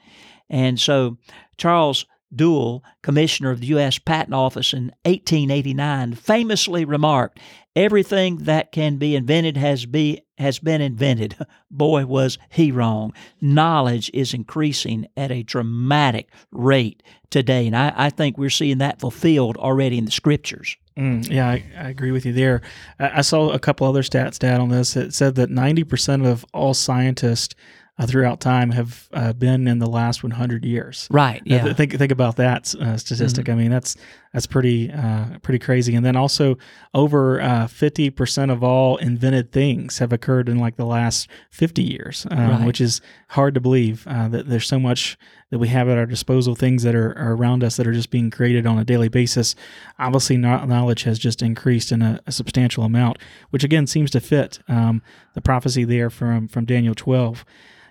And 0.50 0.78
so 0.78 1.16
Charles 1.56 2.04
Duell, 2.34 2.82
commissioner 3.02 3.50
of 3.50 3.60
the 3.60 3.68
U.S. 3.68 3.98
Patent 3.98 4.34
Office 4.34 4.72
in 4.72 4.92
1889, 5.04 6.14
famously 6.14 6.84
remarked, 6.84 7.40
Everything 7.76 8.38
that 8.38 8.70
can 8.70 8.98
be 8.98 9.16
invented 9.16 9.56
has, 9.56 9.84
be, 9.84 10.20
has 10.38 10.58
been 10.58 10.80
invented. 10.80 11.36
Boy, 11.70 12.06
was 12.06 12.38
he 12.50 12.70
wrong. 12.70 13.12
Knowledge 13.40 14.10
is 14.14 14.34
increasing 14.34 15.06
at 15.16 15.30
a 15.30 15.42
dramatic 15.42 16.28
rate 16.50 17.02
today. 17.30 17.66
And 17.66 17.76
I, 17.76 17.92
I 17.96 18.10
think 18.10 18.38
we're 18.38 18.50
seeing 18.50 18.78
that 18.78 19.00
fulfilled 19.00 19.56
already 19.56 19.98
in 19.98 20.04
the 20.04 20.10
scriptures. 20.10 20.76
Mm, 20.96 21.28
yeah, 21.28 21.48
I, 21.48 21.64
I 21.76 21.88
agree 21.88 22.12
with 22.12 22.24
you 22.24 22.32
there. 22.32 22.62
I, 23.00 23.18
I 23.18 23.20
saw 23.22 23.50
a 23.50 23.58
couple 23.58 23.86
other 23.86 24.02
stats, 24.02 24.38
Dad, 24.38 24.60
on 24.60 24.68
this. 24.68 24.96
It 24.96 25.12
said 25.14 25.34
that 25.34 25.50
90% 25.50 26.26
of 26.26 26.44
all 26.54 26.74
scientists 26.74 27.54
uh, 27.96 28.06
throughout 28.06 28.40
time 28.40 28.72
have 28.72 29.08
uh, 29.12 29.32
been 29.32 29.68
in 29.68 29.78
the 29.78 29.86
last 29.86 30.22
100 30.24 30.64
years. 30.64 31.06
Right. 31.12 31.40
Uh, 31.42 31.44
Yeah. 31.46 31.62
th- 31.64 31.76
think 31.76 31.96
think 31.96 32.10
about 32.10 32.36
that 32.36 32.74
uh, 32.74 32.96
statistic. 32.96 33.48
I 33.48 33.54
mean, 33.54 33.70
that's 33.70 33.96
that's 34.32 34.46
pretty 34.48 34.90
uh, 34.90 35.38
pretty 35.42 35.60
crazy. 35.60 35.94
And 35.94 36.04
then 36.04 36.16
also, 36.16 36.56
over 36.92 37.40
uh, 37.40 37.68
fifty 37.68 38.10
percent 38.10 38.50
of 38.50 38.64
all 38.64 38.96
invented 38.96 39.52
things 39.52 39.98
have 39.98 40.12
occurred 40.12 40.48
in 40.48 40.58
like 40.58 40.74
the 40.76 40.84
last 40.86 41.28
fifty 41.50 41.84
years, 41.84 42.26
um, 42.32 42.50
Right. 42.50 42.66
which 42.66 42.80
is 42.80 43.00
hard 43.28 43.54
to 43.54 43.60
believe 43.60 44.04
uh, 44.08 44.26
that 44.28 44.48
there's 44.48 44.66
so 44.66 44.80
much 44.80 45.16
that 45.50 45.58
we 45.60 45.68
have 45.68 45.88
at 45.88 45.96
our 45.96 46.06
disposal, 46.06 46.56
things 46.56 46.82
that 46.82 46.96
are, 46.96 47.16
are 47.16 47.34
around 47.36 47.62
us 47.62 47.76
that 47.76 47.86
are 47.86 47.92
just 47.92 48.10
being 48.10 48.28
created 48.28 48.66
on 48.66 48.76
a 48.76 48.84
daily 48.84 49.08
basis. 49.08 49.54
Obviously, 50.00 50.36
kno- 50.36 50.64
knowledge 50.64 51.04
has 51.04 51.16
just 51.16 51.42
increased 51.42 51.92
in 51.92 52.02
a, 52.02 52.18
a 52.26 52.32
substantial 52.32 52.82
amount, 52.82 53.18
which 53.50 53.62
again 53.62 53.86
seems 53.86 54.10
to 54.10 54.18
fit 54.20 54.58
um, 54.66 55.00
the 55.34 55.40
prophecy 55.40 55.84
there 55.84 56.10
from 56.10 56.48
from 56.48 56.64
Daniel 56.64 56.96
twelve 56.96 57.44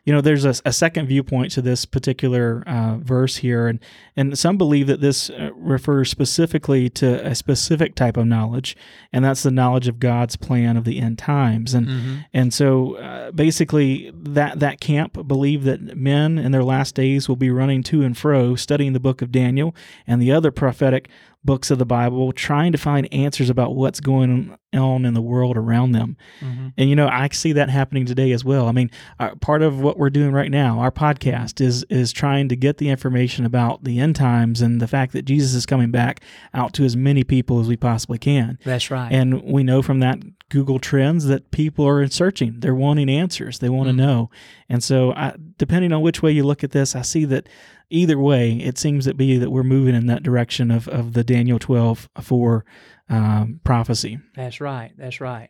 you 0.05 0.11
know, 0.11 0.19
there's 0.19 0.43
a, 0.43 0.53
a 0.65 0.73
second 0.73 1.07
viewpoint 1.07 1.51
to 1.53 1.61
this 1.61 1.85
particular 1.85 2.63
uh, 2.67 2.97
verse 2.97 3.37
here, 3.37 3.67
and 3.67 3.79
and 4.17 4.37
some 4.37 4.57
believe 4.57 4.87
that 4.87 4.99
this 4.99 5.29
uh, 5.29 5.51
refers 5.55 6.09
specifically 6.09 6.89
to 6.89 7.25
a 7.25 7.33
specific 7.33 7.95
type 7.95 8.17
of 8.17 8.25
knowledge, 8.25 8.75
and 9.13 9.23
that's 9.23 9.43
the 9.43 9.51
knowledge 9.51 9.87
of 9.87 9.99
God's 9.99 10.35
plan 10.35 10.75
of 10.75 10.83
the 10.83 10.99
end 10.99 11.17
times, 11.17 11.73
and 11.73 11.87
Mm-hmm. 11.87 12.15
and 12.33 12.53
so 12.53 12.95
uh, 12.97 13.31
basically 13.31 14.11
that 14.13 14.59
that 14.59 14.79
camp 14.79 15.27
believe 15.27 15.63
that 15.63 15.95
men 15.95 16.37
in 16.37 16.51
their 16.51 16.63
last 16.63 16.95
days 16.95 17.29
will 17.29 17.35
be 17.35 17.49
running 17.49 17.83
to 17.83 18.03
and 18.03 18.17
fro 18.17 18.55
studying 18.55 18.93
the 18.93 18.99
book 18.99 19.21
of 19.21 19.31
Daniel 19.31 19.75
and 20.07 20.21
the 20.21 20.31
other 20.31 20.51
prophetic 20.51 21.09
books 21.45 21.71
of 21.71 21.79
the 21.79 21.85
Bible, 21.85 22.31
trying 22.31 22.71
to 22.71 22.77
find 22.77 23.11
answers 23.13 23.49
about 23.49 23.75
what's 23.75 23.99
going 23.99 24.57
on 24.73 25.05
in 25.05 25.13
the 25.13 25.21
world 25.21 25.57
around 25.57 25.91
them. 25.91 26.17
Mm-hmm. 26.39 26.69
And 26.77 26.89
you 26.89 26.95
know, 26.95 27.07
I 27.07 27.29
see 27.29 27.53
that 27.53 27.69
happening 27.69 28.05
today 28.05 28.31
as 28.31 28.43
well. 28.43 28.67
I 28.67 28.71
mean, 28.71 28.89
uh, 29.19 29.35
part 29.35 29.61
of 29.61 29.79
what 29.79 29.97
we're 29.97 30.09
doing 30.09 30.31
right 30.31 30.49
now, 30.49 30.79
our 30.79 30.91
podcast 30.91 31.61
is 31.61 31.83
is 31.89 32.11
trying 32.11 32.49
to 32.49 32.55
get 32.55 32.77
the 32.77 32.89
information 32.89 33.45
about 33.45 33.83
the 33.83 33.99
end 33.99 34.15
times 34.15 34.61
and 34.61 34.81
the 34.81 34.87
fact 34.87 35.13
that 35.13 35.23
Jesus 35.23 35.53
is 35.53 35.65
coming 35.65 35.91
back 35.91 36.21
out 36.53 36.73
to 36.73 36.85
as 36.85 36.95
many 36.95 37.23
people 37.23 37.59
as 37.59 37.67
we 37.67 37.77
possibly 37.77 38.17
can. 38.17 38.57
That's 38.63 38.89
right. 38.89 39.11
And 39.11 39.43
we 39.43 39.63
know 39.63 39.81
from 39.81 39.99
that 39.99 40.19
Google 40.53 40.77
Trends 40.79 41.25
that 41.25 41.49
people 41.51 41.85
are 41.87 42.05
searching. 42.07 42.59
They're 42.59 42.75
wanting 42.75 43.09
answers. 43.09 43.57
They 43.59 43.69
want 43.69 43.87
to 43.89 43.93
Mhm. 43.93 43.97
know. 43.97 44.29
And 44.69 44.83
so, 44.83 45.11
I, 45.13 45.33
depending 45.57 45.91
on 45.91 46.01
which 46.03 46.21
way 46.21 46.31
you 46.31 46.43
look 46.43 46.63
at 46.63 46.69
this, 46.71 46.95
I 46.95 47.01
see 47.01 47.25
that 47.25 47.49
either 47.89 48.19
way, 48.19 48.53
it 48.57 48.77
seems 48.77 49.05
to 49.05 49.13
be 49.15 49.37
that 49.37 49.49
we're 49.51 49.63
moving 49.63 49.95
in 49.95 50.05
that 50.07 50.21
direction 50.21 50.69
of, 50.69 50.87
of 50.87 51.13
the 51.13 51.23
Daniel 51.23 51.57
12 51.59 52.07
for 52.21 52.63
um, 53.09 53.59
prophecy. 53.63 54.19
That's 54.35 54.61
right. 54.61 54.91
That's 54.97 55.19
right. 55.19 55.49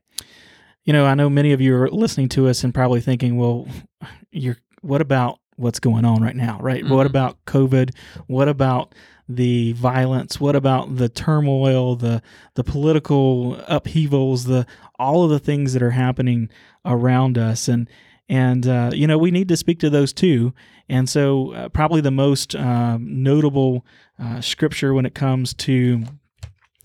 You 0.86 0.94
know, 0.94 1.06
I 1.06 1.14
know 1.16 1.30
many 1.30 1.52
of 1.52 1.62
you 1.62 1.76
are 1.76 1.90
listening 1.90 2.30
to 2.30 2.48
us 2.48 2.64
and 2.64 2.74
probably 2.74 3.00
thinking, 3.02 3.38
well, 3.38 3.68
you're 4.32 4.58
what 4.82 5.02
about 5.02 5.40
what's 5.56 5.80
going 5.80 6.04
on 6.06 6.22
right 6.24 6.36
now, 6.36 6.58
right? 6.62 6.84
What 6.88 7.06
Mhm. 7.06 7.10
about 7.12 7.38
COVID? 7.46 7.92
What 8.28 8.48
about 8.50 8.96
the 9.30 9.72
violence? 9.74 10.40
What 10.40 10.56
about 10.56 10.98
the 10.98 11.10
turmoil, 11.10 11.96
the 11.96 12.22
the 12.56 12.64
political 12.64 13.56
upheavals, 13.68 14.46
the 14.46 14.66
all 15.00 15.24
of 15.24 15.30
the 15.30 15.40
things 15.40 15.74
that 15.74 15.82
are 15.82 15.92
happening 15.92 16.50
around 16.86 17.38
us 17.38 17.68
and 17.68 17.90
and 18.30 18.68
uh, 18.68 18.92
you 18.94 19.08
know 19.08 19.18
we 19.18 19.32
need 19.32 19.48
to 19.50 19.58
speak 19.58 19.80
to 19.80 19.90
those 19.90 20.14
too. 20.14 20.54
And 20.90 21.10
so, 21.10 21.54
uh, 21.54 21.70
probably 21.70 22.02
the 22.02 22.12
most 22.12 22.56
um, 22.56 23.24
notable 23.24 23.86
uh, 24.20 24.42
scripture 24.42 24.94
when 24.94 25.06
it 25.06 25.16
comes 25.16 25.54
to 25.56 26.04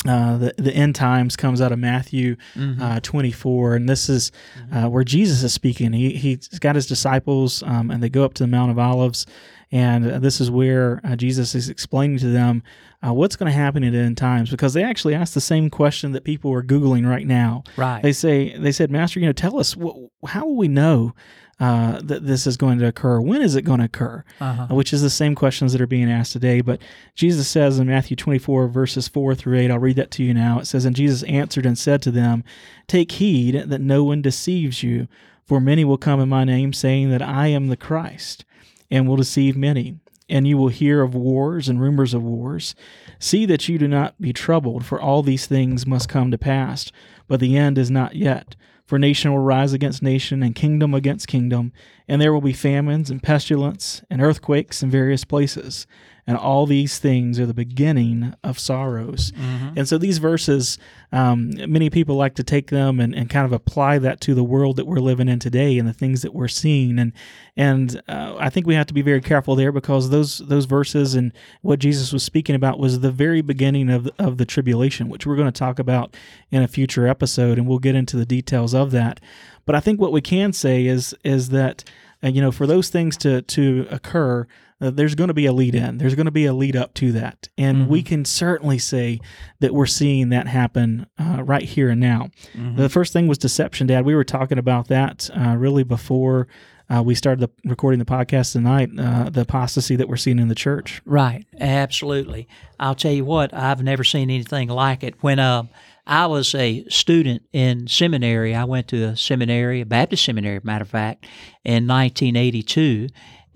uh, 0.07 0.37
the 0.39 0.55
the 0.57 0.73
end 0.73 0.95
times 0.95 1.35
comes 1.35 1.61
out 1.61 1.73
of 1.73 1.79
Matthew 1.81 2.37
Mhm. 2.55 2.81
uh, 2.81 3.01
24, 3.01 3.75
and 3.75 3.89
this 3.89 4.09
is 4.09 4.31
uh, 4.73 4.89
where 4.89 5.03
Jesus 5.03 5.43
is 5.43 5.53
speaking. 5.53 5.93
He 5.93 6.11
he's 6.13 6.49
got 6.61 6.77
his 6.77 6.87
disciples, 6.87 7.63
um, 7.65 7.91
and 7.91 8.01
they 8.03 8.09
go 8.09 8.25
up 8.25 8.35
to 8.35 8.45
the 8.45 8.49
Mount 8.49 8.71
of 8.71 8.79
Olives, 8.79 9.27
and 9.71 10.23
this 10.23 10.41
is 10.41 10.51
where 10.51 11.01
uh, 11.05 11.17
Jesus 11.17 11.55
is 11.55 11.69
explaining 11.69 12.19
to 12.19 12.29
them 12.29 12.63
uh, 13.07 13.13
what's 13.13 13.37
going 13.37 13.51
to 13.51 13.57
happen 13.57 13.85
in 13.85 13.93
the 13.93 13.99
end 13.99 14.17
times, 14.17 14.51
because 14.51 14.75
they 14.75 14.83
actually 14.83 15.15
ask 15.15 15.35
the 15.35 15.41
same 15.41 15.71
question 15.71 16.13
that 16.13 16.25
people 16.25 16.53
are 16.53 16.63
googling 16.63 17.09
right 17.09 17.27
now. 17.27 17.63
right. 17.77 18.03
They 18.03 18.13
say 18.13 18.57
they 18.59 18.73
said, 18.73 18.91
Master, 18.91 19.21
you 19.21 19.27
know, 19.27 19.33
tell 19.33 19.59
us 19.59 19.75
wh- 19.75 20.27
how 20.27 20.47
will 20.47 20.57
we 20.57 20.69
know 20.69 21.15
uh, 21.61 22.01
that 22.03 22.25
this 22.27 22.47
is 22.47 22.57
going 22.57 22.79
to 22.79 22.87
occur? 22.87 23.21
When 23.21 23.43
is 23.43 23.57
it 23.57 23.63
going 23.63 23.81
to 23.81 23.85
occur? 23.87 24.25
uh-huh. 24.41 24.69
uh, 24.71 24.75
which 24.75 24.93
is 24.93 25.03
the 25.03 25.11
same 25.11 25.35
questions 25.35 25.73
that 25.73 25.81
are 25.81 25.87
being 25.89 26.11
asked 26.11 26.33
today. 26.33 26.61
But 26.61 26.81
Jesus 27.15 27.49
says 27.49 27.79
in 27.79 27.89
Matthew 27.89 28.17
24, 28.17 28.69
verses 28.69 29.09
4 29.09 29.35
through 29.35 29.59
8, 29.59 29.71
I'll 29.71 29.79
read 29.79 29.97
that 29.97 30.11
to 30.13 30.25
you 30.25 30.33
now. 30.33 30.61
It 30.61 30.67
says, 30.67 30.85
And 30.85 30.97
Jesus 30.97 31.23
answered 31.25 31.67
and 31.67 31.77
said 31.77 32.01
to 32.03 32.11
them, 32.11 32.43
Take 32.87 33.13
heed 33.13 33.55
that 33.67 33.81
no 33.81 34.05
one 34.05 34.23
deceives 34.23 34.83
you, 34.83 35.09
for 35.45 35.61
many 35.61 35.85
will 35.85 35.99
come 35.99 36.21
in 36.21 36.29
my 36.29 36.45
name, 36.45 36.73
saying 36.73 37.11
that 37.11 37.23
I 37.23 37.49
am 37.49 37.67
the 37.69 37.77
Christ, 37.77 38.45
and 38.91 39.07
will 39.07 39.17
deceive 39.17 39.57
many. 39.57 39.99
And 40.29 40.47
you 40.47 40.59
will 40.59 40.69
hear 40.69 41.03
of 41.03 41.15
wars 41.15 41.69
and 41.69 41.81
rumors 41.81 42.13
of 42.13 42.23
wars. 42.23 42.75
See 43.19 43.47
that 43.47 43.69
you 43.69 43.79
do 43.79 43.89
not 43.89 44.21
be 44.21 44.33
troubled, 44.33 44.85
for 44.85 45.01
all 45.01 45.23
these 45.23 45.47
things 45.47 45.87
must 45.87 46.09
come 46.09 46.31
to 46.31 46.39
pass, 46.39 46.93
but 47.27 47.41
the 47.41 47.57
end 47.57 47.79
is 47.79 47.91
not 47.91 48.15
yet. 48.15 48.55
For 48.85 48.99
nation 48.99 49.31
will 49.31 49.41
rise 49.41 49.73
against 49.73 50.03
nation, 50.03 50.43
and 50.43 50.55
kingdom 50.55 50.95
against 50.95 51.29
kingdom, 51.29 51.73
and 52.07 52.21
there 52.21 52.33
will 52.33 52.41
be 52.41 52.55
famines 52.55 53.11
and 53.11 53.23
pestilence 53.23 54.03
and 54.11 54.23
earthquakes 54.23 54.83
in 54.83 54.91
various 54.91 55.25
places. 55.25 55.87
And 56.29 56.37
all 56.37 56.67
these 56.67 56.99
things 56.99 57.41
are 57.41 57.47
the 57.47 57.55
beginning 57.55 58.35
of 58.45 58.59
sorrows. 58.59 59.33
Mhm. 59.33 59.73
And 59.79 59.89
so 59.89 59.97
these 59.97 60.19
verses, 60.19 60.77
um, 61.11 61.53
many 61.67 61.89
people 61.89 62.17
like 62.17 62.35
to 62.35 62.43
take 62.45 62.69
them 62.69 63.01
and, 63.01 63.15
and 63.15 63.31
kind 63.31 63.47
of 63.47 63.53
apply 63.53 63.99
that 64.01 64.21
to 64.21 64.35
the 64.35 64.45
world 64.45 64.77
that 64.77 64.87
we're 64.87 65.01
living 65.01 65.27
in 65.29 65.39
today 65.39 65.79
and 65.79 65.89
the 65.89 65.95
things 65.95 66.21
that 66.21 66.35
we're 66.35 66.47
seeing. 66.47 66.99
And 66.99 67.13
and 67.57 68.01
uh, 68.09 68.37
I 68.39 68.51
think 68.51 68.67
we 68.67 68.75
have 68.75 68.87
to 68.89 68.95
be 68.95 69.01
very 69.03 69.23
careful 69.23 69.57
there 69.57 69.73
because 69.73 70.11
those 70.11 70.39
those 70.39 70.67
verses 70.67 71.15
and 71.15 71.33
what 71.63 71.79
Jesus 71.79 72.13
was 72.13 72.23
speaking 72.23 72.55
about 72.55 72.79
was 72.79 73.01
the 73.01 73.11
very 73.11 73.41
beginning 73.41 73.89
of 73.89 74.09
of 74.19 74.37
the 74.37 74.45
tribulation, 74.45 75.09
which 75.09 75.27
we're 75.27 75.35
going 75.37 75.51
to 75.51 75.59
talk 75.59 75.79
about 75.79 76.15
in 76.51 76.63
a 76.63 76.69
future 76.69 77.09
episode, 77.09 77.57
and 77.57 77.67
we'll 77.67 77.79
get 77.79 77.95
into 77.95 78.17
the 78.19 78.27
details 78.27 78.75
of 78.75 78.91
that. 78.91 79.19
But 79.65 79.75
I 79.75 79.81
think 79.81 79.99
what 79.99 80.13
we 80.13 80.21
can 80.21 80.53
say 80.53 80.85
is 80.87 81.15
is 81.25 81.49
that 81.49 81.85
uh, 82.23 82.29
you 82.29 82.43
know 82.43 82.53
for 82.53 82.67
those 82.67 82.91
things 82.91 83.17
to 83.19 83.41
to 83.43 83.87
occur, 83.91 84.47
uh, 84.81 84.91
there's 84.91 85.15
going 85.15 85.29
to 85.29 85.35
be 85.35 85.47
a 85.47 85.53
lead 85.53 85.75
in. 85.75 85.99
There's 85.99 86.15
going 86.15 86.27
to 86.27 86.31
be 86.33 86.47
a 86.47 86.53
lead 86.53 86.77
up 86.77 86.95
to 86.95 87.13
that, 87.13 87.49
and 87.59 87.89
we 87.89 88.03
can 88.03 88.25
certainly 88.25 88.79
say 88.79 89.21
that 89.61 89.75
we're 89.75 89.87
seeing 89.87 90.29
that 90.31 90.47
happen 90.47 91.07
uh, 91.19 91.43
right 91.43 91.65
here 91.65 91.91
and 91.91 92.01
now. 92.01 92.31
Mhm. 92.57 92.77
The 92.77 92.89
first 92.89 93.13
thing 93.13 93.27
was 93.27 93.39
deception, 93.39 93.87
Dad. 93.89 94.05
We 94.05 94.15
were 94.15 94.25
talking 94.25 94.59
about 94.59 94.89
that 94.89 95.29
uh, 95.37 95.57
really 95.57 95.83
before. 95.85 96.49
Uh, 96.91 97.03
we 97.03 97.15
started 97.15 97.41
the, 97.41 97.69
recording 97.69 97.99
the 97.99 98.07
podcast 98.07 98.53
tonight. 98.53 98.89
Uh, 98.99 99.29
the 99.29 99.43
apostasy 99.43 99.95
that 99.97 100.09
we're 100.09 100.17
seeing 100.17 100.39
in 100.39 100.49
the 100.49 100.55
church. 100.55 101.03
Right, 101.05 101.45
absolutely. 101.61 102.49
I'll 102.81 102.95
tell 102.95 103.13
you 103.13 103.27
what, 103.27 103.53
I've 103.53 103.83
never 103.83 104.05
seen 104.05 104.31
anything 104.31 104.69
like 104.69 105.03
it. 105.05 105.23
When 105.23 105.39
uh, 105.39 105.65
I 106.07 106.27
was 106.27 106.55
a 106.55 106.85
student 106.89 107.43
in 107.53 107.89
seminary, 107.89 108.55
I 108.55 108.65
went 108.65 108.89
to 108.89 109.03
a 109.05 109.17
seminary, 109.17 109.83
a 109.83 109.87
Baptist 109.87 110.25
seminary, 110.25 110.61
matter 110.63 110.85
of 110.85 110.89
fact, 110.89 111.27
in 111.63 111.87
1982, 111.87 113.09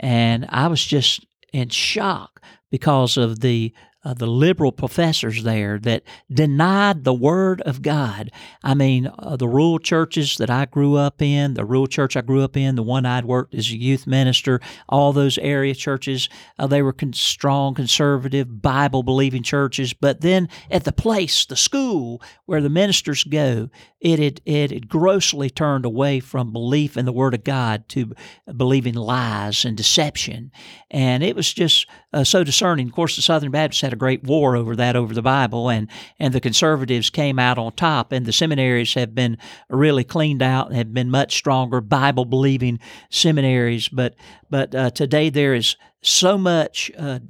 and 0.03 0.47
I 0.49 0.67
was 0.67 0.85
just 0.85 1.25
in 1.53 1.69
shock 1.71 2.43
because 2.71 3.17
of 3.17 3.41
the 3.41 3.73
uh, 4.05 4.15
the 4.15 4.27
liberal 4.27 4.73
professors 4.73 5.43
there 5.43 5.79
that 5.79 6.03
denied 6.31 7.05
the 7.05 7.13
word 7.13 7.61
of 7.63 7.83
God. 7.83 8.31
I 8.63 8.75
mean, 8.75 9.11
uh, 9.19 9.37
the 9.37 9.49
rural 9.49 9.79
churches 9.79 10.37
that 10.39 10.51
I 10.51 10.65
grew 10.65 10.97
up 10.97 11.23
in, 11.23 11.55
the 11.55 11.65
rural 11.65 11.87
church 11.87 12.17
I 12.17 12.21
grew 12.21 12.43
up 12.43 12.57
in, 12.57 12.75
the 12.75 12.83
one 12.83 13.07
I'd 13.07 13.25
worked 13.25 13.55
as 13.55 13.71
a 13.71 13.77
youth 13.77 14.07
minister, 14.07 14.61
all 14.89 15.13
those 15.13 15.39
area 15.39 15.75
churches, 15.75 16.29
uh, 16.59 16.67
they 16.67 16.83
were 16.83 16.93
con- 16.93 17.13
strong, 17.13 17.75
conservative, 17.75 18.61
Bible 18.61 19.03
believing 19.03 19.43
churches. 19.43 19.93
But 19.93 20.21
then 20.21 20.49
at 20.71 20.85
the 20.85 20.93
place, 20.93 21.47
the 21.47 21.57
school 21.57 22.21
where 22.47 22.61
the 22.61 22.69
ministers 22.69 23.25
go, 23.25 23.71
it 24.01 24.19
had, 24.19 24.41
it 24.45 24.73
had 24.73 24.89
grossly 24.89 25.49
turned 25.49 25.85
away 25.85 26.19
from 26.19 26.53
belief 26.53 26.97
in 26.97 27.05
the 27.05 27.13
Word 27.13 27.35
of 27.35 27.45
God 27.45 27.89
to 27.91 28.15
believing 28.57 28.95
lies 28.95 29.65
and 29.65 29.77
deception. 29.77 30.51
And 30.91 31.23
it 31.23 31.37
was 31.37 31.53
just 31.53 31.87
uh, 32.13 32.25
so 32.25 32.43
discerning. 32.43 32.89
Of 32.89 32.95
course, 32.95 33.15
the 33.15 33.23
Southern 33.23 33.53
Baptists 33.53 33.83
had 33.83 33.92
a 33.93 33.97
great 33.97 34.25
war 34.25 34.57
over 34.57 34.77
that, 34.77 34.97
over 34.97 35.15
the 35.15 35.23
Bible, 35.23 35.69
and, 35.69 35.89
and 36.19 36.33
the 36.33 36.41
conservatives 36.41 37.11
came 37.11 37.39
out 37.39 37.59
on 37.59 37.73
top. 37.73 38.13
And 38.13 38.27
the 38.27 38.33
seminaries 38.33 38.95
have 38.95 39.15
been 39.15 39.39
really 39.69 40.05
cleaned 40.05 40.43
out 40.43 40.69
and 40.69 40.77
have 40.77 40.95
been 40.95 41.11
much 41.11 41.37
stronger, 41.37 41.81
Bible 41.81 42.25
believing 42.25 42.79
seminaries. 43.11 43.89
But, 43.89 44.15
but 44.51 44.75
uh, 44.75 44.91
today 44.91 45.31
there 45.31 45.55
is 45.55 45.77
so 46.03 46.37
much 46.37 46.91
uh, 46.99 47.21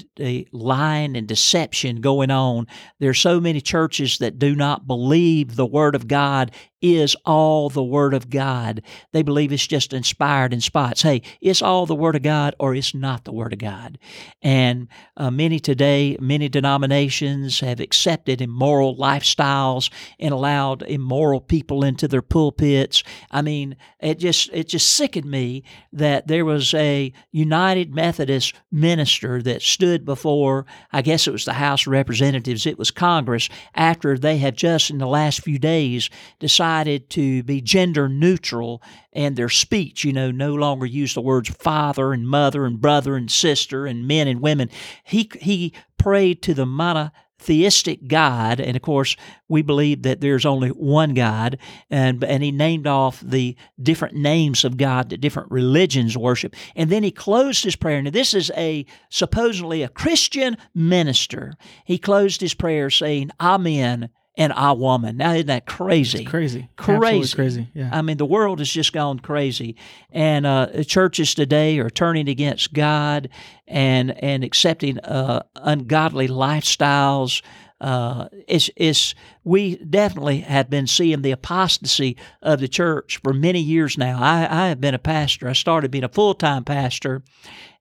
lying 0.51 1.17
and 1.17 1.29
deception 1.29 2.01
going 2.01 2.31
on. 2.31 2.67
There 2.99 3.11
are 3.11 3.15
so 3.15 3.39
many 3.39 3.61
churches 3.61 4.19
that 4.19 4.39
do 4.39 4.57
not 4.57 4.87
believe 4.87 5.57
the 5.57 5.67
Word 5.67 5.95
of 5.95 6.09
God 6.09 6.53
is 6.83 7.17
all 7.25 7.71
the 7.71 7.83
Word 7.83 8.13
of 8.13 8.29
God. 8.29 8.83
They 9.13 9.23
believe 9.23 9.53
it's 9.53 9.67
just 9.67 9.93
inspired 9.93 10.53
in 10.53 10.61
spots. 10.61 11.03
Hey, 11.03 11.23
it's 11.41 11.63
all 11.63 11.87
the 11.87 11.95
Word 11.95 12.17
of 12.17 12.23
God 12.23 12.55
or 12.59 12.75
it's 12.75 12.95
not 12.95 13.25
the 13.25 13.33
Word 13.33 13.53
of 13.53 13.61
God. 13.61 13.99
And 14.43 14.89
uh, 15.17 15.31
many 15.31 15.61
today, 15.61 16.17
many 16.21 16.49
denominations 16.49 17.61
have 17.61 17.79
accepted 17.79 18.41
immoral 18.41 18.97
lifestyles 18.97 19.91
and 20.19 20.35
allowed 20.35 20.83
immoral 20.83 21.41
people 21.41 21.85
into 21.85 22.09
their 22.09 22.23
pulpits. 22.23 23.05
I 23.31 23.43
mean, 23.43 23.77
it 24.01 24.19
just 24.19 24.51
it 24.53 24.69
just 24.69 24.93
sickened 24.93 25.31
me 25.31 25.63
that 25.93 26.27
there 26.27 26.45
was 26.45 26.75
a 26.75 27.13
United 27.31 27.95
Methodist 27.95 28.55
minister 28.73 29.41
that 29.43 29.63
stood 29.63 30.05
before, 30.05 30.67
I 30.93 31.03
guess 31.03 31.29
it 31.29 31.33
was 31.33 31.45
the 31.45 31.53
House 31.53 31.87
of 31.87 31.93
Representatives, 31.93 32.67
it 32.67 32.79
was 32.79 32.91
Congress, 32.91 33.49
after 33.75 34.19
they 34.19 34.39
had 34.39 34.57
just 34.57 34.91
in 34.91 34.99
the 34.99 35.07
last 35.07 35.43
few 35.43 35.59
days 35.59 36.11
decided 36.41 36.72
to 37.11 37.43
be 37.43 37.61
gender 37.61 38.09
neutral 38.09 38.83
and 39.13 39.37
their 39.37 39.49
speech, 39.49 40.05
you 40.05 40.13
know, 40.13 40.31
no 40.31 40.55
longer 40.55 40.87
use 40.87 41.15
the 41.15 41.21
words 41.21 41.49
father 41.51 42.13
and 42.13 42.27
mother 42.27 42.65
and 42.65 42.81
brother 42.81 43.17
and 43.17 43.31
sister 43.31 43.87
and 43.87 44.07
men 44.07 44.29
and 44.29 44.41
women. 44.41 44.71
He 45.05 45.31
he 45.41 45.73
prayed 45.99 46.43
to 46.43 46.55
the 46.55 46.67
monotheistic 46.67 48.09
God, 48.09 48.59
and 48.61 48.75
of 48.75 48.83
course, 48.83 49.17
we 49.49 49.63
believe 49.63 50.03
that 50.03 50.21
there's 50.21 50.47
only 50.47 50.71
one 50.71 51.15
God, 51.15 51.59
and 51.91 52.25
and 52.25 52.43
he 52.43 52.51
named 52.51 52.87
off 52.87 53.21
the 53.21 53.57
different 53.81 54.15
names 54.15 54.65
of 54.65 54.77
God 54.77 55.11
that 55.11 55.21
different 55.21 55.51
religions 55.51 56.17
worship, 56.17 56.57
and 56.75 56.91
then 56.91 57.03
he 57.03 57.11
closed 57.11 57.65
his 57.65 57.77
prayer. 57.77 58.01
Now, 58.03 58.11
this 58.11 58.35
is 58.35 58.51
a 58.57 58.87
supposedly 59.11 59.83
a 59.83 59.89
Christian 59.89 60.57
minister. 60.75 61.55
He 61.85 61.99
closed 61.99 62.41
his 62.41 62.55
prayer 62.55 62.91
saying, 62.91 63.31
"Amen." 63.41 64.11
And 64.37 64.53
a 64.57 64.75
woman. 64.75 65.19
Now, 65.19 65.33
isn't 65.33 65.47
that 65.49 65.67
crazy? 65.67 66.21
It's 66.21 66.31
crazy. 66.31 66.69
Crazy. 66.77 66.97
Absolutely 66.97 67.29
crazy. 67.35 67.69
Yeah. 67.75 67.91
I 67.93 68.03
mean, 68.03 68.17
the 68.17 68.27
world 68.27 68.61
has 68.61 68.71
just 68.71 68.93
gone 68.93 69.19
crazy, 69.19 69.77
and 70.11 70.47
uh, 70.47 70.85
churches 70.85 71.35
today 71.35 71.79
are 71.79 71.91
turning 71.91 72.29
against 72.29 72.73
God 72.73 73.29
and 73.67 74.11
and 74.23 74.43
accepting 74.43 74.99
uh, 75.01 75.43
ungodly 75.57 76.29
lifestyles. 76.29 77.43
Uh, 77.83 78.29
it's, 78.47 78.71
it's 78.77 79.15
we 79.43 79.77
definitely 79.77 80.39
have 80.41 80.71
been 80.71 80.87
seeing 80.87 81.23
the 81.23 81.33
apostasy 81.33 82.17
of 82.41 82.61
the 82.61 82.69
church 82.69 83.19
for 83.25 83.33
many 83.33 83.59
years 83.59 83.99
now. 83.99 84.19
I, 84.21 84.47
I 84.49 84.69
have 84.69 84.81
been 84.81 84.95
a 84.95 85.01
pastor. 85.01 85.49
I 85.49 85.53
started 85.53 85.91
being 85.91 86.05
a 86.05 86.09
full 86.09 86.35
time 86.35 86.63
pastor 86.63 87.23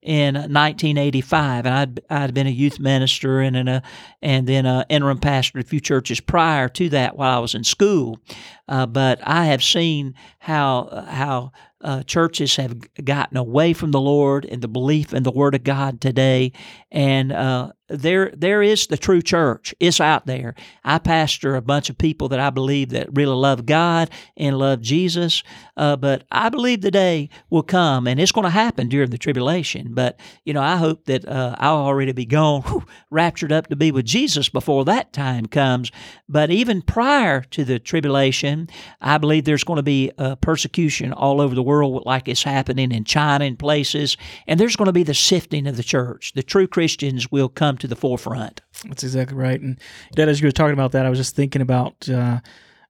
in 0.02 0.34
1985, 0.34 1.66
and 1.68 1.76
I'd, 1.76 2.02
I'd 2.10 2.34
been 2.34 2.48
a 2.48 2.52
youth 2.52 2.80
minister 2.80 3.40
and 3.40 3.56
in 3.56 3.68
a, 3.68 3.84
and 4.22 4.48
then 4.48 4.66
an 4.66 4.86
interim 4.90 5.20
pastor 5.20 5.60
at 5.60 5.66
a 5.66 5.68
few 5.68 5.80
churches 5.80 6.20
prior 6.20 6.68
to 6.70 6.90
that 6.90 7.16
while 7.16 7.38
I 7.38 7.40
was 7.40 7.54
in 7.54 7.64
school. 7.64 8.18
Uh, 8.68 8.88
but 8.88 9.20
I 9.22 9.46
have 9.46 9.64
seen 9.64 10.16
how 10.40 11.06
how 11.08 11.52
uh, 11.84 12.04
churches 12.04 12.56
have 12.56 12.80
gotten 13.04 13.38
away 13.38 13.74
from 13.74 13.92
the 13.92 14.02
Lord 14.02 14.46
and 14.46 14.62
the 14.62 14.68
belief 14.68 15.14
in 15.14 15.24
the 15.24 15.32
Word 15.32 15.56
of 15.56 15.64
God 15.64 16.02
today, 16.02 16.54
and 16.92 17.32
uh, 17.32 17.72
there 17.92 18.32
there 18.36 18.62
is 18.62 18.88
the 18.88 18.98
true 18.98 19.22
church. 19.22 19.74
It's 19.80 20.00
out 20.00 20.26
there. 20.26 20.56
I 20.84 21.00
pastor 21.00 21.56
a 21.56 21.62
bunch 21.62 21.90
of 21.90 21.98
people 21.98 22.30
that 22.30 22.40
I 22.40 22.50
believe 22.50 22.90
that 22.90 23.16
really 23.16 23.36
love 23.36 23.66
God 23.66 24.10
and 24.38 24.58
love 24.58 24.82
Jesus. 24.82 25.44
Uh, 25.78 25.96
but 25.96 26.24
I 26.32 26.50
believe 26.50 26.82
the 26.82 26.92
day 26.92 27.30
will 27.50 27.64
come, 27.64 28.08
and 28.08 28.20
it's 28.20 28.32
going 28.32 28.46
to 28.46 28.50
happen 28.50 28.90
during 28.90 29.10
the 29.10 29.18
tribulation. 29.18 29.94
But 29.94 30.20
you 30.46 30.54
know, 30.54 30.62
I 30.62 30.78
hope 30.78 31.06
that 31.06 31.28
uh, 31.28 31.56
I'll 31.60 31.78
already 31.78 32.12
be 32.12 32.26
gone, 32.26 32.62
whew, 32.68 32.86
raptured 33.10 33.52
up 33.52 33.68
to 33.68 33.76
be 33.76 33.92
with 33.92 34.06
Jesus 34.06 34.50
before 34.50 34.86
that 34.86 35.14
time 35.14 35.46
comes. 35.46 35.92
But 36.30 36.52
even 36.52 36.82
prior 36.82 37.42
to 37.42 37.66
the 37.66 37.80
tribulation, 37.80 38.70
I 39.02 39.18
believe 39.18 39.46
there's 39.46 39.64
going 39.64 39.78
to 39.78 39.84
be 39.84 40.12
uh, 40.18 40.36
persecution 40.36 41.14
all 41.14 41.42
over 41.42 41.56
the 41.56 41.64
world, 41.64 42.04
like 42.06 42.28
it's 42.28 42.44
happening 42.44 42.92
in 42.92 43.04
China 43.04 43.46
and 43.46 43.58
places. 43.58 44.18
And 44.48 44.60
there's 44.60 44.76
going 44.76 44.88
to 44.88 44.94
be 44.94 45.04
the 45.04 45.14
sifting 45.14 45.68
of 45.68 45.78
the 45.78 45.84
church. 45.84 46.34
The 46.34 46.44
true 46.44 46.68
Christians 46.68 47.32
will 47.32 47.50
come 47.50 47.78
to 47.82 47.88
the 47.88 47.96
forefront. 47.96 48.62
That's 48.86 49.04
exactly 49.04 49.38
right. 49.38 49.60
And 49.60 49.80
Dad, 50.16 50.30
as 50.30 50.42
you 50.42 50.48
were 50.48 50.52
talking 50.52 50.74
about 50.74 50.94
that, 50.94 51.06
I 51.06 51.10
was 51.10 51.20
just 51.20 51.36
thinking 51.36 51.62
about, 51.62 52.10
uh, 52.10 52.40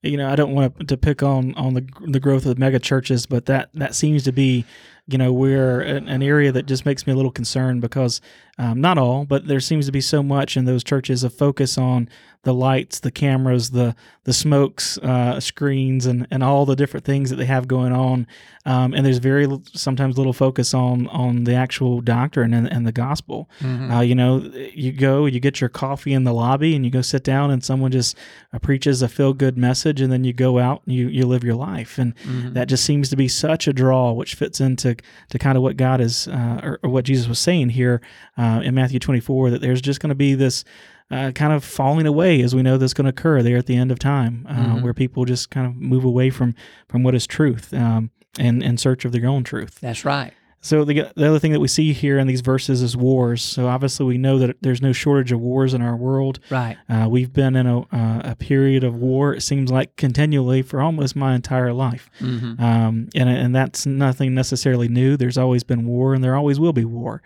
you 0.01 0.17
know, 0.17 0.29
I 0.29 0.35
don't 0.35 0.53
want 0.53 0.87
to 0.87 0.97
pick 0.97 1.23
on 1.23 1.53
on 1.55 1.73
the 1.73 1.87
the 2.07 2.19
growth 2.19 2.45
of 2.45 2.57
mega 2.57 2.79
churches, 2.79 3.25
but 3.25 3.45
that 3.45 3.69
that 3.73 3.95
seems 3.95 4.23
to 4.23 4.31
be, 4.31 4.65
you 5.07 5.17
know, 5.17 5.33
we're 5.33 5.81
an, 5.81 6.07
an 6.07 6.23
area 6.23 6.51
that 6.51 6.65
just 6.65 6.85
makes 6.85 7.05
me 7.05 7.13
a 7.13 7.15
little 7.15 7.31
concerned 7.31 7.81
because 7.81 8.21
um, 8.57 8.79
not 8.79 8.97
all, 8.97 9.25
but 9.25 9.47
there 9.47 9.59
seems 9.59 9.85
to 9.87 9.91
be 9.91 10.01
so 10.01 10.21
much 10.21 10.55
in 10.55 10.65
those 10.65 10.83
churches 10.83 11.23
of 11.23 11.33
focus 11.33 11.77
on 11.77 12.07
the 12.43 12.53
lights, 12.53 12.99
the 12.99 13.11
cameras, 13.11 13.71
the 13.71 13.95
the 14.23 14.33
smokes, 14.33 14.97
uh, 14.99 15.39
screens, 15.39 16.05
and, 16.05 16.27
and 16.29 16.43
all 16.43 16.65
the 16.65 16.75
different 16.75 17.05
things 17.05 17.29
that 17.29 17.37
they 17.37 17.45
have 17.45 17.67
going 17.67 17.91
on. 17.91 18.27
Um, 18.65 18.93
and 18.93 19.03
there's 19.03 19.17
very 19.17 19.47
sometimes 19.73 20.17
little 20.17 20.33
focus 20.33 20.73
on 20.73 21.07
on 21.07 21.43
the 21.43 21.55
actual 21.55 22.01
doctrine 22.01 22.53
and, 22.53 22.71
and 22.71 22.85
the 22.85 22.91
gospel. 22.91 23.49
Mm-hmm. 23.59 23.91
Uh, 23.91 24.01
you 24.01 24.15
know, 24.15 24.37
you 24.73 24.91
go, 24.91 25.25
you 25.25 25.39
get 25.39 25.61
your 25.61 25.69
coffee 25.69 26.13
in 26.13 26.23
the 26.23 26.33
lobby, 26.33 26.75
and 26.75 26.83
you 26.83 26.91
go 26.91 27.01
sit 27.01 27.23
down, 27.23 27.51
and 27.51 27.63
someone 27.63 27.91
just 27.91 28.17
uh, 28.53 28.59
preaches 28.59 29.01
a 29.01 29.07
feel 29.07 29.33
good 29.33 29.57
message, 29.57 30.01
and 30.01 30.11
then 30.11 30.23
you 30.23 30.33
go 30.33 30.59
out 30.59 30.81
and 30.85 30.95
you, 30.95 31.07
you 31.07 31.25
live 31.25 31.43
your 31.43 31.55
life, 31.55 31.97
and 31.97 32.15
mm-hmm. 32.17 32.53
that 32.53 32.67
just 32.67 32.83
seems 32.83 33.09
to 33.09 33.15
be 33.15 33.27
such 33.27 33.67
a 33.67 33.73
draw, 33.73 34.11
which 34.11 34.35
fits 34.35 34.59
into 34.59 34.90
to 34.95 35.39
kind 35.39 35.57
of 35.57 35.63
what 35.63 35.77
God 35.77 36.01
is 36.01 36.27
uh, 36.27 36.59
or, 36.63 36.79
or, 36.83 36.89
what 36.89 37.05
Jesus 37.05 37.27
was 37.27 37.39
saying 37.39 37.69
here 37.69 38.01
uh, 38.37 38.61
in 38.63 38.75
Matthew 38.75 38.99
24 38.99 39.51
that 39.51 39.61
there's 39.61 39.81
just 39.81 39.99
going 39.99 40.09
to 40.09 40.15
be 40.15 40.33
this 40.33 40.63
uh, 41.11 41.31
kind 41.31 41.53
of 41.53 41.63
falling 41.63 42.07
away 42.07 42.41
as 42.41 42.55
we 42.55 42.61
know 42.61 42.77
that's 42.77 42.93
going 42.93 43.05
to 43.05 43.09
occur 43.09 43.41
there 43.41 43.57
at 43.57 43.65
the 43.65 43.75
end 43.75 43.91
of 43.91 43.99
time, 43.99 44.45
uh, 44.49 44.53
mm-hmm. 44.53 44.81
where 44.81 44.93
people 44.93 45.25
just 45.25 45.49
kind 45.49 45.67
of 45.67 45.75
move 45.75 46.05
away 46.05 46.29
from 46.29 46.55
from 46.87 47.03
what 47.03 47.13
is 47.13 47.27
truth 47.27 47.73
um, 47.73 48.11
and 48.39 48.63
in 48.63 48.77
search 48.77 49.03
of 49.05 49.11
their 49.11 49.27
own 49.27 49.43
truth. 49.43 49.79
That's 49.81 50.05
right. 50.05 50.33
So 50.61 50.85
the, 50.85 51.11
the 51.15 51.27
other 51.27 51.39
thing 51.39 51.51
that 51.53 51.59
we 51.59 51.67
see 51.67 51.91
here 51.91 52.19
in 52.19 52.27
these 52.27 52.41
verses 52.41 52.83
is 52.83 52.95
wars. 52.95 53.41
So 53.41 53.67
obviously 53.67 54.05
we 54.05 54.19
know 54.19 54.37
that 54.37 54.57
there's 54.61 54.81
no 54.81 54.93
shortage 54.93 55.31
of 55.31 55.39
wars 55.39 55.73
in 55.73 55.81
our 55.81 55.95
world. 55.95 56.39
Right. 56.51 56.77
Uh, 56.87 57.07
we've 57.09 57.33
been 57.33 57.55
in 57.55 57.65
a, 57.65 57.79
uh, 57.79 58.21
a 58.23 58.35
period 58.35 58.83
of 58.83 58.95
war. 58.95 59.33
It 59.33 59.41
seems 59.41 59.71
like 59.71 59.95
continually 59.95 60.61
for 60.61 60.79
almost 60.79 61.15
my 61.15 61.33
entire 61.33 61.73
life, 61.73 62.09
mm-hmm. 62.19 62.61
um, 62.61 63.09
and 63.15 63.29
and 63.29 63.55
that's 63.55 63.85
nothing 63.85 64.35
necessarily 64.35 64.87
new. 64.87 65.17
There's 65.17 65.37
always 65.37 65.63
been 65.63 65.85
war, 65.85 66.13
and 66.13 66.23
there 66.23 66.35
always 66.35 66.59
will 66.59 66.73
be 66.73 66.85
war. 66.85 67.21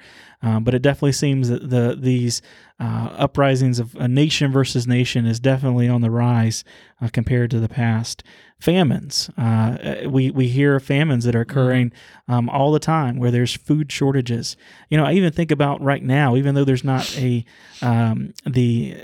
Um, 0.46 0.64
but 0.64 0.76
it 0.76 0.84
definitely 0.84 1.14
seems 1.14 1.50
that 1.50 1.72
the 1.72 1.98
these 2.00 2.43
uh, 2.80 3.10
uprisings 3.18 3.80
of 3.80 3.96
a 3.96 4.08
nation 4.08 4.52
versus 4.52 4.86
nation 4.86 5.26
is 5.26 5.39
definitely 5.39 5.89
on 5.89 6.02
the 6.02 6.12
rise 6.12 6.64
uh, 7.02 7.10
compared 7.12 7.50
to 7.52 7.60
the 7.60 7.68
past. 7.68 8.24
Famines, 8.60 9.30
uh, 9.38 10.08
we 10.08 10.30
we 10.30 10.48
hear 10.48 10.80
famines 10.80 11.26
that 11.26 11.36
are 11.36 11.43
mm-hmm. 11.43 11.52
occurring 11.52 11.91
um, 12.28 12.48
all 12.50 12.72
the 12.72 12.80
time, 12.80 13.18
where 13.18 13.32
there's 13.32 13.56
food 13.56 13.91
shortages. 13.91 14.56
You 14.89 14.98
know, 14.98 15.06
I 15.06 15.14
even 15.14 15.34
think 15.34 15.50
about 15.50 15.82
right 15.82 16.04
now, 16.04 16.36
even 16.36 16.54
though 16.54 16.64
there's 16.64 16.84
not 16.84 17.18
a 17.18 17.43
um, 17.82 18.34
the 18.46 18.96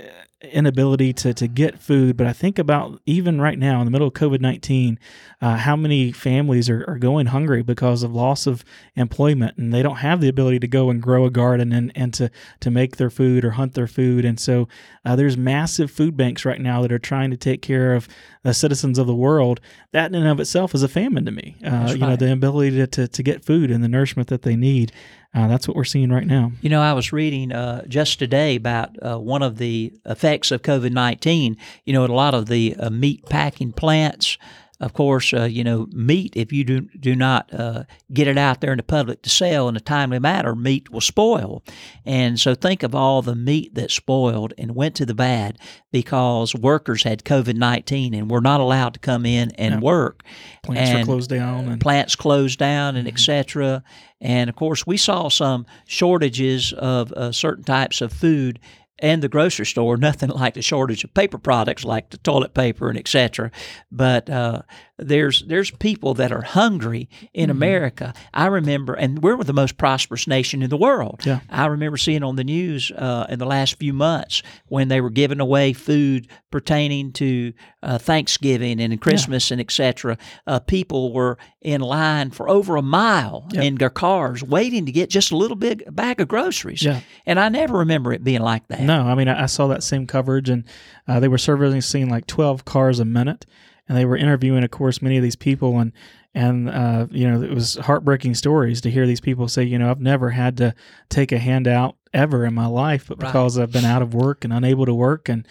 inability 0.42 1.12
to, 1.12 1.34
to 1.34 1.46
get 1.46 1.80
food. 1.80 2.16
But 2.16 2.26
I 2.26 2.32
think 2.32 2.58
about 2.58 3.00
even 3.06 3.40
right 3.40 3.58
now 3.58 3.80
in 3.80 3.84
the 3.84 3.90
middle 3.90 4.08
of 4.08 4.14
COVID 4.14 4.40
19, 4.40 4.98
uh, 5.40 5.56
how 5.56 5.76
many 5.76 6.12
families 6.12 6.68
are, 6.68 6.84
are 6.88 6.98
going 6.98 7.26
hungry 7.26 7.62
because 7.62 8.02
of 8.02 8.14
loss 8.14 8.46
of 8.46 8.64
employment 8.96 9.56
and 9.56 9.72
they 9.72 9.82
don't 9.82 9.96
have 9.96 10.20
the 10.20 10.28
ability 10.28 10.58
to 10.60 10.68
go 10.68 10.90
and 10.90 11.02
grow 11.02 11.24
a 11.24 11.30
garden 11.30 11.72
and, 11.72 11.92
and 11.94 12.12
to, 12.14 12.30
to 12.60 12.70
make 12.70 12.96
their 12.96 13.10
food 13.10 13.44
or 13.44 13.52
hunt 13.52 13.74
their 13.74 13.86
food. 13.86 14.24
And 14.24 14.38
so 14.38 14.68
uh, 15.04 15.16
there's 15.16 15.36
massive 15.36 15.90
food 15.90 16.16
banks 16.16 16.44
right 16.44 16.60
now 16.60 16.82
that 16.82 16.92
are 16.92 16.98
trying 16.98 17.30
to 17.30 17.36
take 17.36 17.62
care 17.62 17.94
of 17.94 18.08
the 18.42 18.54
citizens 18.54 18.98
of 18.98 19.06
the 19.06 19.14
world. 19.14 19.60
That 19.92 20.06
in 20.06 20.14
and 20.14 20.28
of 20.28 20.40
itself 20.40 20.74
is 20.74 20.82
a 20.82 20.88
famine 20.88 21.24
to 21.26 21.30
me. 21.30 21.56
Uh, 21.64 21.92
you 21.92 21.98
know, 21.98 22.16
the 22.16 22.32
ability 22.32 22.76
to, 22.76 22.86
to, 22.86 23.08
to 23.08 23.22
get 23.22 23.44
food 23.44 23.70
and 23.70 23.82
the 23.82 23.88
nourishment 23.88 24.28
that 24.28 24.42
they 24.42 24.56
need. 24.56 24.92
Uh, 25.34 25.48
that's 25.48 25.66
what 25.66 25.76
we're 25.76 25.84
seeing 25.84 26.10
right 26.10 26.26
now. 26.26 26.52
You 26.60 26.68
know, 26.68 26.82
I 26.82 26.92
was 26.92 27.10
reading 27.10 27.52
uh, 27.52 27.86
just 27.86 28.18
today 28.18 28.56
about 28.56 28.90
uh, 29.00 29.18
one 29.18 29.42
of 29.42 29.56
the 29.56 29.92
effects 30.04 30.50
of 30.50 30.60
COVID 30.62 30.92
19. 30.92 31.56
You 31.86 31.92
know, 31.92 32.04
at 32.04 32.10
a 32.10 32.14
lot 32.14 32.34
of 32.34 32.46
the 32.46 32.76
uh, 32.78 32.90
meat 32.90 33.24
packing 33.26 33.72
plants 33.72 34.36
of 34.82 34.94
course, 34.94 35.32
uh, 35.32 35.44
you 35.44 35.62
know, 35.62 35.86
meat, 35.92 36.32
if 36.34 36.52
you 36.52 36.64
do, 36.64 36.80
do 36.98 37.14
not 37.14 37.54
uh, 37.54 37.84
get 38.12 38.26
it 38.26 38.36
out 38.36 38.60
there 38.60 38.72
in 38.72 38.78
the 38.78 38.82
public 38.82 39.22
to 39.22 39.30
sell 39.30 39.68
in 39.68 39.76
a 39.76 39.80
timely 39.80 40.18
manner, 40.18 40.56
meat 40.56 40.90
will 40.90 41.00
spoil. 41.00 41.62
And 42.04 42.38
so 42.38 42.56
think 42.56 42.82
of 42.82 42.92
all 42.92 43.22
the 43.22 43.36
meat 43.36 43.76
that 43.76 43.92
spoiled 43.92 44.54
and 44.58 44.74
went 44.74 44.96
to 44.96 45.06
the 45.06 45.14
bad 45.14 45.56
because 45.92 46.52
workers 46.56 47.04
had 47.04 47.22
COVID 47.22 47.54
19 47.54 48.12
and 48.12 48.28
were 48.28 48.40
not 48.40 48.58
allowed 48.58 48.94
to 48.94 49.00
come 49.00 49.24
in 49.24 49.52
and 49.52 49.74
yeah. 49.74 49.80
work. 49.80 50.24
Plants 50.64 50.90
and 50.90 51.06
closed 51.06 51.30
down. 51.30 51.68
And- 51.68 51.80
plants 51.80 52.16
closed 52.16 52.58
down 52.58 52.96
and 52.96 53.06
mm-hmm. 53.06 53.14
etc. 53.14 53.84
And 54.20 54.50
of 54.50 54.56
course, 54.56 54.84
we 54.84 54.96
saw 54.96 55.28
some 55.28 55.64
shortages 55.86 56.72
of 56.72 57.12
uh, 57.12 57.30
certain 57.30 57.62
types 57.62 58.00
of 58.00 58.12
food 58.12 58.58
and 58.98 59.22
the 59.22 59.28
grocery 59.28 59.66
store, 59.66 59.96
nothing 59.98 60.30
like 60.30 60.54
the 60.54 60.62
shortage 60.62 61.04
of 61.04 61.14
paper 61.14 61.38
products 61.38 61.84
like 61.84 62.10
the 62.10 62.18
toilet 62.18 62.54
paper 62.54 62.88
and 62.88 62.98
etc. 62.98 63.50
But 63.90 64.30
uh, 64.30 64.62
there's 64.98 65.42
there's 65.46 65.70
people 65.70 66.14
that 66.14 66.30
are 66.32 66.42
hungry 66.42 67.08
in 67.32 67.50
America. 67.50 68.12
I 68.34 68.46
remember, 68.46 68.94
and 68.94 69.22
we're 69.22 69.36
the 69.42 69.52
most 69.52 69.76
prosperous 69.78 70.26
nation 70.28 70.62
in 70.62 70.70
the 70.70 70.76
world. 70.76 71.22
Yeah. 71.24 71.40
I 71.50 71.66
remember 71.66 71.96
seeing 71.96 72.22
on 72.22 72.36
the 72.36 72.44
news 72.44 72.90
uh, 72.92 73.26
in 73.28 73.38
the 73.38 73.46
last 73.46 73.78
few 73.78 73.92
months 73.92 74.42
when 74.68 74.88
they 74.88 75.00
were 75.00 75.10
giving 75.10 75.40
away 75.40 75.72
food 75.72 76.28
pertaining 76.50 77.12
to 77.12 77.52
uh, 77.82 77.98
Thanksgiving 77.98 78.80
and 78.80 79.00
Christmas 79.00 79.50
and 79.50 79.60
etc. 79.60 80.18
Uh, 80.46 80.60
people 80.60 81.12
were 81.12 81.38
in 81.62 81.80
line 81.80 82.30
for 82.30 82.48
over 82.48 82.76
a 82.76 82.82
mile 82.82 83.46
Yeah. 83.50 83.62
in 83.62 83.76
their 83.76 83.90
cars 83.90 84.42
waiting 84.44 84.84
to 84.86 84.92
get 84.92 85.08
just 85.10 85.30
a 85.32 85.36
little 85.36 85.56
big 85.56 85.82
bag 85.94 86.20
of 86.20 86.28
groceries. 86.28 86.82
Yeah. 86.82 87.00
And 87.26 87.40
I 87.40 87.48
never 87.48 87.78
remember 87.78 88.12
it 88.12 88.22
being 88.22 88.42
like 88.42 88.68
that. 88.68 88.80
No, 88.82 89.02
I 89.02 89.14
mean 89.14 89.28
I, 89.28 89.44
I 89.44 89.46
saw 89.46 89.66
that 89.68 89.82
same 89.82 90.06
coverage, 90.06 90.50
and 90.50 90.64
uh, 91.08 91.18
they 91.18 91.28
were 91.28 91.38
serving 91.38 91.80
seeing 91.80 92.10
like 92.10 92.26
twelve 92.26 92.64
cars 92.64 93.00
a 93.00 93.04
minute, 93.04 93.46
and 93.88 93.96
they 93.98 94.04
were 94.04 94.16
interviewing, 94.16 94.62
of 94.64 94.70
course, 94.70 95.02
many 95.02 95.16
of 95.16 95.22
these 95.22 95.36
people, 95.36 95.78
and 95.78 95.92
and 96.34 96.70
uh, 96.70 97.06
you 97.10 97.28
know 97.28 97.42
it 97.42 97.52
was 97.52 97.76
heartbreaking 97.76 98.34
stories 98.34 98.80
to 98.82 98.90
hear 98.90 99.06
these 99.06 99.20
people 99.20 99.48
say, 99.48 99.62
you 99.64 99.78
know, 99.78 99.90
I've 99.90 100.00
never 100.00 100.30
had 100.30 100.56
to 100.58 100.74
take 101.08 101.30
a 101.32 101.38
handout 101.38 101.96
ever 102.14 102.44
in 102.44 102.54
my 102.54 102.66
life, 102.66 103.06
but 103.08 103.22
Right. 103.22 103.28
because 103.28 103.58
I've 103.58 103.72
been 103.72 103.84
out 103.84 104.02
of 104.02 104.14
work 104.14 104.44
and 104.44 104.52
unable 104.52 104.86
to 104.86 104.94
work 104.94 105.28
and 105.28 105.46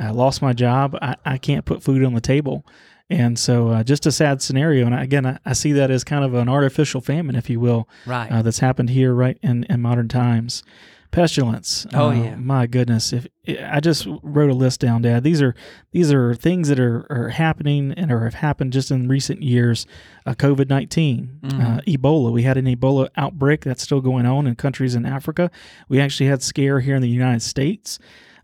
uh, 0.00 0.12
lost 0.12 0.40
my 0.42 0.52
job, 0.52 0.96
I, 1.02 1.16
I 1.24 1.38
can't 1.38 1.64
put 1.64 1.82
food 1.82 2.02
on 2.04 2.14
the 2.14 2.20
table. 2.20 2.64
And 3.08 3.38
so, 3.38 3.68
uh, 3.68 3.82
just 3.84 4.04
a 4.06 4.10
sad 4.12 4.42
scenario. 4.42 4.84
And 4.86 4.94
again, 4.94 5.24
I, 5.26 5.38
I 5.46 5.52
see 5.52 5.72
that 5.72 5.90
as 5.92 6.02
kind 6.04 6.24
of 6.24 6.34
an 6.34 6.48
artificial 6.48 7.00
famine, 7.00 7.36
if 7.36 7.48
you 7.48 7.60
will, 7.60 7.88
Right. 8.04 8.30
uh, 8.32 8.42
that's 8.42 8.58
happened 8.58 8.90
here 8.90 9.14
right 9.14 9.38
in, 9.42 9.64
in 9.64 9.80
modern 9.80 10.08
times. 10.08 10.64
Pestilence. 11.10 11.86
Oh, 11.94 12.08
Uh, 12.08 12.12
yeah. 12.12 12.34
my 12.36 12.66
goodness. 12.66 13.12
If 13.12 13.26
I 13.62 13.80
just 13.80 14.06
wrote 14.22 14.50
a 14.50 14.54
list 14.54 14.80
down, 14.80 15.02
Dad. 15.02 15.22
These 15.24 15.40
are 15.40 15.54
these 15.92 16.12
are 16.12 16.34
things 16.34 16.68
that 16.68 16.78
are, 16.80 17.06
are 17.10 17.28
happening 17.30 17.92
and 17.92 18.10
or 18.12 18.24
have 18.24 18.34
happened 18.34 18.72
just 18.72 18.90
in 18.90 19.08
recent 19.08 19.42
years. 19.42 19.86
Uh, 20.26 20.34
COVID 20.34 20.68
19 20.68 21.40
Mm-hmm. 21.42 21.60
uh, 21.60 21.78
Ebola. 21.86 22.32
We 22.32 22.42
had 22.42 22.56
an 22.56 22.66
Ebola 22.66 23.08
outbreak 23.16 23.62
that's 23.62 23.82
still 23.82 24.00
going 24.00 24.26
on 24.26 24.46
in 24.46 24.54
countries 24.56 24.94
in 24.94 25.06
Africa. 25.06 25.50
We 25.88 26.00
actually 26.00 26.28
had 26.28 26.42
scare 26.42 26.80
here 26.80 26.96
in 26.96 27.02
the 27.02 27.08
United 27.08 27.42
States. 27.42 27.98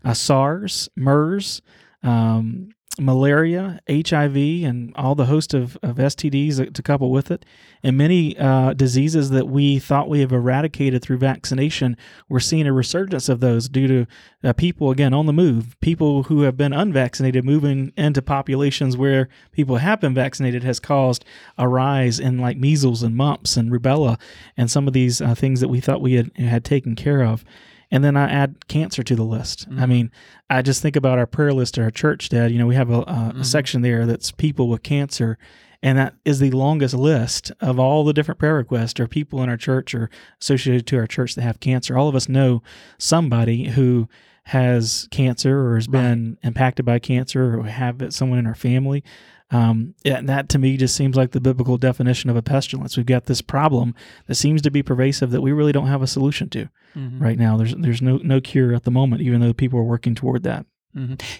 Uh, 0.05 0.13
SARS, 0.13 0.89
MERS. 0.95 1.61
Um, 2.01 2.69
malaria, 2.99 3.79
HIV, 3.89 4.35
and 4.35 4.93
all 4.95 5.15
the 5.15 5.25
host 5.25 5.53
of, 5.53 5.77
of 5.81 5.95
STDs 5.95 6.73
to 6.73 6.83
couple 6.83 7.11
with 7.11 7.31
it, 7.31 7.43
and 7.81 7.97
many 7.97 8.37
uh, 8.37 8.73
diseases 8.73 9.31
that 9.31 9.47
we 9.47 9.79
thought 9.79 10.09
we 10.09 10.19
have 10.19 10.31
eradicated 10.31 11.01
through 11.01 11.17
vaccination, 11.17 11.97
we're 12.29 12.39
seeing 12.39 12.67
a 12.67 12.73
resurgence 12.73 13.29
of 13.29 13.39
those 13.39 13.67
due 13.67 13.87
to 13.87 14.07
uh, 14.43 14.53
people, 14.53 14.91
again, 14.91 15.13
on 15.13 15.25
the 15.25 15.33
move. 15.33 15.75
People 15.81 16.23
who 16.23 16.41
have 16.41 16.55
been 16.55 16.73
unvaccinated 16.73 17.43
moving 17.43 17.91
into 17.97 18.21
populations 18.21 18.95
where 18.95 19.27
people 19.51 19.77
have 19.77 19.99
been 19.99 20.13
vaccinated 20.13 20.63
has 20.63 20.79
caused 20.79 21.25
a 21.57 21.67
rise 21.67 22.19
in 22.19 22.37
like 22.37 22.57
measles 22.57 23.01
and 23.01 23.15
mumps 23.15 23.57
and 23.57 23.71
rubella 23.71 24.19
and 24.55 24.69
some 24.69 24.87
of 24.87 24.93
these 24.93 25.19
uh, 25.19 25.33
things 25.33 25.61
that 25.61 25.67
we 25.67 25.79
thought 25.79 26.01
we 26.01 26.13
had, 26.13 26.31
had 26.37 26.63
taken 26.63 26.95
care 26.95 27.23
of. 27.23 27.43
And 27.93 28.03
then 28.03 28.17
I 28.17 28.27
add 28.27 28.67
cancer 28.67 29.03
to 29.03 29.15
the 29.15 29.23
list. 29.23 29.67
I 29.69 29.73
mm-hmm. 29.73 29.89
mean, 29.89 30.11
I 30.49 30.63
just 30.63 30.81
think 30.81 30.95
about 30.95 31.19
our 31.19 31.27
prayer 31.27 31.53
list 31.53 31.77
at 31.77 31.83
our 31.83 31.91
church, 31.91 32.27
Dad. 32.27 32.49
You 32.49 32.57
know, 32.57 32.65
we 32.65 32.73
have 32.73 32.89
a, 32.89 32.93
a, 32.93 32.97
a 32.97 33.03
mm-hmm. 33.03 33.43
section 33.43 33.83
there 33.83 34.07
that's 34.07 34.31
people 34.31 34.67
with 34.67 34.81
cancer, 34.81 35.37
and 35.83 35.95
that 35.99 36.15
is 36.25 36.39
the 36.39 36.49
longest 36.49 36.95
list 36.95 37.51
of 37.61 37.77
all 37.77 38.03
the 38.03 38.11
different 38.11 38.39
prayer 38.39 38.55
requests 38.55 38.99
or 38.99 39.07
people 39.07 39.43
in 39.43 39.49
our 39.49 39.57
church 39.57 39.93
or 39.93 40.09
associated 40.41 40.87
to 40.87 40.97
our 40.97 41.05
church 41.05 41.35
that 41.35 41.43
have 41.43 41.59
cancer. 41.59 41.95
All 41.95 42.09
of 42.09 42.15
us 42.15 42.27
know 42.27 42.63
somebody 42.97 43.67
who 43.67 44.09
has 44.45 45.07
cancer 45.11 45.67
or 45.67 45.75
has 45.75 45.87
been 45.87 46.39
impacted 46.41 46.85
by 46.85 46.97
cancer 46.97 47.59
or 47.59 47.63
have 47.65 48.01
it, 48.01 48.11
someone 48.11 48.39
in 48.39 48.47
our 48.47 48.55
family. 48.55 49.03
Um, 49.53 49.93
yeah, 50.03 50.17
and 50.17 50.27
that 50.29 50.49
to 50.49 50.57
me 50.59 50.77
just 50.77 50.95
seems 50.95 51.15
like 51.15 51.31
the 51.31 51.39
biblical 51.41 51.77
definition 51.77 52.29
of 52.29 52.35
a 52.35 52.41
pestilence. 52.41 52.97
We've 52.97 53.05
got 53.05 53.25
this 53.25 53.41
problem 53.41 53.93
that 54.27 54.35
seems 54.35 54.61
to 54.63 54.71
be 54.71 54.81
pervasive 54.83 55.31
that 55.31 55.41
we 55.41 55.51
really 55.51 55.71
don't 55.71 55.87
have 55.87 56.01
a 56.01 56.07
solution 56.07 56.49
to 56.49 56.69
Mm-hmm. 56.95 57.23
right 57.23 57.39
now. 57.39 57.57
There's 57.57 57.73
there's 57.75 58.01
no 58.03 58.17
no 58.17 58.39
cure 58.39 58.75
at 58.75 58.83
the 58.83 58.91
moment, 58.91 59.23
even 59.23 59.41
though 59.41 59.51
people 59.53 59.79
are 59.79 59.83
working 59.83 60.13
toward 60.13 60.43
that. 60.43 60.67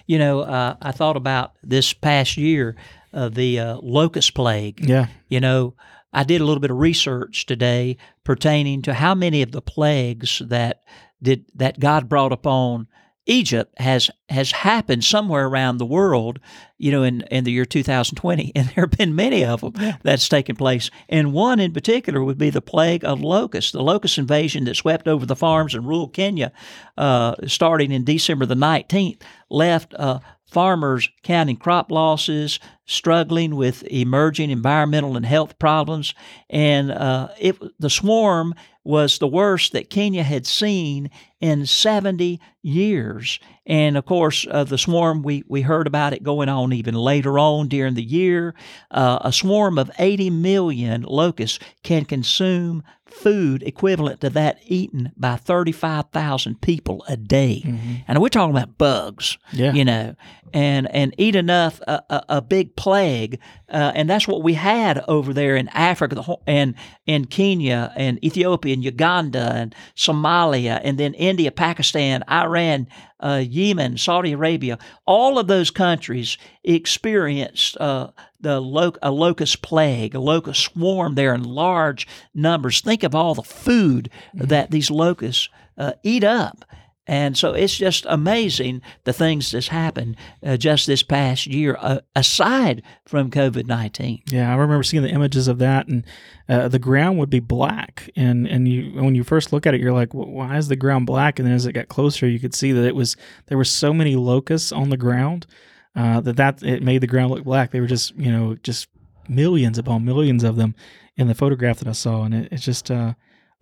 You 0.06 0.18
know, 0.18 0.40
uh, 0.40 0.74
I 0.82 0.90
thought 0.90 1.16
about 1.16 1.52
this 1.62 1.92
past 1.92 2.36
year, 2.36 2.74
uh, 3.12 3.28
the 3.28 3.60
uh, 3.60 3.76
locust 3.80 4.34
plague. 4.34 4.80
Yeah, 4.80 5.06
You 5.28 5.38
know, 5.38 5.74
I 6.12 6.24
did 6.24 6.40
a 6.40 6.44
little 6.44 6.60
bit 6.60 6.72
of 6.72 6.78
research 6.78 7.46
today 7.46 7.98
pertaining 8.24 8.82
to 8.82 8.94
how 8.94 9.14
many 9.14 9.42
of 9.42 9.52
the 9.52 9.62
plagues 9.62 10.42
that 10.44 10.82
did 11.22 11.44
that 11.54 11.78
God 11.78 12.08
brought 12.08 12.32
upon 12.32 12.88
Egypt 13.26 13.72
has 13.78 14.10
has 14.28 14.52
happened 14.52 15.04
somewhere 15.04 15.46
around 15.46 15.78
the 15.78 15.86
world, 15.86 16.38
you 16.78 16.90
know, 16.90 17.02
in, 17.02 17.22
in 17.30 17.44
the 17.44 17.52
year 17.52 17.64
2020, 17.64 18.52
and 18.56 18.68
there 18.68 18.84
have 18.84 18.90
been 18.90 19.14
many 19.14 19.44
of 19.44 19.60
them 19.60 19.96
that's 20.02 20.28
taken 20.28 20.56
place. 20.56 20.90
And 21.08 21.32
one 21.32 21.60
in 21.60 21.72
particular 21.72 22.22
would 22.22 22.38
be 22.38 22.50
the 22.50 22.60
plague 22.60 23.04
of 23.04 23.20
locusts, 23.20 23.72
the 23.72 23.82
locust 23.82 24.18
invasion 24.18 24.64
that 24.64 24.76
swept 24.76 25.08
over 25.08 25.24
the 25.24 25.36
farms 25.36 25.74
in 25.74 25.84
rural 25.84 26.08
Kenya, 26.08 26.52
uh, 26.98 27.34
starting 27.46 27.92
in 27.92 28.04
December 28.04 28.46
the 28.46 28.54
19th, 28.54 29.22
left 29.48 29.94
uh, 29.94 30.20
farmers 30.54 31.10
counting 31.24 31.56
crop 31.56 31.90
losses, 31.90 32.60
struggling 32.86 33.56
with 33.56 33.82
emerging 33.88 34.50
environmental 34.50 35.16
and 35.16 35.26
health 35.26 35.58
problems, 35.58 36.14
and 36.48 36.92
uh, 36.92 37.28
it 37.38 37.56
the 37.78 37.90
swarm 37.90 38.54
was 38.84 39.18
the 39.18 39.26
worst 39.26 39.72
that 39.72 39.90
Kenya 39.90 40.22
had 40.22 40.46
seen 40.46 41.10
in 41.40 41.66
70 41.66 42.38
years. 42.62 43.40
And 43.66 43.96
of 43.96 44.04
course, 44.04 44.46
uh, 44.50 44.64
the 44.64 44.76
swarm, 44.76 45.22
we, 45.22 45.42
we 45.48 45.62
heard 45.62 45.86
about 45.86 46.12
it 46.12 46.22
going 46.22 46.50
on 46.50 46.72
even 46.72 46.94
later 46.94 47.38
on 47.38 47.68
during 47.68 47.94
the 47.94 48.04
year. 48.04 48.54
Uh, 48.90 49.18
a 49.22 49.32
swarm 49.32 49.78
of 49.78 49.90
80 49.98 50.28
million 50.30 51.02
locusts 51.02 51.58
can 51.82 52.04
consume 52.04 52.82
food 53.14 53.62
equivalent 53.62 54.20
to 54.20 54.30
that 54.30 54.58
eaten 54.66 55.12
by 55.16 55.36
35,000 55.36 56.60
people 56.60 57.04
a 57.08 57.16
day. 57.16 57.62
Mm-hmm. 57.64 57.94
And 58.08 58.20
we're 58.20 58.28
talking 58.28 58.54
about 58.56 58.76
bugs, 58.78 59.38
Yeah. 59.52 59.72
you 59.72 59.84
know, 59.84 60.14
and, 60.52 60.92
and 60.94 61.14
eat 61.18 61.36
enough, 61.36 61.80
a, 61.86 62.02
a, 62.10 62.24
a 62.28 62.42
big 62.42 62.76
plague. 62.76 63.38
Uh, 63.68 63.92
and 63.94 64.10
that's 64.10 64.28
what 64.28 64.42
we 64.42 64.54
had 64.54 65.02
over 65.08 65.32
there 65.32 65.56
in 65.56 65.68
Africa 65.68 66.36
and 66.46 66.74
in 67.06 67.24
Kenya 67.24 67.92
and 67.96 68.22
Ethiopia 68.22 68.74
and 68.74 68.84
Uganda 68.84 69.52
and 69.54 69.74
Somalia 69.96 70.80
and 70.84 70.98
then 70.98 71.14
India, 71.14 71.50
Pakistan, 71.50 72.22
Iran, 72.30 72.86
uh, 73.20 73.42
Yemen, 73.48 73.96
Saudi 73.96 74.32
Arabia. 74.32 74.78
All 75.06 75.38
of 75.38 75.46
those 75.46 75.70
countries 75.70 76.36
experienced 76.62 77.76
uh, 77.78 78.10
the 78.38 78.60
lo- 78.60 78.92
a 79.02 79.10
locust 79.10 79.62
plague, 79.62 80.14
a 80.14 80.20
locust 80.20 80.64
swarm 80.64 81.14
there 81.14 81.34
in 81.34 81.42
large 81.42 82.06
numbers. 82.34 82.82
Think 82.82 83.02
of 83.02 83.14
all 83.14 83.34
the 83.34 83.42
food 83.42 84.10
that 84.34 84.70
these 84.70 84.90
locusts 84.90 85.48
uh, 85.78 85.92
eat 86.02 86.22
up. 86.22 86.64
And 87.06 87.36
so 87.36 87.52
it's 87.52 87.76
just 87.76 88.06
amazing 88.08 88.80
the 89.04 89.12
things 89.12 89.50
that's 89.50 89.68
happened 89.68 90.16
uh, 90.42 90.56
just 90.56 90.86
this 90.86 91.02
past 91.02 91.46
year, 91.46 91.76
uh, 91.78 92.00
aside 92.16 92.82
from 93.04 93.30
COVID 93.30 93.66
19. 93.66 94.22
Yeah, 94.30 94.50
I 94.50 94.56
remember 94.56 94.82
seeing 94.82 95.02
the 95.02 95.10
images 95.10 95.46
of 95.46 95.58
that, 95.58 95.86
and 95.86 96.04
uh, 96.48 96.68
the 96.68 96.78
ground 96.78 97.18
would 97.18 97.28
be 97.28 97.40
black. 97.40 98.08
And 98.16 98.46
and 98.46 98.66
you 98.66 99.02
when 99.02 99.14
you 99.14 99.22
first 99.22 99.52
look 99.52 99.66
at 99.66 99.74
it, 99.74 99.80
you're 99.80 99.92
like, 99.92 100.12
"Wh- 100.12 100.28
why 100.28 100.56
is 100.56 100.68
the 100.68 100.76
ground 100.76 101.06
black? 101.06 101.38
And 101.38 101.46
then 101.46 101.54
as 101.54 101.66
it 101.66 101.72
got 101.72 101.88
closer, 101.88 102.26
you 102.26 102.40
could 102.40 102.54
see 102.54 102.72
that 102.72 102.86
it 102.86 102.96
was 102.96 103.16
there 103.46 103.58
were 103.58 103.64
so 103.64 103.92
many 103.92 104.16
locusts 104.16 104.72
on 104.72 104.88
the 104.88 104.96
ground 104.96 105.46
uh, 105.94 106.20
that 106.22 106.36
that 106.36 106.62
it 106.62 106.82
made 106.82 107.02
the 107.02 107.06
ground 107.06 107.32
look 107.32 107.44
black. 107.44 107.70
They 107.70 107.80
were 107.80 107.86
just 107.86 108.16
you 108.16 108.32
know 108.32 108.56
just 108.62 108.88
millions 109.28 109.78
upon 109.78 110.04
millions 110.04 110.42
of 110.42 110.56
them 110.56 110.74
in 111.16 111.28
the 111.28 111.34
photograph 111.34 111.78
that 111.78 111.88
I 111.88 111.92
saw, 111.92 112.22
and 112.24 112.34
it, 112.34 112.48
it's 112.50 112.64
just 112.64 112.90
uh, 112.90 113.14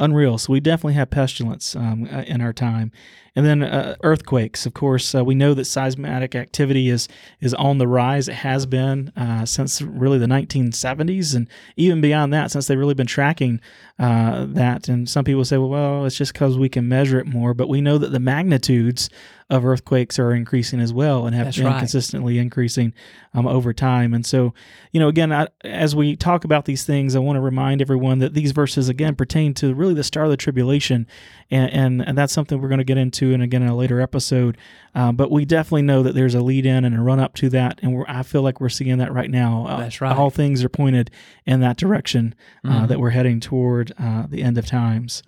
unreal. 0.03 0.37
So 0.37 0.53
we 0.53 0.61
definitely 0.61 0.95
have 0.95 1.11
pestilence 1.11 1.77
um, 1.77 2.09
uh, 2.13 2.23
in 2.23 2.41
our 2.41 2.53
time, 2.53 2.93
and 3.35 3.47
then 3.47 3.63
uh, 3.63 3.97
earthquakes. 4.03 4.67
Of 4.67 4.75
course, 4.75 5.15
uh, 5.15 5.25
we 5.25 5.35
know 5.35 5.55
that 5.55 5.65
seismic 5.65 6.35
activity 6.35 6.89
is 6.89 7.09
is 7.41 7.55
on 7.55 7.79
the 7.79 7.87
rise. 7.87 8.29
It 8.29 8.35
has 8.35 8.67
been 8.67 9.13
uh, 9.17 9.47
since 9.47 9.81
really 9.81 10.19
the 10.19 10.27
1970s, 10.27 11.35
and 11.35 11.49
even 11.77 12.01
beyond 12.01 12.33
that, 12.33 12.51
since 12.51 12.67
they've 12.67 12.79
really 12.79 12.95
been 12.95 13.07
tracking 13.07 13.61
uh, 13.99 14.47
that. 14.51 14.89
And 14.89 15.09
some 15.09 15.25
people 15.25 15.45
say, 15.45 15.57
well, 15.57 15.71
well, 15.71 16.05
it's 16.05 16.17
just 16.17 16.33
because 16.33 16.59
we 16.59 16.69
can 16.69 16.89
measure 16.89 17.19
it 17.19 17.27
more, 17.27 17.55
but 17.55 17.69
we 17.69 17.81
know 17.81 17.99
that 17.99 18.13
the 18.13 18.21
magnitudes 18.21 19.09
of 19.53 19.67
earthquakes 19.67 20.19
are 20.19 20.33
increasing 20.33 20.81
as 20.81 20.95
well, 20.95 21.27
and 21.27 21.37
have 21.37 21.45
That's 21.45 21.59
been 21.59 21.67
right. 21.67 21.79
consistently 21.79 22.39
increasing 22.39 22.95
um, 23.35 23.47
over 23.47 23.75
time. 23.75 24.15
And 24.15 24.25
so, 24.25 24.55
you 24.93 24.99
know, 24.99 25.09
again, 25.09 25.31
I, 25.31 25.49
as 25.63 25.95
we 25.95 26.17
talk 26.17 26.45
about 26.45 26.65
these 26.65 26.85
things, 26.85 27.15
I 27.15 27.19
want 27.19 27.37
to 27.37 27.41
remind 27.41 27.83
everyone 27.83 28.19
that 28.21 28.33
these 28.33 28.53
verses 28.53 28.89
again 28.89 29.15
pertain 29.15 29.53
to 29.55 29.75
really 29.75 29.93
the 29.93 30.05
start 30.05 30.27
of 30.27 30.31
the 30.31 30.39
tribulation, 30.39 31.07
and 31.53 31.71
and, 31.73 32.09
and 32.09 32.19
that's 32.19 32.33
something 32.33 32.61
we're 32.61 32.69
going 32.69 32.79
to 32.79 32.85
get 32.85 32.99
into, 32.99 33.33
and 33.33 33.43
again 33.43 33.63
in 33.63 33.69
a 33.69 33.77
later 33.77 34.01
episode. 34.01 34.57
Uh, 34.95 35.13
but 35.13 35.31
we 35.31 35.45
definitely 35.45 35.83
know 35.83 36.03
that 36.03 36.15
there's 36.15 36.35
a 36.35 36.41
lead 36.41 36.67
in 36.67 36.85
and 36.85 36.97
a 36.97 37.01
run 37.01 37.21
up 37.21 37.35
to 37.35 37.49
that, 37.51 37.79
and 37.83 37.95
we're, 37.95 38.05
I 38.09 38.23
feel 38.23 38.43
like 38.43 38.61
we're 38.61 38.69
seeing 38.69 38.99
that 38.99 39.13
right 39.13 39.31
now. 39.31 39.67
Uh, 39.67 39.77
That's 39.79 40.01
right. 40.01 40.17
All 40.17 40.31
things 40.31 40.65
are 40.65 40.69
pointed 40.69 41.11
in 41.47 41.61
that 41.61 41.77
direction 41.77 42.35
uh, 42.65 42.87
that 42.87 42.99
we're 42.99 43.11
heading 43.11 43.41
toward 43.41 43.93
uh, 43.99 44.27
the 44.29 44.43
end 44.43 44.59
of 44.59 44.67
times. 44.67 45.23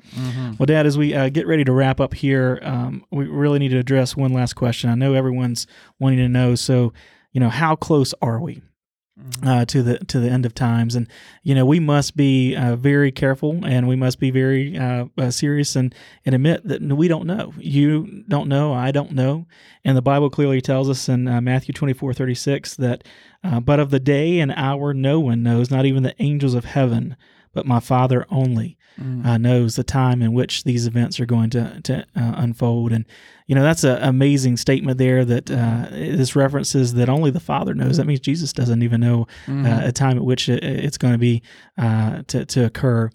Well, 0.58 0.66
Dad, 0.66 0.86
as 0.86 0.98
we 0.98 1.14
uh, 1.14 1.28
get 1.28 1.46
ready 1.46 1.64
to 1.64 1.72
wrap 1.72 2.00
up 2.00 2.14
here, 2.14 2.58
um, 2.62 3.04
we 3.10 3.26
really 3.26 3.58
need 3.58 3.70
to 3.70 3.78
address 3.78 4.16
one 4.16 4.32
last 4.32 4.54
question. 4.54 4.90
I 4.90 4.94
know 4.94 5.14
everyone's 5.14 5.66
wanting 5.98 6.18
to 6.18 6.28
know. 6.28 6.54
So, 6.54 6.92
you 7.32 7.40
know, 7.40 7.50
how 7.50 7.76
close 7.76 8.14
are 8.22 8.40
we? 8.40 8.62
Uh, 9.44 9.64
to 9.66 9.82
the 9.82 9.98
to 9.98 10.18
the 10.18 10.28
end 10.28 10.44
of 10.44 10.54
times, 10.54 10.94
and 10.94 11.06
you 11.42 11.54
know 11.54 11.64
we 11.64 11.78
must 11.78 12.16
be 12.16 12.56
uh, 12.56 12.76
very 12.76 13.12
careful, 13.12 13.64
and 13.64 13.86
we 13.86 13.96
must 13.96 14.18
be 14.18 14.30
very 14.30 14.76
uh, 14.76 15.06
uh, 15.16 15.30
serious, 15.30 15.76
and 15.76 15.94
and 16.24 16.34
admit 16.34 16.66
that 16.66 16.82
we 16.82 17.06
don't 17.06 17.26
know. 17.26 17.54
You 17.58 18.24
don't 18.28 18.48
know, 18.48 18.72
I 18.72 18.90
don't 18.90 19.12
know, 19.12 19.46
and 19.84 19.96
the 19.96 20.02
Bible 20.02 20.30
clearly 20.30 20.60
tells 20.60 20.90
us 20.90 21.08
in 21.08 21.28
uh, 21.28 21.40
Matthew 21.40 21.72
twenty 21.72 21.92
four 21.92 22.12
thirty 22.12 22.34
six 22.34 22.74
that, 22.76 23.04
uh, 23.44 23.60
but 23.60 23.78
of 23.78 23.90
the 23.90 24.00
day 24.00 24.40
and 24.40 24.52
hour 24.52 24.92
no 24.92 25.20
one 25.20 25.42
knows, 25.42 25.70
not 25.70 25.86
even 25.86 26.02
the 26.02 26.20
angels 26.20 26.54
of 26.54 26.64
heaven, 26.64 27.16
but 27.52 27.66
my 27.66 27.80
Father 27.80 28.26
only 28.30 28.76
Mm. 29.00 29.26
uh, 29.26 29.38
knows 29.38 29.74
the 29.74 29.82
time 29.82 30.22
in 30.22 30.32
which 30.32 30.62
these 30.62 30.86
events 30.86 31.18
are 31.18 31.26
going 31.26 31.50
to 31.50 31.80
to 31.82 31.98
uh, 32.14 32.34
unfold, 32.36 32.92
and 32.92 33.04
you 33.48 33.54
know 33.56 33.62
that's 33.64 33.82
an 33.82 34.00
amazing 34.00 34.56
statement 34.56 34.98
there. 34.98 35.24
That 35.24 35.50
uh, 35.50 35.88
this 35.90 36.36
references 36.36 36.94
that 36.94 37.08
only 37.08 37.32
the 37.32 37.40
Father 37.40 37.74
knows. 37.74 37.96
That 37.96 38.06
means 38.06 38.20
Jesus 38.20 38.52
doesn't 38.52 38.82
even 38.82 39.00
know 39.00 39.26
uh, 39.48 39.80
a 39.84 39.92
time 39.92 40.16
at 40.16 40.24
which 40.24 40.48
it, 40.48 40.62
it's 40.62 40.98
going 40.98 41.12
to 41.14 41.18
be 41.18 41.42
uh, 41.76 42.22
to 42.28 42.44
to 42.46 42.64
occur. 42.66 43.10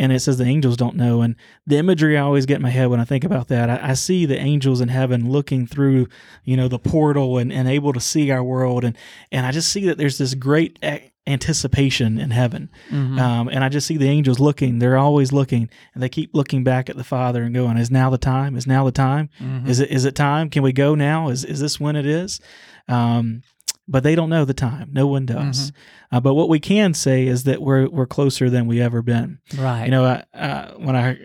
And 0.00 0.12
it 0.12 0.20
says 0.20 0.38
the 0.38 0.44
angels 0.44 0.76
don't 0.76 0.94
know. 0.94 1.22
And 1.22 1.34
the 1.66 1.76
imagery 1.76 2.16
I 2.16 2.20
always 2.22 2.46
get 2.46 2.56
in 2.56 2.62
my 2.62 2.70
head 2.70 2.86
when 2.88 3.00
I 3.00 3.04
think 3.04 3.24
about 3.24 3.48
that, 3.48 3.68
I, 3.68 3.90
I 3.90 3.94
see 3.94 4.26
the 4.26 4.38
angels 4.38 4.80
in 4.80 4.88
heaven 4.88 5.28
looking 5.28 5.66
through, 5.66 6.06
you 6.44 6.56
know, 6.56 6.68
the 6.68 6.78
portal 6.78 7.36
and, 7.36 7.52
and 7.52 7.68
able 7.68 7.92
to 7.92 7.98
see 8.00 8.30
our 8.30 8.44
world. 8.44 8.84
And, 8.84 8.96
and 9.32 9.44
I 9.44 9.50
just 9.50 9.72
see 9.72 9.86
that 9.86 9.98
there's 9.98 10.16
this 10.18 10.34
great 10.34 10.78
a- 10.84 11.10
anticipation 11.28 12.18
in 12.18 12.30
heaven. 12.30 12.70
Mhm. 12.90 13.18
Um, 13.20 13.48
and 13.48 13.62
I 13.62 13.68
just 13.68 13.86
see 13.86 13.96
the 13.96 14.08
angels 14.08 14.40
looking. 14.40 14.78
They're 14.78 14.96
always 14.98 15.32
looking, 15.32 15.68
and 15.94 16.02
they 16.02 16.08
keep 16.08 16.30
looking 16.34 16.64
back 16.64 16.88
at 16.90 16.96
the 16.96 17.04
Father 17.04 17.42
and 17.42 17.54
going, 17.54 17.76
"Is 17.76 17.90
now 17.90 18.10
the 18.10 18.18
time? 18.18 18.56
Is 18.56 18.66
now 18.66 18.84
the 18.84 18.92
time? 18.92 19.28
Mhm. 19.40 19.68
Is 19.68 19.80
it 19.80 19.90
is 19.90 20.04
it 20.04 20.14
time? 20.14 20.50
Can 20.50 20.62
we 20.62 20.72
go 20.72 20.94
now? 20.94 21.28
Is 21.28 21.44
is 21.44 21.60
this 21.60 21.78
when 21.78 21.94
it 21.96 22.06
is?" 22.06 22.40
Um, 22.88 23.42
but 23.86 24.02
they 24.02 24.14
don't 24.14 24.28
know 24.30 24.44
the 24.44 24.54
time. 24.54 24.90
No 24.92 25.06
one 25.06 25.24
does. 25.26 25.72
Uh, 26.12 26.20
but 26.20 26.34
what 26.34 26.48
we 26.48 26.60
can 26.60 26.92
say 26.94 27.26
is 27.26 27.44
that 27.44 27.62
we're 27.62 27.88
we're 27.88 28.06
closer 28.06 28.50
than 28.50 28.66
we 28.66 28.80
ever 28.80 29.02
been. 29.02 29.38
right. 29.56 29.84
You 29.86 29.90
know, 29.90 30.04
uh, 30.04 30.22
uh, 30.34 30.72
when 30.78 30.94
I 30.96 31.16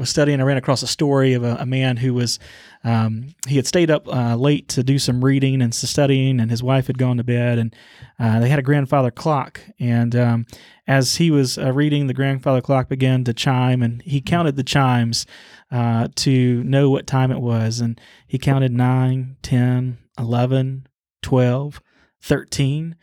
was 0.00 0.10
studying, 0.10 0.40
I 0.40 0.44
ran 0.44 0.56
across 0.56 0.82
a 0.82 0.86
story 0.86 1.34
of 1.34 1.44
a, 1.44 1.56
a 1.60 1.66
man 1.66 1.96
who 1.96 2.14
was 2.14 2.38
um, 2.84 3.34
he 3.46 3.56
had 3.56 3.66
stayed 3.66 3.90
up 3.90 4.06
uh, 4.08 4.36
late 4.36 4.68
to 4.68 4.82
do 4.82 4.98
some 4.98 5.24
reading 5.24 5.60
and 5.60 5.74
studying, 5.74 6.40
and 6.40 6.50
his 6.50 6.62
wife 6.62 6.86
had 6.86 6.98
gone 6.98 7.16
to 7.16 7.24
bed, 7.24 7.58
and 7.58 7.74
uh, 8.18 8.40
they 8.40 8.48
had 8.48 8.58
a 8.58 8.62
grandfather 8.62 9.10
clock. 9.10 9.60
And 9.80 10.14
um, 10.14 10.46
as 10.86 11.16
he 11.16 11.30
was 11.30 11.58
uh, 11.58 11.72
reading, 11.72 12.06
the 12.06 12.14
grandfather 12.14 12.60
clock 12.60 12.88
began 12.88 13.24
to 13.24 13.34
chime, 13.34 13.82
and 13.82 14.00
he 14.02 14.20
counted 14.20 14.56
the 14.56 14.64
chimes 14.64 15.26
uh, 15.70 16.08
to 16.16 16.62
know 16.64 16.90
what 16.90 17.06
time 17.06 17.30
it 17.30 17.40
was, 17.40 17.80
and 17.80 18.00
he 18.26 18.38
counted 18.38 18.72
9, 18.72 19.36
10, 19.42 19.98
11, 20.18 20.86
12, 21.22 21.82
13. 22.22 22.96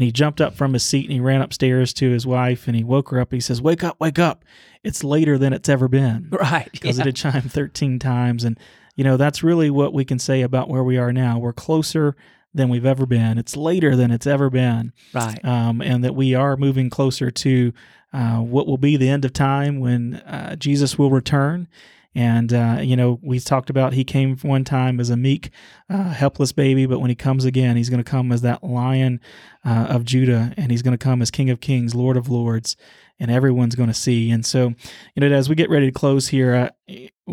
And 0.00 0.06
he 0.06 0.12
jumped 0.12 0.40
up 0.40 0.54
from 0.54 0.72
his 0.72 0.82
seat 0.82 1.04
and 1.04 1.12
he 1.12 1.20
ran 1.20 1.42
upstairs 1.42 1.92
to 1.92 2.10
his 2.10 2.26
wife 2.26 2.66
and 2.66 2.74
he 2.74 2.82
woke 2.82 3.10
her 3.10 3.20
up. 3.20 3.34
He 3.34 3.38
says, 3.38 3.60
Wake 3.60 3.84
up, 3.84 4.00
wake 4.00 4.18
up. 4.18 4.46
It's 4.82 5.04
later 5.04 5.36
than 5.36 5.52
it's 5.52 5.68
ever 5.68 5.88
been 5.88 6.28
right. 6.32 6.70
because 6.72 6.96
yeah. 6.96 7.02
it 7.02 7.06
had 7.08 7.16
chimed 7.16 7.52
13 7.52 7.98
times. 7.98 8.42
And, 8.42 8.58
you 8.96 9.04
know, 9.04 9.18
that's 9.18 9.42
really 9.42 9.68
what 9.68 9.92
we 9.92 10.06
can 10.06 10.18
say 10.18 10.40
about 10.40 10.70
where 10.70 10.82
we 10.82 10.96
are 10.96 11.12
now. 11.12 11.38
We're 11.38 11.52
closer 11.52 12.16
than 12.54 12.70
we've 12.70 12.86
ever 12.86 13.04
been. 13.04 13.36
It's 13.36 13.58
later 13.58 13.94
than 13.94 14.10
it's 14.10 14.26
ever 14.26 14.48
been. 14.48 14.94
right. 15.12 15.44
Um, 15.44 15.82
and 15.82 16.02
that 16.02 16.14
we 16.14 16.34
are 16.34 16.56
moving 16.56 16.88
closer 16.88 17.30
to 17.30 17.74
uh, 18.14 18.38
what 18.38 18.66
will 18.66 18.78
be 18.78 18.96
the 18.96 19.10
end 19.10 19.26
of 19.26 19.34
time 19.34 19.80
when 19.80 20.14
uh, 20.14 20.56
Jesus 20.56 20.96
will 20.96 21.10
return. 21.10 21.68
And, 22.14 22.52
uh, 22.52 22.78
you 22.82 22.96
know, 22.96 23.20
we 23.22 23.38
talked 23.38 23.70
about 23.70 23.92
he 23.92 24.02
came 24.02 24.36
one 24.38 24.64
time 24.64 24.98
as 24.98 25.10
a 25.10 25.16
meek, 25.16 25.50
uh, 25.88 26.10
helpless 26.10 26.50
baby, 26.50 26.84
but 26.86 26.98
when 26.98 27.08
he 27.08 27.14
comes 27.14 27.44
again, 27.44 27.76
he's 27.76 27.88
going 27.88 28.02
to 28.02 28.10
come 28.10 28.32
as 28.32 28.42
that 28.42 28.64
lion 28.64 29.20
uh, 29.64 29.86
of 29.90 30.04
Judah, 30.04 30.52
and 30.56 30.72
he's 30.72 30.82
going 30.82 30.96
to 30.96 30.98
come 31.02 31.22
as 31.22 31.30
King 31.30 31.50
of 31.50 31.60
Kings, 31.60 31.94
Lord 31.94 32.16
of 32.16 32.28
Lords, 32.28 32.76
and 33.20 33.30
everyone's 33.30 33.76
going 33.76 33.88
to 33.90 33.94
see. 33.94 34.30
And 34.32 34.44
so, 34.44 34.74
you 35.14 35.20
know, 35.20 35.30
as 35.30 35.48
we 35.48 35.54
get 35.54 35.70
ready 35.70 35.86
to 35.86 35.92
close 35.92 36.26
here, 36.28 36.72
uh, 36.88 37.32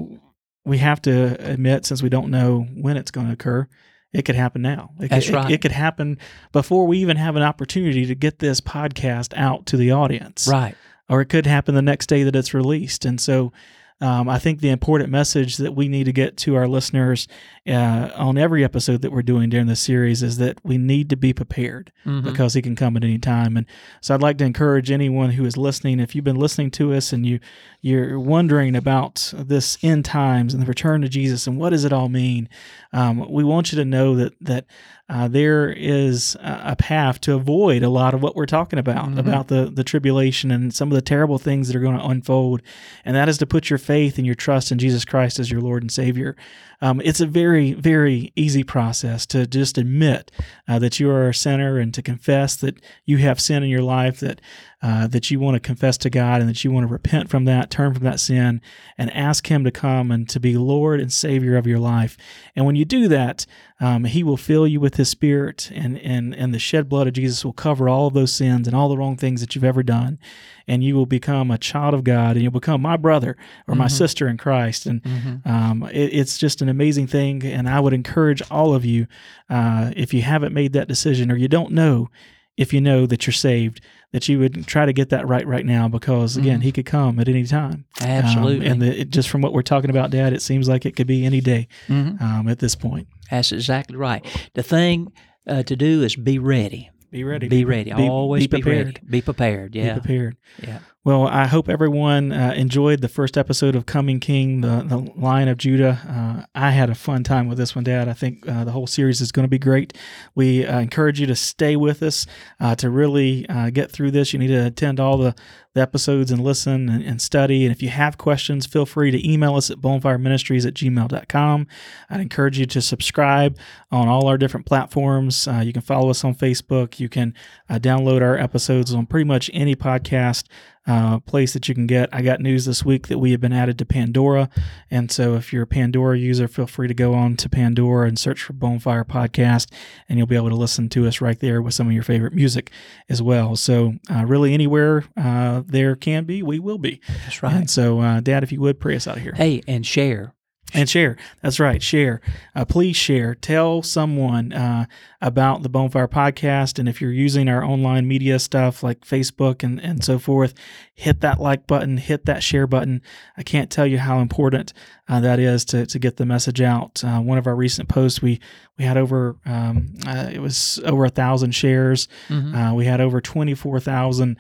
we 0.66 0.78
have 0.78 1.02
to 1.04 1.36
admit, 1.52 1.86
since 1.86 2.04
we 2.04 2.10
don't 2.10 2.30
know 2.30 2.68
when 2.76 2.98
it's 2.98 3.12
going 3.12 3.28
to 3.28 3.34
occur, 3.34 3.68
it 4.14 4.24
could 4.26 4.36
happen 4.36 4.62
now. 4.62 4.92
It 5.00 5.10
That's 5.10 5.26
could, 5.26 5.34
it- 5.34 5.38
right. 5.38 5.52
It, 5.52 5.62
could 5.62 5.72
happen 5.72 6.18
before 6.52 6.86
we 6.86 7.00
even 7.00 7.18
have 7.18 7.36
an 7.36 7.44
opportunity 7.44 8.06
to 8.06 8.16
get 8.16 8.40
this 8.40 8.62
podcast 8.62 9.34
out 9.36 9.66
to 9.68 9.78
the 9.78 9.92
audience 9.92 10.48
Right. 10.48 10.76
or 11.10 11.22
it 11.22 11.28
could 11.28 11.46
happen 11.46 11.74
the 11.76 11.82
next 11.82 12.08
day 12.08 12.24
that 12.24 12.36
it's 12.36 12.54
released. 12.54 13.06
And 13.06 13.20
so 13.20 13.52
um, 14.00 14.30
I 14.30 14.38
think 14.38 14.60
the 14.62 14.70
important 14.70 15.10
message 15.10 15.58
that 15.58 15.74
we 15.74 15.88
need 15.88 16.04
to 16.04 16.14
get 16.14 16.38
to 16.38 16.56
our 16.56 16.68
listeners 16.68 17.28
uh, 17.68 18.10
on 18.16 18.38
every 18.38 18.64
episode 18.64 19.02
that 19.02 19.12
we're 19.12 19.24
doing 19.24 19.50
during 19.50 19.66
this 19.66 19.80
series 19.82 20.22
is 20.22 20.38
that 20.38 20.60
we 20.64 20.78
need 20.78 21.10
to 21.10 21.16
be 21.18 21.34
prepared 21.34 21.92
Mhm. 22.06 22.24
because 22.24 22.54
he 22.54 22.62
can 22.62 22.76
come 22.76 22.96
at 22.96 23.04
any 23.04 23.18
time. 23.18 23.58
And 23.58 23.66
so 24.02 24.14
I'd 24.14 24.22
like 24.22 24.38
to 24.38 24.46
encourage 24.46 24.92
anyone 24.92 25.32
who 25.32 25.46
is 25.46 25.58
listening, 25.58 26.00
if 26.00 26.14
you've 26.16 26.24
been 26.24 26.36
listening 26.40 26.70
to 26.72 26.94
us 26.94 27.12
and 27.12 27.26
you 27.26 27.40
you're 27.82 28.20
wondering 28.20 28.76
about 28.76 29.34
this 29.38 29.78
end 29.84 30.04
times 30.06 30.54
and 30.54 30.62
the 30.62 30.68
return 30.68 31.02
to 31.02 31.10
Jesus 31.10 31.48
and 31.48 31.58
what 31.58 31.70
does 31.70 31.86
it 31.86 31.94
all 31.94 32.10
mean, 32.10 32.50
um, 32.94 33.26
we 33.32 33.44
want 33.44 33.72
you 33.72 33.78
to 33.78 33.86
know 33.86 34.16
that 34.16 34.34
that 34.42 34.66
uh, 35.10 35.28
there 35.28 35.70
is 35.72 36.36
a 36.42 36.76
path 36.76 37.22
to 37.22 37.34
avoid 37.34 37.82
a 37.82 37.90
lot 37.90 38.14
of 38.14 38.22
what 38.22 38.36
we're 38.36 38.46
talking 38.46 38.78
about 38.78 39.10
Mhm. 39.10 39.18
about 39.20 39.48
the 39.48 39.72
the 39.74 39.84
tribulation 39.84 40.52
and 40.52 40.74
some 40.74 40.90
of 40.92 40.96
the 40.96 41.02
terrible 41.02 41.38
things 41.38 41.68
that 41.68 41.76
are 41.78 41.82
going 41.82 41.98
to 41.98 42.06
unfold, 42.06 42.62
and 43.06 43.16
that 43.16 43.30
is 43.30 43.38
to 43.38 43.46
put 43.46 43.70
your 43.70 43.80
faith 43.80 44.18
and 44.18 44.26
your 44.26 44.36
trust 44.36 44.72
in 44.72 44.78
Jesus 44.78 45.06
Christ 45.06 45.40
as 45.40 45.50
your 45.50 45.62
Lord 45.62 45.82
and 45.84 45.92
Savior. 45.92 46.36
Um, 46.82 47.02
it's 47.04 47.22
a 47.22 47.26
very, 47.26 47.74
very 47.74 48.32
easy 48.36 48.64
process 48.64 49.26
to 49.28 49.48
just 49.48 49.78
admit 49.80 50.30
uh, 50.68 50.78
that 50.80 51.00
you 51.00 51.10
are 51.10 51.30
a 51.30 51.34
sinner 51.34 51.80
and 51.80 51.92
to 51.96 52.02
confess 52.04 52.56
that 52.58 52.76
you 53.06 53.18
have 53.18 53.40
sin 53.40 53.64
in 53.64 53.70
your 53.70 53.82
life, 53.82 54.20
that 54.20 54.40
uh, 54.82 55.08
that 55.08 55.32
you 55.32 55.40
want 55.40 55.56
to 55.56 55.60
confess 55.60 55.98
to 55.98 56.10
God 56.10 56.40
and 56.40 56.48
that 56.48 56.64
you 56.64 56.72
want 56.72 56.86
to 56.88 56.92
repent 56.94 57.30
from 57.30 57.46
that, 57.46 57.72
turn 57.72 57.96
from 57.96 58.04
that 58.04 58.20
sin, 58.20 58.62
and 58.96 59.12
ask 59.16 59.48
Him 59.48 59.64
to 59.64 59.72
come 59.72 60.12
and 60.12 60.30
to 60.30 60.40
be 60.40 60.56
Lord 60.56 61.00
and 61.00 61.12
Savior 61.12 61.58
of 61.58 61.66
your 61.66 61.80
life. 61.80 62.16
And 62.56 62.64
when 62.66 62.76
you 62.76 62.86
do 62.86 63.08
that, 63.08 63.48
um, 63.80 64.04
He 64.04 64.22
will 64.24 64.38
fill 64.38 64.68
you 64.68 64.80
with 64.80 64.96
His 64.98 65.10
Spirit, 65.10 65.72
and 65.74 65.98
and 66.00 66.36
and 66.36 66.54
the 66.54 66.60
shed 66.60 66.90
blood 66.90 67.08
of 67.08 67.14
Jesus 67.14 67.44
will 67.44 67.54
cover 67.54 67.90
all 67.90 68.06
of 68.08 68.14
those 68.14 68.32
sins 68.34 68.68
and 68.68 68.76
all 68.76 68.88
the 68.88 68.98
wrong 68.98 69.18
things 69.18 69.42
that 69.42 69.56
you've 69.56 69.64
ever 69.64 69.82
done, 69.82 70.20
and 70.68 70.84
you 70.84 70.96
will 70.96 71.08
become 71.08 71.50
a 71.50 71.58
child 71.58 71.96
of 71.96 72.04
God, 72.04 72.36
and 72.36 72.44
you'll 72.44 72.52
become 72.52 72.82
my 72.82 72.98
brother 72.98 73.36
or 73.68 73.74
my 73.74 73.88
Mhm. 73.88 73.92
sister 73.92 74.28
in 74.28 74.38
Christ, 74.38 74.86
and 74.86 75.02
Mhm. 75.02 75.46
um, 75.48 75.84
it, 75.92 76.14
it's 76.14 76.38
just 76.38 76.62
an 76.62 76.70
amazing 76.70 77.08
thing, 77.08 77.44
and 77.44 77.68
I 77.68 77.80
would 77.80 77.94
encourage 77.94 78.44
all 78.52 78.76
of 78.76 78.86
you, 78.86 79.08
uh, 79.50 79.92
if 79.96 80.14
you 80.14 80.22
haven't 80.22 80.54
made 80.54 80.74
that 80.74 80.88
decision 80.88 81.32
or 81.32 81.36
you 81.36 81.48
don't 81.48 81.72
know 81.72 82.10
if 82.58 82.74
you 82.74 82.82
know 82.82 83.06
that 83.06 83.26
you're 83.28 83.34
saved, 83.34 83.82
that 84.14 84.28
you 84.28 84.40
would 84.40 84.66
try 84.68 84.86
to 84.86 84.94
get 84.94 85.10
that 85.10 85.28
right 85.28 85.46
right 85.48 85.66
now, 85.66 85.88
because 85.88 86.36
again, 86.38 86.60
Mhm. 86.60 86.64
He 86.64 86.72
could 86.72 86.86
come 86.86 87.20
at 87.20 87.28
any 87.30 87.44
time. 87.46 87.86
Um, 88.02 88.08
Absolutely. 88.08 88.66
and 88.66 88.82
the, 88.82 89.02
it, 89.02 89.10
just 89.12 89.30
from 89.30 89.42
what 89.42 89.54
we're 89.54 89.62
talking 89.62 89.90
about, 89.90 90.12
Dad, 90.12 90.34
it 90.34 90.42
seems 90.42 90.68
like 90.68 90.86
it 90.86 90.96
could 90.96 91.08
be 91.08 91.26
any 91.26 91.40
day 91.42 91.68
Mhm. 91.88 92.22
um, 92.22 92.48
at 92.48 92.60
this 92.60 92.76
point. 92.76 93.08
That's 93.30 93.52
exactly 93.52 93.96
right. 93.98 94.26
The 94.56 94.64
thing 94.64 95.12
uh, 95.48 95.64
to 95.64 95.76
do 95.76 96.04
is 96.04 96.16
be 96.16 96.40
ready. 96.40 96.90
Be 97.12 97.24
ready. 97.24 97.48
Be 97.48 97.64
ready. 97.64 97.94
Be- 97.94 98.10
Always 98.10 98.48
be 98.48 98.58
be, 98.58 98.64
ready. 98.64 98.84
prepared. 98.84 99.02
Be 99.10 99.22
prepared. 99.22 99.72
Be 99.72 99.80
Yeah. 99.80 99.94
prepared. 99.94 100.36
Yeah. 100.62 100.80
Well, 101.08 101.26
I 101.26 101.46
hope 101.46 101.70
everyone 101.70 102.34
uh, 102.34 102.54
enjoyed 102.58 103.00
the 103.00 103.08
first 103.08 103.38
episode 103.38 103.78
of 103.78 103.86
Coming 103.86 104.20
King, 104.20 104.60
the, 104.60 104.84
the 104.86 104.98
Lion 105.16 105.48
of 105.48 105.58
Judah. 105.58 106.02
Uh, 106.06 106.46
I 106.54 106.72
had 106.72 106.90
a 106.90 106.96
fun 106.96 107.24
time 107.24 107.48
with 107.48 107.58
this 107.58 107.74
one, 107.76 107.86
Dad. 107.86 108.10
I 108.10 108.14
think 108.14 108.46
uh, 108.46 108.66
the 108.66 108.72
whole 108.72 108.88
series 108.88 109.22
is 109.22 109.32
going 109.32 109.46
to 109.46 109.50
be 109.50 109.58
great. 109.58 109.98
We 110.36 110.66
uh, 110.66 110.82
encourage 110.82 111.22
you 111.22 111.26
to 111.28 111.36
stay 111.38 111.78
with 111.78 112.04
us 112.04 112.26
uh, 112.60 112.76
to 112.76 112.90
really 112.90 113.48
uh, 113.48 113.70
get 113.70 113.90
through 113.90 114.12
this. 114.12 114.34
You 114.34 114.40
need 114.40 114.50
to 114.50 114.66
attend 114.66 115.00
all 115.00 115.18
the, 115.18 115.34
the 115.74 115.82
episodes 115.82 116.30
and 116.30 116.44
listen 116.44 116.90
and, 116.90 117.02
and 117.02 117.22
study. 117.22 117.64
And 117.64 117.74
if 117.74 117.82
you 117.82 117.88
have 117.88 118.18
questions, 118.18 118.66
feel 118.66 118.86
free 118.86 119.10
to 119.10 119.32
email 119.32 119.56
us 119.56 119.72
at 119.72 119.78
bonefireministries 119.78 120.68
at 120.68 120.74
gmail.com. 120.74 121.68
I'd 122.10 122.20
encourage 122.20 122.60
you 122.60 122.66
to 122.66 122.82
subscribe 122.82 123.58
on 123.92 124.10
all 124.10 124.28
our 124.28 124.38
different 124.38 124.66
platforms. 124.66 125.48
You 125.64 125.72
can 125.72 125.84
follow 125.84 126.10
us 126.10 126.26
on 126.26 126.36
Facebook. 126.36 127.00
You 127.00 127.08
can 127.08 127.34
download 127.70 128.22
our 128.22 128.38
episodes 128.38 128.94
on 128.94 129.06
pretty 129.06 129.24
much 129.24 129.50
any 129.54 129.74
podcast 129.78 130.44
uh, 130.88 131.20
place 131.20 131.54
that 131.54 131.68
you 131.68 131.76
can 131.76 131.86
get. 131.86 132.10
I 132.14 132.22
got 132.22 132.40
news 132.40 132.66
this 132.66 132.84
week 132.84 133.08
that 133.08 133.20
we 133.20 133.32
have 133.32 133.42
been 133.42 133.54
added 133.54 133.78
to 133.80 133.86
Pandora. 133.86 134.50
And 134.90 135.12
so 135.12 135.36
if 135.36 135.52
you're 135.52 135.64
a 135.64 135.68
Pandora 135.68 136.18
user, 136.18 136.48
feel 136.48 136.68
free 136.68 136.88
to 136.88 136.94
go 136.94 137.14
on 137.14 137.36
to 137.38 137.50
Pandora 137.50 138.08
and 138.08 138.18
search 138.18 138.42
for 138.44 138.54
Bonefire 138.54 139.06
Podcast, 139.06 139.72
and 140.08 140.18
you'll 140.18 140.28
be 140.28 140.36
able 140.36 140.50
to 140.50 140.56
listen 140.56 140.90
to 140.90 141.08
us 141.08 141.22
right 141.22 141.40
there 141.40 141.62
with 141.62 141.74
some 141.74 141.88
of 141.88 141.94
your 141.94 142.04
favorite 142.04 142.34
music 142.34 142.72
as 143.10 143.22
well. 143.22 143.56
So, 143.56 143.96
uh, 144.10 144.26
really, 144.26 144.54
anywhere 144.54 145.04
uh, 145.18 145.64
there 145.66 145.96
can 145.96 146.24
be, 146.24 146.42
we 146.42 146.60
will 146.60 146.78
be. 146.78 147.02
That's 147.24 147.44
right. 147.44 147.54
And 147.54 147.70
so, 147.70 148.00
uh, 148.00 148.20
Dad, 148.22 148.44
if 148.44 148.52
you 148.52 148.62
would, 148.62 148.80
pray 148.80 148.96
us 148.96 149.08
out 149.08 149.18
of 149.18 149.24
here. 149.24 149.34
Hey, 149.36 149.62
and 149.68 149.86
share. 149.86 150.34
And 150.74 150.90
share. 150.90 151.16
That's 151.42 151.60
right. 151.60 151.82
Share. 151.82 152.20
Uh, 152.54 152.66
please 152.66 152.98
share. 152.98 153.36
Tell 153.36 153.82
someone 153.82 154.52
uh, 154.52 154.86
about 155.22 155.64
the 155.64 155.70
Bonfire 155.70 156.10
podcast. 156.10 156.78
And 156.78 156.90
if 156.90 157.02
you're 157.02 157.12
using 157.12 157.48
our 157.48 157.64
online 157.64 158.06
media 158.06 158.38
stuff 158.38 158.84
like 158.84 159.02
Facebook 159.02 159.64
and, 159.64 159.80
and 159.80 160.04
so 160.04 160.20
forth, 160.20 160.54
hit 160.94 161.22
that 161.22 161.40
like 161.40 161.68
button, 161.68 161.98
hit 161.98 162.26
that 162.26 162.44
share 162.44 162.68
button. 162.68 163.02
I 163.38 163.44
can't 163.44 163.72
tell 163.72 163.88
you 163.88 163.98
how 163.98 164.20
important 164.20 164.74
uh, 165.08 165.22
that 165.22 165.40
is 165.40 165.64
to, 165.66 165.86
to 165.86 166.00
get 166.00 166.18
the 166.18 166.26
message 166.26 166.60
out. 166.60 167.02
Uh, 167.02 167.22
one 167.22 167.38
of 167.38 167.48
our 167.48 167.56
recent 167.56 167.88
posts, 167.88 168.22
we 168.22 168.40
we 168.78 168.84
had 168.84 168.98
over 168.98 169.38
um, 169.46 169.96
uh, 170.06 170.30
it 170.32 170.40
was 170.40 170.80
over 170.86 171.06
a 171.06 171.10
thousand 171.10 171.54
shares. 171.56 172.08
Mm-hmm. 172.28 172.76
we 172.76 172.86
had 172.86 173.02
over 173.02 173.22
twenty 173.22 173.56
four 173.56 173.80
thousand 173.80 174.38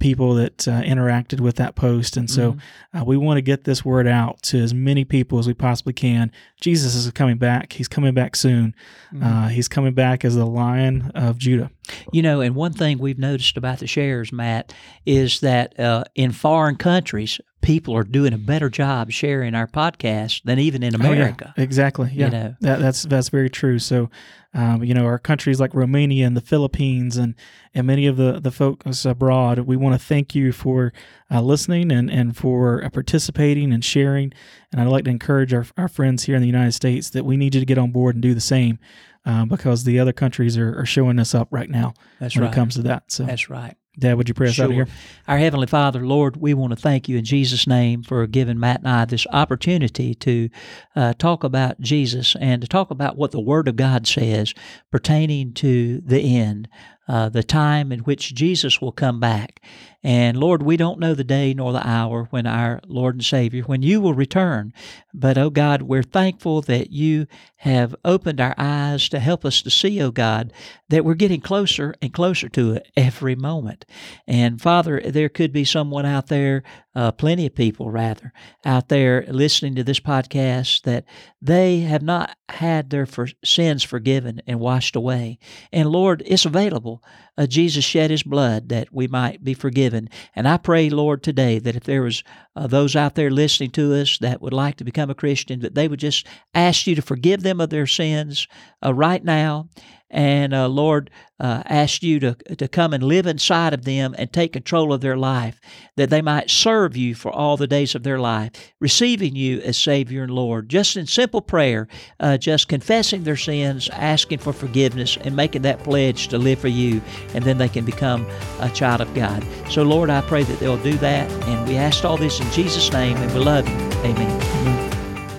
people 0.00 0.34
that 0.34 0.56
interacted 0.56 1.40
with 1.40 1.56
that 1.56 1.76
post, 1.76 2.16
and 2.16 2.28
so 2.28 2.52
mm-hmm. 2.94 3.04
we 3.04 3.16
want 3.16 3.36
to 3.36 3.42
get 3.42 3.64
this 3.64 3.84
word 3.84 4.08
out 4.08 4.42
to 4.42 4.58
as 4.58 4.74
many 4.74 5.04
people 5.04 5.38
as 5.38 5.46
we 5.50 5.54
possibly 5.54 5.92
can. 5.92 6.30
Jesus 6.60 6.94
is 6.94 7.10
coming 7.10 7.36
back. 7.36 7.72
He's 7.72 7.88
coming 7.88 8.14
back 8.14 8.36
soon. 8.36 8.74
Mm-hmm. 9.12 9.22
Uh, 9.22 9.48
he's 9.48 9.68
coming 9.68 9.94
back 9.94 10.24
as 10.24 10.36
the 10.36 10.46
Lion 10.46 11.10
of 11.14 11.38
Judah. 11.38 11.70
You 12.12 12.22
know, 12.22 12.40
and 12.40 12.54
one 12.54 12.72
thing 12.72 12.98
we've 12.98 13.18
noticed 13.18 13.56
about 13.56 13.78
the 13.78 13.86
shares, 13.86 14.32
Matt, 14.32 14.72
is 15.06 15.40
that 15.40 15.78
uh, 15.78 16.04
in 16.14 16.32
foreign 16.32 16.76
countries, 16.76 17.40
people 17.62 17.94
are 17.96 18.04
doing 18.04 18.32
a 18.32 18.38
better 18.38 18.70
job 18.70 19.10
sharing 19.10 19.54
our 19.54 19.66
podcast 19.66 20.42
than 20.44 20.58
even 20.58 20.82
in 20.82 20.94
America. 20.94 21.46
Oh, 21.48 21.52
yeah. 21.56 21.64
Exactly. 21.64 22.10
Yeah, 22.14 22.26
you 22.26 22.32
know? 22.32 22.56
that, 22.60 22.80
that's 22.80 23.02
that's 23.04 23.28
very 23.28 23.50
true. 23.50 23.78
So, 23.78 24.10
um, 24.54 24.82
you 24.82 24.94
know, 24.94 25.04
our 25.04 25.18
countries 25.18 25.60
like 25.60 25.74
Romania 25.74 26.26
and 26.26 26.36
the 26.36 26.40
Philippines 26.40 27.16
and 27.16 27.34
and 27.74 27.86
many 27.86 28.06
of 28.06 28.16
the 28.16 28.40
the 28.40 28.50
folks 28.50 29.04
abroad, 29.04 29.58
we 29.60 29.76
want 29.76 29.98
to 30.00 30.04
thank 30.04 30.34
you 30.34 30.52
for 30.52 30.92
uh, 31.30 31.42
listening 31.42 31.92
and 31.92 32.10
and 32.10 32.36
for 32.36 32.82
uh, 32.82 32.88
participating 32.88 33.72
and 33.72 33.84
sharing. 33.84 34.32
And 34.72 34.80
I'd 34.80 34.88
like 34.88 35.04
to 35.04 35.10
encourage 35.10 35.52
our 35.52 35.66
our 35.76 35.88
friends 35.88 36.24
here 36.24 36.36
in 36.36 36.42
the 36.42 36.48
United 36.48 36.72
States 36.72 37.10
that 37.10 37.24
we 37.24 37.36
need 37.36 37.54
you 37.54 37.60
to 37.60 37.66
get 37.66 37.78
on 37.78 37.90
board 37.90 38.16
and 38.16 38.22
do 38.22 38.34
the 38.34 38.40
same. 38.40 38.78
Uh, 39.26 39.44
because 39.44 39.84
the 39.84 39.98
other 39.98 40.14
countries 40.14 40.56
are, 40.56 40.78
are 40.78 40.86
showing 40.86 41.18
us 41.18 41.34
up 41.34 41.46
right 41.50 41.68
now 41.68 41.92
That's 42.18 42.34
when 42.34 42.44
right. 42.44 42.52
it 42.52 42.54
comes 42.54 42.76
to 42.76 42.82
that. 42.82 43.12
So 43.12 43.24
That's 43.24 43.50
right. 43.50 43.76
Dad, 43.98 44.14
would 44.14 44.28
you 44.28 44.34
pray 44.34 44.48
us 44.48 44.54
sure. 44.54 44.66
out 44.66 44.70
of 44.70 44.76
here? 44.76 44.86
Our 45.26 45.36
Heavenly 45.36 45.66
Father, 45.66 46.06
Lord, 46.06 46.36
we 46.36 46.54
want 46.54 46.70
to 46.70 46.76
thank 46.76 47.08
you 47.08 47.18
in 47.18 47.24
Jesus' 47.24 47.66
name 47.66 48.02
for 48.02 48.26
giving 48.26 48.58
Matt 48.58 48.80
and 48.80 48.88
I 48.88 49.04
this 49.04 49.26
opportunity 49.32 50.14
to 50.14 50.48
uh, 50.94 51.12
talk 51.14 51.42
about 51.42 51.80
Jesus 51.80 52.36
and 52.40 52.62
to 52.62 52.68
talk 52.68 52.90
about 52.90 53.16
what 53.16 53.32
the 53.32 53.40
Word 53.40 53.66
of 53.66 53.76
God 53.76 54.06
says 54.06 54.54
pertaining 54.92 55.52
to 55.54 56.00
the 56.02 56.20
end, 56.20 56.68
uh, 57.10 57.28
the 57.28 57.42
time 57.42 57.90
in 57.90 57.98
which 58.00 58.32
Jesus 58.36 58.80
will 58.80 58.92
come 58.92 59.18
back. 59.18 59.60
And 60.02 60.36
Lord, 60.38 60.62
we 60.62 60.76
don't 60.76 61.00
know 61.00 61.12
the 61.12 61.24
day 61.24 61.52
nor 61.52 61.72
the 61.72 61.86
hour 61.86 62.28
when 62.30 62.46
our 62.46 62.80
Lord 62.86 63.16
and 63.16 63.24
Savior, 63.24 63.64
when 63.64 63.82
you 63.82 64.00
will 64.00 64.14
return. 64.14 64.72
But, 65.12 65.36
oh 65.36 65.50
God, 65.50 65.82
we're 65.82 66.04
thankful 66.04 66.62
that 66.62 66.90
you 66.90 67.26
have 67.56 67.94
opened 68.02 68.40
our 68.40 68.54
eyes 68.56 69.10
to 69.10 69.18
help 69.18 69.44
us 69.44 69.60
to 69.60 69.70
see, 69.70 70.00
oh 70.00 70.10
God, 70.10 70.54
that 70.88 71.04
we're 71.04 71.14
getting 71.14 71.42
closer 71.42 71.94
and 72.00 72.14
closer 72.14 72.48
to 72.48 72.72
it 72.72 72.90
every 72.96 73.34
moment. 73.34 73.84
And 74.26 74.62
Father, 74.62 75.02
there 75.04 75.28
could 75.28 75.52
be 75.52 75.64
someone 75.64 76.06
out 76.06 76.28
there, 76.28 76.62
uh, 76.94 77.12
plenty 77.12 77.44
of 77.44 77.54
people 77.54 77.90
rather, 77.90 78.32
out 78.64 78.88
there 78.88 79.26
listening 79.28 79.74
to 79.74 79.84
this 79.84 80.00
podcast 80.00 80.82
that 80.82 81.04
they 81.42 81.80
have 81.80 82.02
not 82.02 82.36
had 82.48 82.88
their 82.88 83.04
for- 83.04 83.28
sins 83.44 83.82
forgiven 83.82 84.40
and 84.46 84.60
washed 84.60 84.96
away. 84.96 85.38
And 85.72 85.90
Lord, 85.90 86.22
it's 86.24 86.46
available. 86.46 86.99
Uh, 87.36 87.46
Jesus 87.46 87.84
shed 87.84 88.10
his 88.10 88.22
blood 88.22 88.68
that 88.68 88.92
we 88.92 89.08
might 89.08 89.42
be 89.42 89.54
forgiven. 89.54 90.08
And 90.34 90.46
I 90.46 90.56
pray, 90.56 90.90
Lord, 90.90 91.22
today 91.22 91.58
that 91.58 91.76
if 91.76 91.84
there 91.84 92.02
was 92.02 92.22
uh, 92.54 92.66
those 92.66 92.96
out 92.96 93.14
there 93.14 93.30
listening 93.30 93.70
to 93.72 93.94
us 93.94 94.18
that 94.18 94.42
would 94.42 94.52
like 94.52 94.76
to 94.76 94.84
become 94.84 95.10
a 95.10 95.14
Christian, 95.14 95.60
that 95.60 95.74
they 95.74 95.88
would 95.88 96.00
just 96.00 96.26
ask 96.54 96.86
you 96.86 96.94
to 96.94 97.02
forgive 97.02 97.42
them 97.42 97.60
of 97.60 97.70
their 97.70 97.86
sins 97.86 98.46
uh, 98.84 98.92
right 98.92 99.24
now 99.24 99.68
and 100.10 100.52
uh, 100.52 100.68
Lord, 100.68 101.10
uh, 101.38 101.62
you 102.00 102.20
to, 102.20 102.34
to 102.34 102.68
come 102.68 102.92
and 102.92 103.02
live 103.02 103.26
inside 103.26 103.72
of 103.72 103.84
them 103.84 104.14
and 104.18 104.32
take 104.32 104.52
control 104.52 104.92
of 104.92 105.00
their 105.00 105.16
life, 105.16 105.60
that 105.96 106.10
they 106.10 106.20
might 106.20 106.50
serve 106.50 106.96
you 106.96 107.14
for 107.14 107.30
all 107.32 107.56
the 107.56 107.66
days 107.66 107.94
of 107.94 108.02
their 108.02 108.18
life, 108.18 108.50
receiving 108.80 109.36
you 109.36 109.60
as 109.60 109.76
Savior 109.76 110.22
and 110.22 110.32
Lord. 110.32 110.68
Just 110.68 110.96
in 110.96 111.06
simple 111.06 111.40
prayer, 111.40 111.88
uh, 112.18 112.36
just 112.36 112.68
confessing 112.68 113.22
their 113.24 113.36
sins, 113.36 113.88
asking 113.92 114.38
for 114.38 114.52
forgiveness, 114.52 115.16
and 115.16 115.36
making 115.36 115.62
that 115.62 115.82
pledge 115.82 116.28
to 116.28 116.38
live 116.38 116.58
for 116.58 116.68
you, 116.68 117.00
and 117.34 117.44
then 117.44 117.58
they 117.58 117.68
can 117.68 117.84
become 117.84 118.26
a 118.60 118.68
child 118.70 119.00
of 119.00 119.12
God. 119.14 119.44
So, 119.70 119.82
Lord, 119.82 120.10
I 120.10 120.20
pray 120.22 120.42
that 120.42 120.58
they'll 120.58 120.82
do 120.82 120.94
that, 120.98 121.30
and 121.30 121.68
we 121.68 121.76
ask 121.76 122.04
all 122.04 122.16
this 122.16 122.40
in 122.40 122.50
Jesus' 122.50 122.92
name, 122.92 123.16
and 123.16 123.32
we 123.32 123.40
love 123.40 123.68
you. 123.68 123.74
Amen. 124.04 124.90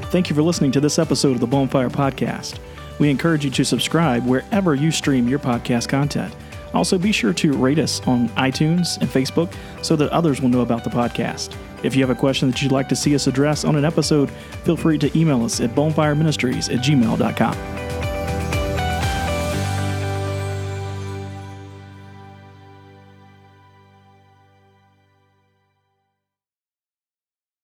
Thank 0.06 0.30
you 0.30 0.36
for 0.36 0.42
listening 0.42 0.72
to 0.74 0.80
this 0.80 0.98
episode 0.98 1.34
of 1.34 1.40
the 1.40 1.48
Bonfire 1.48 1.90
Podcast. 1.90 2.60
We 3.02 3.10
encourage 3.10 3.44
you 3.44 3.50
to 3.50 3.66
subscribe 3.66 4.28
wherever 4.28 4.76
you 4.76 4.92
stream 4.92 5.28
your 5.28 5.40
podcast 5.40 5.90
content. 5.90 6.36
Also, 6.76 7.00
be 7.00 7.12
sure 7.12 7.34
to 7.34 7.52
rate 7.54 7.80
us 7.80 8.00
on 8.08 8.30
iTunes 8.30 9.02
and 9.02 9.10
Facebook 9.10 9.52
so 9.82 9.96
that 9.96 10.12
others 10.12 10.40
will 10.40 10.50
know 10.50 10.62
about 10.62 10.84
the 10.84 10.92
podcast. 10.92 11.58
If 11.84 11.96
you 11.96 12.04
have 12.04 12.16
a 12.16 12.20
question 12.20 12.52
that 12.52 12.62
you'd 12.62 12.72
like 12.72 12.88
to 12.90 12.96
see 12.96 13.16
us 13.16 13.26
address 13.26 13.66
on 13.66 13.76
an 13.76 13.86
episode, 13.86 14.30
feel 14.64 14.78
free 14.78 15.00
to 15.00 15.20
email 15.20 15.44
us 15.44 15.60
at 15.62 15.72
bonefireministries 15.72 16.72
at 16.72 16.86
gmail.com. 16.86 17.91